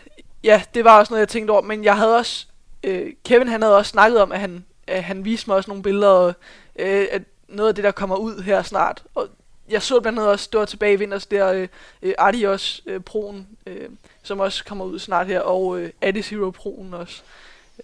ja, 0.45 0.63
det 0.75 0.85
var 0.85 0.99
også 0.99 1.13
noget, 1.13 1.21
jeg 1.21 1.29
tænkte 1.29 1.51
over. 1.51 1.63
Men 1.63 1.85
jeg 1.85 1.97
havde 1.97 2.17
også... 2.17 2.47
Øh, 2.85 3.13
Kevin, 3.25 3.49
han 3.49 3.63
havde 3.63 3.77
også 3.77 3.91
snakket 3.91 4.21
om, 4.21 4.33
at 4.33 4.41
han, 4.41 4.65
at 4.87 5.05
han 5.05 5.25
viste 5.25 5.51
mig 5.51 5.57
også 5.57 5.71
nogle 5.71 5.83
billeder, 5.83 6.09
og, 6.09 6.35
øh, 6.77 7.07
at 7.11 7.23
noget 7.49 7.69
af 7.69 7.75
det, 7.75 7.85
der 7.85 7.91
kommer 7.91 8.17
ud 8.17 8.43
her 8.43 8.63
snart. 8.63 9.03
Og 9.15 9.29
jeg 9.69 9.83
så 9.83 10.01
blandt 10.01 10.19
andet 10.19 10.33
også, 10.33 10.49
det 10.53 10.61
var 10.61 10.67
tilbage 10.67 10.93
i 10.93 10.97
vinters, 10.97 11.27
der 11.27 11.53
øh, 11.53 11.69
øh 12.03 12.15
Adios 12.19 12.83
øh, 12.87 13.01
Proen, 13.01 13.49
øh, 13.67 13.89
som 14.23 14.41
også 14.41 14.65
kommer 14.65 14.85
ud 14.85 14.99
snart 14.99 15.27
her, 15.27 15.41
og 15.41 15.79
øh, 15.79 15.91
Addis 16.01 16.29
Hero 16.29 16.51
Proen 16.51 16.95
også. 16.95 17.23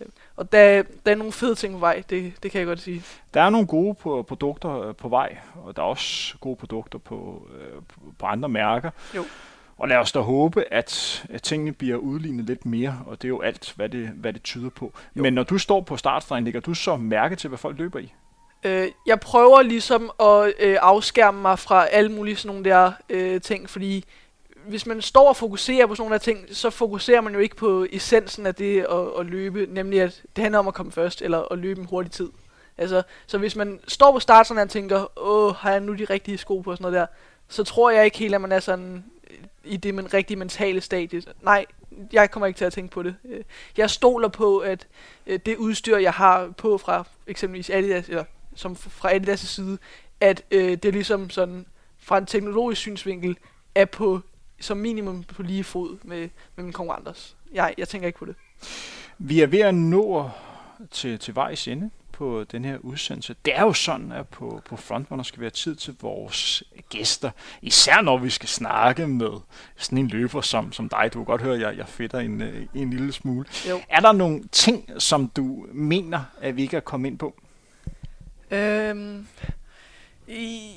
Øh, 0.00 0.06
og 0.38 0.52
der, 0.52 0.82
der 1.06 1.12
er 1.12 1.16
nogle 1.16 1.32
fede 1.32 1.54
ting 1.54 1.72
på 1.72 1.78
vej, 1.78 2.02
det, 2.10 2.32
det 2.42 2.50
kan 2.50 2.58
jeg 2.58 2.66
godt 2.66 2.80
sige. 2.80 3.02
Der 3.34 3.42
er 3.42 3.50
nogle 3.50 3.66
gode 3.66 3.94
på, 3.94 4.24
produkter 4.28 4.80
øh, 4.80 4.94
på 4.94 5.08
vej, 5.08 5.36
og 5.64 5.76
der 5.76 5.82
er 5.82 5.86
også 5.86 6.38
gode 6.40 6.56
produkter 6.56 6.98
på, 6.98 7.48
øh, 7.58 7.82
på 8.18 8.26
andre 8.26 8.48
mærker. 8.48 8.90
Jo. 9.16 9.24
Og 9.78 9.88
lad 9.88 9.96
os 9.96 10.12
da 10.12 10.20
håbe, 10.20 10.72
at, 10.72 11.24
at 11.30 11.42
tingene 11.42 11.72
bliver 11.72 11.96
udlignet 11.96 12.44
lidt 12.44 12.66
mere, 12.66 13.02
og 13.06 13.22
det 13.22 13.24
er 13.24 13.28
jo 13.28 13.40
alt, 13.40 13.72
hvad 13.76 13.88
det, 13.88 14.08
hvad 14.08 14.32
det 14.32 14.42
tyder 14.42 14.70
på. 14.70 14.92
Jo. 15.16 15.22
Men 15.22 15.32
når 15.32 15.42
du 15.42 15.58
står 15.58 15.80
på 15.80 15.96
startstregen, 15.96 16.44
lægger 16.44 16.60
du 16.60 16.74
så 16.74 16.96
mærke 16.96 17.36
til, 17.36 17.48
hvad 17.48 17.58
folk 17.58 17.78
løber 17.78 17.98
i? 17.98 18.12
Øh, 18.64 18.88
jeg 19.06 19.20
prøver 19.20 19.62
ligesom 19.62 20.10
at 20.20 20.52
øh, 20.60 20.78
afskærme 20.80 21.42
mig 21.42 21.58
fra 21.58 21.86
alle 21.86 22.12
mulige 22.12 22.36
sådan 22.36 22.56
nogle 22.56 22.70
der 22.70 22.92
øh, 23.10 23.40
ting, 23.40 23.70
fordi 23.70 24.04
hvis 24.66 24.86
man 24.86 25.02
står 25.02 25.28
og 25.28 25.36
fokuserer 25.36 25.86
på 25.86 25.94
sådan 25.94 26.02
nogle 26.02 26.14
af 26.14 26.20
ting, 26.20 26.46
så 26.52 26.70
fokuserer 26.70 27.20
man 27.20 27.34
jo 27.34 27.38
ikke 27.38 27.56
på 27.56 27.86
essensen 27.92 28.46
af 28.46 28.54
det 28.54 28.80
at, 28.80 29.20
at 29.20 29.26
løbe, 29.26 29.66
nemlig 29.70 30.00
at 30.00 30.22
det 30.36 30.42
handler 30.42 30.58
om 30.58 30.68
at 30.68 30.74
komme 30.74 30.92
først, 30.92 31.22
eller 31.22 31.52
at 31.52 31.58
løbe 31.58 31.80
en 31.80 31.86
hurtig 31.86 32.12
tid. 32.12 32.28
Altså, 32.78 33.02
så 33.26 33.38
hvis 33.38 33.56
man 33.56 33.80
står 33.88 34.12
på 34.12 34.20
starten 34.20 34.58
og 34.58 34.70
tænker, 34.70 35.18
åh, 35.28 35.54
har 35.54 35.70
jeg 35.70 35.80
nu 35.80 35.94
de 35.94 36.04
rigtige 36.04 36.38
sko 36.38 36.60
på 36.60 36.70
og 36.70 36.76
sådan 36.76 36.92
noget 36.92 37.00
der, 37.00 37.06
så 37.48 37.64
tror 37.64 37.90
jeg 37.90 38.04
ikke 38.04 38.18
helt, 38.18 38.34
at 38.34 38.40
man 38.40 38.52
er 38.52 38.60
sådan 38.60 39.04
øh, 39.30 39.36
i 39.64 39.76
det 39.76 39.94
men 39.94 40.14
rigtige 40.14 40.36
mentale 40.36 40.80
stadie. 40.80 41.22
Nej, 41.42 41.66
jeg 42.12 42.30
kommer 42.30 42.46
ikke 42.46 42.58
til 42.58 42.64
at 42.64 42.72
tænke 42.72 42.92
på 42.92 43.02
det. 43.02 43.16
Øh, 43.24 43.44
jeg 43.76 43.90
stoler 43.90 44.28
på, 44.28 44.58
at 44.58 44.86
øh, 45.26 45.38
det 45.46 45.56
udstyr, 45.56 45.96
jeg 45.96 46.12
har 46.12 46.48
på 46.56 46.78
fra 46.78 47.04
eksempelvis 47.26 47.70
Adidas, 47.70 48.08
eller 48.08 48.24
som 48.54 48.76
fra 48.76 49.12
Adidas' 49.12 49.36
side, 49.36 49.78
at 50.20 50.44
øh, 50.50 50.70
det 50.70 50.84
er 50.84 50.92
ligesom 50.92 51.30
sådan, 51.30 51.66
fra 51.98 52.18
en 52.18 52.26
teknologisk 52.26 52.80
synsvinkel, 52.80 53.36
er 53.74 53.84
på 53.84 54.20
som 54.60 54.76
minimum 54.76 55.22
på 55.22 55.42
lige 55.42 55.64
fod 55.64 55.98
med, 56.02 56.20
med 56.56 56.64
mine 56.64 56.72
konkurrenters. 56.72 57.36
Jeg, 57.52 57.74
jeg 57.78 57.88
tænker 57.88 58.06
ikke 58.06 58.18
på 58.18 58.24
det. 58.24 58.34
Vi 59.18 59.40
er 59.40 59.46
ved 59.46 59.60
at 59.60 59.74
nå 59.74 60.30
til, 60.90 61.18
til 61.18 61.34
vejs 61.34 61.68
ende 61.68 61.90
på 62.12 62.44
den 62.52 62.64
her 62.64 62.78
udsendelse. 62.78 63.34
Det 63.44 63.56
er 63.56 63.62
jo 63.62 63.72
sådan, 63.72 64.12
at 64.12 64.28
på, 64.28 64.62
på 64.64 64.76
Frontrunner 64.76 65.24
skal 65.24 65.40
vi 65.40 65.44
have 65.44 65.50
tid 65.50 65.76
til 65.76 65.96
vores 66.00 66.62
gæster. 66.88 67.30
Især 67.62 68.00
når 68.00 68.18
vi 68.18 68.30
skal 68.30 68.48
snakke 68.48 69.06
med 69.06 69.30
sådan 69.76 69.98
en 69.98 70.08
løber 70.08 70.40
som, 70.40 70.72
som 70.72 70.88
dig. 70.88 71.10
Du 71.14 71.18
kan 71.18 71.24
godt 71.24 71.42
høre, 71.42 71.54
at 71.54 71.60
jeg, 71.60 71.76
jeg 71.76 71.88
fedter 71.88 72.18
en, 72.18 72.42
øh, 72.42 72.66
en 72.74 72.90
lille 72.90 73.12
smule. 73.12 73.46
Jo. 73.68 73.80
Er 73.88 74.00
der 74.00 74.12
nogle 74.12 74.44
ting, 74.52 74.90
som 74.98 75.28
du 75.28 75.66
mener, 75.72 76.20
at 76.40 76.56
vi 76.56 76.62
ikke 76.62 76.76
er 76.76 76.80
kommet 76.80 77.10
ind 77.10 77.18
på? 77.18 77.34
Øhm, 78.50 79.26
i, 80.28 80.72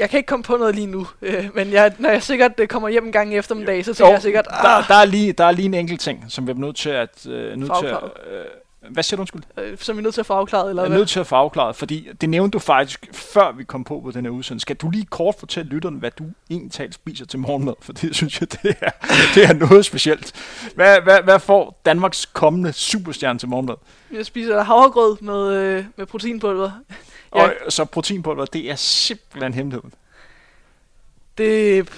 jeg 0.00 0.10
kan 0.10 0.16
ikke 0.16 0.26
komme 0.26 0.42
på 0.42 0.56
noget 0.56 0.74
lige 0.74 0.86
nu, 0.86 1.06
øh, 1.22 1.48
men 1.54 1.72
jeg, 1.72 1.92
når 1.98 2.10
jeg 2.10 2.22
sikkert 2.22 2.52
øh, 2.58 2.68
kommer 2.68 2.88
hjem 2.88 3.06
en 3.06 3.12
gang 3.12 3.32
i 3.32 3.36
eftermiddag, 3.36 3.84
så 3.84 3.94
tænker 3.94 4.08
jo, 4.08 4.12
jeg 4.12 4.22
sikkert... 4.22 4.46
Ah, 4.50 4.64
der, 4.64 4.86
der, 4.88 5.00
er 5.00 5.04
lige, 5.04 5.32
der 5.32 5.44
er 5.44 5.52
lige 5.52 5.66
en 5.66 5.74
enkelt 5.74 6.00
ting, 6.00 6.24
som 6.28 6.46
vi 6.46 6.52
er 6.52 6.56
nødt 6.56 6.76
til 6.76 6.90
at... 6.90 7.26
Øh, 7.26 7.56
nødt 7.56 7.72
til 7.80 7.86
at 7.86 8.02
øh, 8.32 8.44
hvad 8.90 9.02
siger 9.02 9.16
du 9.16 9.20
undskyld? 9.20 9.42
Øh, 9.58 9.78
som 9.78 9.96
vi 9.96 10.00
er 10.00 10.02
nødt 10.02 10.14
til 10.14 10.20
at 10.20 10.26
få 10.26 10.34
afklaret, 10.34 10.70
eller 10.70 10.82
hvad? 10.82 10.92
Er 10.92 10.98
nødt 10.98 11.08
til 11.08 11.20
at 11.20 11.26
få 11.26 11.34
afklaret, 11.34 11.76
fordi 11.76 12.08
det 12.20 12.28
nævnte 12.28 12.52
du 12.52 12.58
faktisk, 12.58 13.08
før 13.12 13.52
vi 13.52 13.64
kom 13.64 13.84
på 13.84 14.00
på 14.00 14.10
den 14.10 14.24
her 14.24 14.30
udsendelse. 14.30 14.62
Skal 14.62 14.76
du 14.76 14.90
lige 14.90 15.04
kort 15.04 15.34
fortælle 15.38 15.70
lytterne, 15.70 15.98
hvad 15.98 16.10
du 16.10 16.24
egentlig 16.50 16.94
spiser 16.94 17.26
til 17.26 17.38
morgenmad? 17.38 17.74
For 17.86 17.92
det 17.92 18.16
synes 18.16 18.40
jeg, 18.40 18.52
det 18.52 18.76
er, 18.80 18.90
det 19.34 19.44
er 19.44 19.52
noget 19.52 19.84
specielt. 19.84 20.32
Hvad, 20.74 21.00
hvad, 21.00 21.22
hvad 21.22 21.40
får 21.40 21.80
Danmarks 21.86 22.26
kommende 22.26 22.72
superstjerne 22.72 23.38
til 23.38 23.48
morgenmad? 23.48 23.74
Jeg 24.12 24.26
spiser 24.26 24.62
havregrød 24.62 25.16
med, 25.20 25.52
øh, 25.54 25.84
med 25.96 26.06
proteinpulver. 26.06 26.70
Og 27.30 27.52
så 27.68 27.84
proteinpulver, 27.84 28.44
det 28.44 28.70
er 28.70 28.74
simpelthen 28.76 29.54
hemmeligheden. 29.54 29.92
Det, 31.38 31.88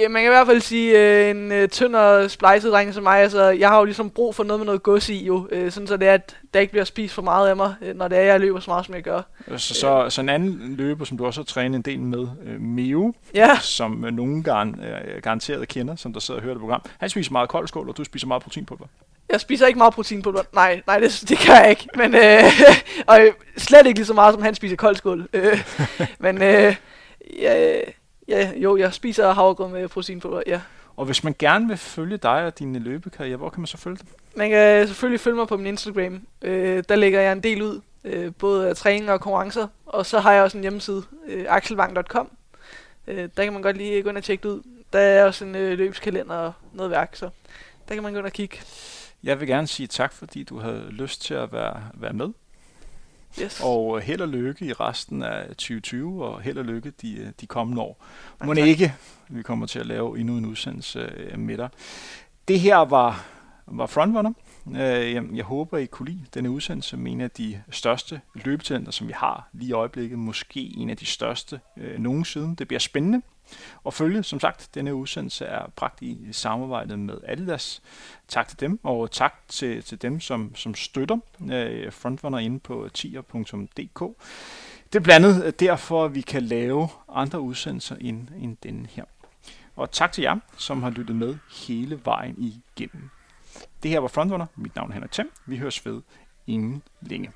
Ja, 0.00 0.08
man 0.08 0.22
kan 0.22 0.30
i 0.30 0.34
hvert 0.34 0.46
fald 0.46 0.60
sige, 0.60 0.98
øh, 0.98 1.30
en 1.30 1.52
øh, 1.52 1.68
tynd 1.68 1.96
og 1.96 2.30
splejset 2.30 2.72
dreng 2.72 2.94
som 2.94 3.02
mig, 3.02 3.18
altså, 3.18 3.42
jeg 3.42 3.68
har 3.68 3.78
jo 3.78 3.84
ligesom 3.84 4.10
brug 4.10 4.34
for 4.34 4.44
noget 4.44 4.60
med 4.60 4.66
noget 4.66 4.82
gods 4.82 5.08
i, 5.08 5.26
jo, 5.26 5.48
øh, 5.52 5.72
sådan 5.72 5.86
så 5.86 5.96
det 5.96 6.08
er, 6.08 6.14
at 6.14 6.36
der 6.54 6.60
ikke 6.60 6.70
bliver 6.70 6.84
spist 6.84 7.14
for 7.14 7.22
meget 7.22 7.48
af 7.48 7.56
mig, 7.56 7.74
øh, 7.82 7.96
når 7.96 8.08
det 8.08 8.18
er, 8.18 8.22
jeg 8.22 8.40
løber 8.40 8.60
så 8.60 8.70
meget, 8.70 8.86
som 8.86 8.94
jeg 8.94 9.02
gør. 9.02 9.22
Så, 9.56 9.74
så, 9.74 10.10
så 10.10 10.20
en 10.20 10.28
anden 10.28 10.74
løber, 10.76 11.04
som 11.04 11.18
du 11.18 11.26
også 11.26 11.40
har 11.40 11.44
trænet 11.44 11.76
en 11.76 11.82
del 11.82 12.00
med, 12.00 12.26
øh, 12.46 12.60
Mio, 12.60 13.14
ja. 13.34 13.58
som 13.58 14.04
øh, 14.04 14.12
nogen 14.12 14.42
gar- 14.48 14.84
øh, 14.84 15.22
garanteret 15.22 15.68
kender, 15.68 15.96
som 15.96 16.12
der 16.12 16.20
sidder 16.20 16.40
og 16.40 16.44
hører 16.44 16.54
det 16.54 16.60
program, 16.60 16.82
han 16.98 17.10
spiser 17.10 17.32
meget 17.32 17.48
koldskål, 17.48 17.88
og 17.88 17.96
du 17.96 18.04
spiser 18.04 18.26
meget 18.26 18.42
proteinpulver. 18.42 18.86
Jeg 19.28 19.40
spiser 19.40 19.66
ikke 19.66 19.78
meget 19.78 19.94
proteinpulver. 19.94 20.42
Nej, 20.52 20.82
nej, 20.86 20.98
det, 20.98 21.24
det 21.28 21.38
gør 21.46 21.54
jeg 21.54 21.70
ikke. 21.70 21.88
Men, 21.96 22.14
øh, 22.14 22.44
og 23.06 23.20
slet 23.56 23.86
ikke 23.86 23.98
lige 23.98 24.06
så 24.06 24.14
meget, 24.14 24.34
som 24.34 24.42
han 24.42 24.54
spiser 24.54 24.76
koldskål. 24.76 25.28
Øh, 25.32 25.64
men 26.18 26.42
øh, 26.42 26.76
ja, 27.40 27.80
Ja, 28.28 28.50
jo, 28.56 28.76
jeg 28.76 28.94
spiser 28.94 29.32
havregrød 29.32 29.68
med 29.68 29.88
proteinpulver, 29.88 30.42
ja. 30.46 30.60
Og 30.96 31.04
hvis 31.06 31.24
man 31.24 31.34
gerne 31.38 31.68
vil 31.68 31.76
følge 31.76 32.16
dig 32.16 32.44
og 32.44 32.58
din 32.58 32.76
løbekarriere, 32.76 33.36
hvor 33.36 33.48
kan 33.48 33.60
man 33.60 33.66
så 33.66 33.76
følge 33.76 33.96
dig? 33.96 34.06
Man 34.36 34.50
kan 34.50 34.86
selvfølgelig 34.86 35.20
følge 35.20 35.36
mig 35.36 35.48
på 35.48 35.56
min 35.56 35.66
Instagram. 35.66 36.20
Øh, 36.42 36.84
der 36.88 36.96
lægger 36.96 37.20
jeg 37.20 37.32
en 37.32 37.42
del 37.42 37.62
ud, 37.62 37.80
øh, 38.04 38.32
både 38.38 38.68
af 38.68 38.76
træning 38.76 39.10
og 39.10 39.20
konkurrencer. 39.20 39.68
Og 39.86 40.06
så 40.06 40.20
har 40.20 40.32
jeg 40.32 40.42
også 40.42 40.58
en 40.58 40.62
hjemmeside, 40.62 41.02
øh, 41.28 41.44
axelvang.com. 41.48 42.30
Øh, 43.06 43.28
der 43.36 43.44
kan 43.44 43.52
man 43.52 43.62
godt 43.62 43.76
lige 43.76 44.02
gå 44.02 44.08
ind 44.08 44.18
og 44.18 44.24
tjekke 44.24 44.42
det 44.42 44.48
ud. 44.48 44.62
Der 44.92 44.98
er 44.98 45.24
også 45.24 45.44
en 45.44 45.54
øh, 45.54 45.78
løbskalender 45.78 46.34
og 46.34 46.52
noget 46.72 46.90
værk, 46.90 47.10
så 47.16 47.28
der 47.88 47.94
kan 47.94 48.02
man 48.02 48.12
gå 48.12 48.18
ind 48.18 48.26
og 48.26 48.32
kigge. 48.32 48.58
Jeg 49.26 49.40
vil 49.40 49.48
gerne 49.48 49.66
sige 49.66 49.86
tak, 49.86 50.12
fordi 50.12 50.42
du 50.42 50.58
havde 50.58 50.86
lyst 50.90 51.22
til 51.22 51.34
at 51.34 51.52
være, 51.52 51.82
være 51.94 52.12
med. 52.12 52.28
Yes. 53.42 53.60
Og 53.64 54.00
held 54.00 54.20
og 54.20 54.28
lykke 54.28 54.64
i 54.64 54.72
resten 54.72 55.22
af 55.22 55.46
2020, 55.48 56.24
og 56.24 56.40
held 56.40 56.58
og 56.58 56.64
lykke 56.64 56.90
de, 56.90 57.32
de 57.40 57.46
kommende 57.46 57.82
år. 57.82 58.04
Må 58.44 58.52
ikke, 58.52 58.94
vi 59.28 59.42
kommer 59.42 59.66
til 59.66 59.78
at 59.78 59.86
lave 59.86 60.18
endnu 60.18 60.36
en 60.36 60.44
udsendelse 60.44 60.98
øh, 60.98 61.38
med 61.38 61.56
dig. 61.56 61.68
Det 62.48 62.60
her 62.60 62.76
var, 62.76 63.24
var 63.66 63.86
Frontrunner. 63.86 64.32
Øh, 64.68 65.12
jeg, 65.12 65.24
jeg 65.34 65.44
håber, 65.44 65.78
I 65.78 65.86
kunne 65.86 66.08
lide 66.08 66.24
denne 66.34 66.50
udsendelse 66.50 66.96
med 66.96 67.12
en 67.12 67.20
af 67.20 67.30
de 67.30 67.62
største 67.70 68.20
løbetalenter, 68.34 68.92
som 68.92 69.08
vi 69.08 69.12
har 69.12 69.48
lige 69.52 69.68
i 69.68 69.72
øjeblikket. 69.72 70.18
Måske 70.18 70.60
en 70.60 70.90
af 70.90 70.96
de 70.96 71.06
største 71.06 71.60
øh, 71.76 71.98
nogensinde. 71.98 72.56
Det 72.56 72.68
bliver 72.68 72.80
spændende. 72.80 73.22
Og 73.84 73.94
følge, 73.94 74.22
som 74.22 74.40
sagt, 74.40 74.70
denne 74.74 74.94
udsendelse 74.94 75.44
er 75.44 75.66
bragt 75.76 76.02
i 76.02 76.28
samarbejde 76.32 76.96
med 76.96 77.18
Adidas. 77.24 77.82
Tak 78.28 78.48
til 78.48 78.60
dem, 78.60 78.80
og 78.82 79.10
tak 79.10 79.34
til, 79.48 79.82
til 79.82 80.02
dem, 80.02 80.20
som, 80.20 80.54
som 80.54 80.74
støtter 80.74 81.18
øh, 81.52 81.92
Frontrunner 81.92 82.38
inde 82.38 82.60
på 82.60 82.88
tier.dk. 82.94 84.00
Det 84.92 84.98
er 84.98 85.02
blandt 85.02 85.26
andet 85.26 85.44
øh, 85.44 85.52
derfor, 85.60 86.04
at 86.04 86.14
vi 86.14 86.20
kan 86.20 86.42
lave 86.42 86.88
andre 87.08 87.40
udsendelser 87.40 87.96
end, 88.00 88.28
end 88.42 88.56
denne 88.62 88.88
her. 88.90 89.04
Og 89.76 89.90
tak 89.90 90.12
til 90.12 90.22
jer, 90.22 90.36
som 90.56 90.82
har 90.82 90.90
lyttet 90.90 91.16
med 91.16 91.38
hele 91.66 92.00
vejen 92.04 92.36
igennem. 92.38 93.10
Det 93.82 93.90
her 93.90 94.00
var 94.00 94.08
Frontrunner. 94.08 94.46
Mit 94.56 94.76
navn 94.76 94.90
er 94.90 94.94
Henrik 94.94 95.12
Thiem. 95.12 95.30
Vi 95.46 95.56
høres 95.56 95.86
ved 95.86 96.02
inden 96.46 96.82
længe. 97.00 97.32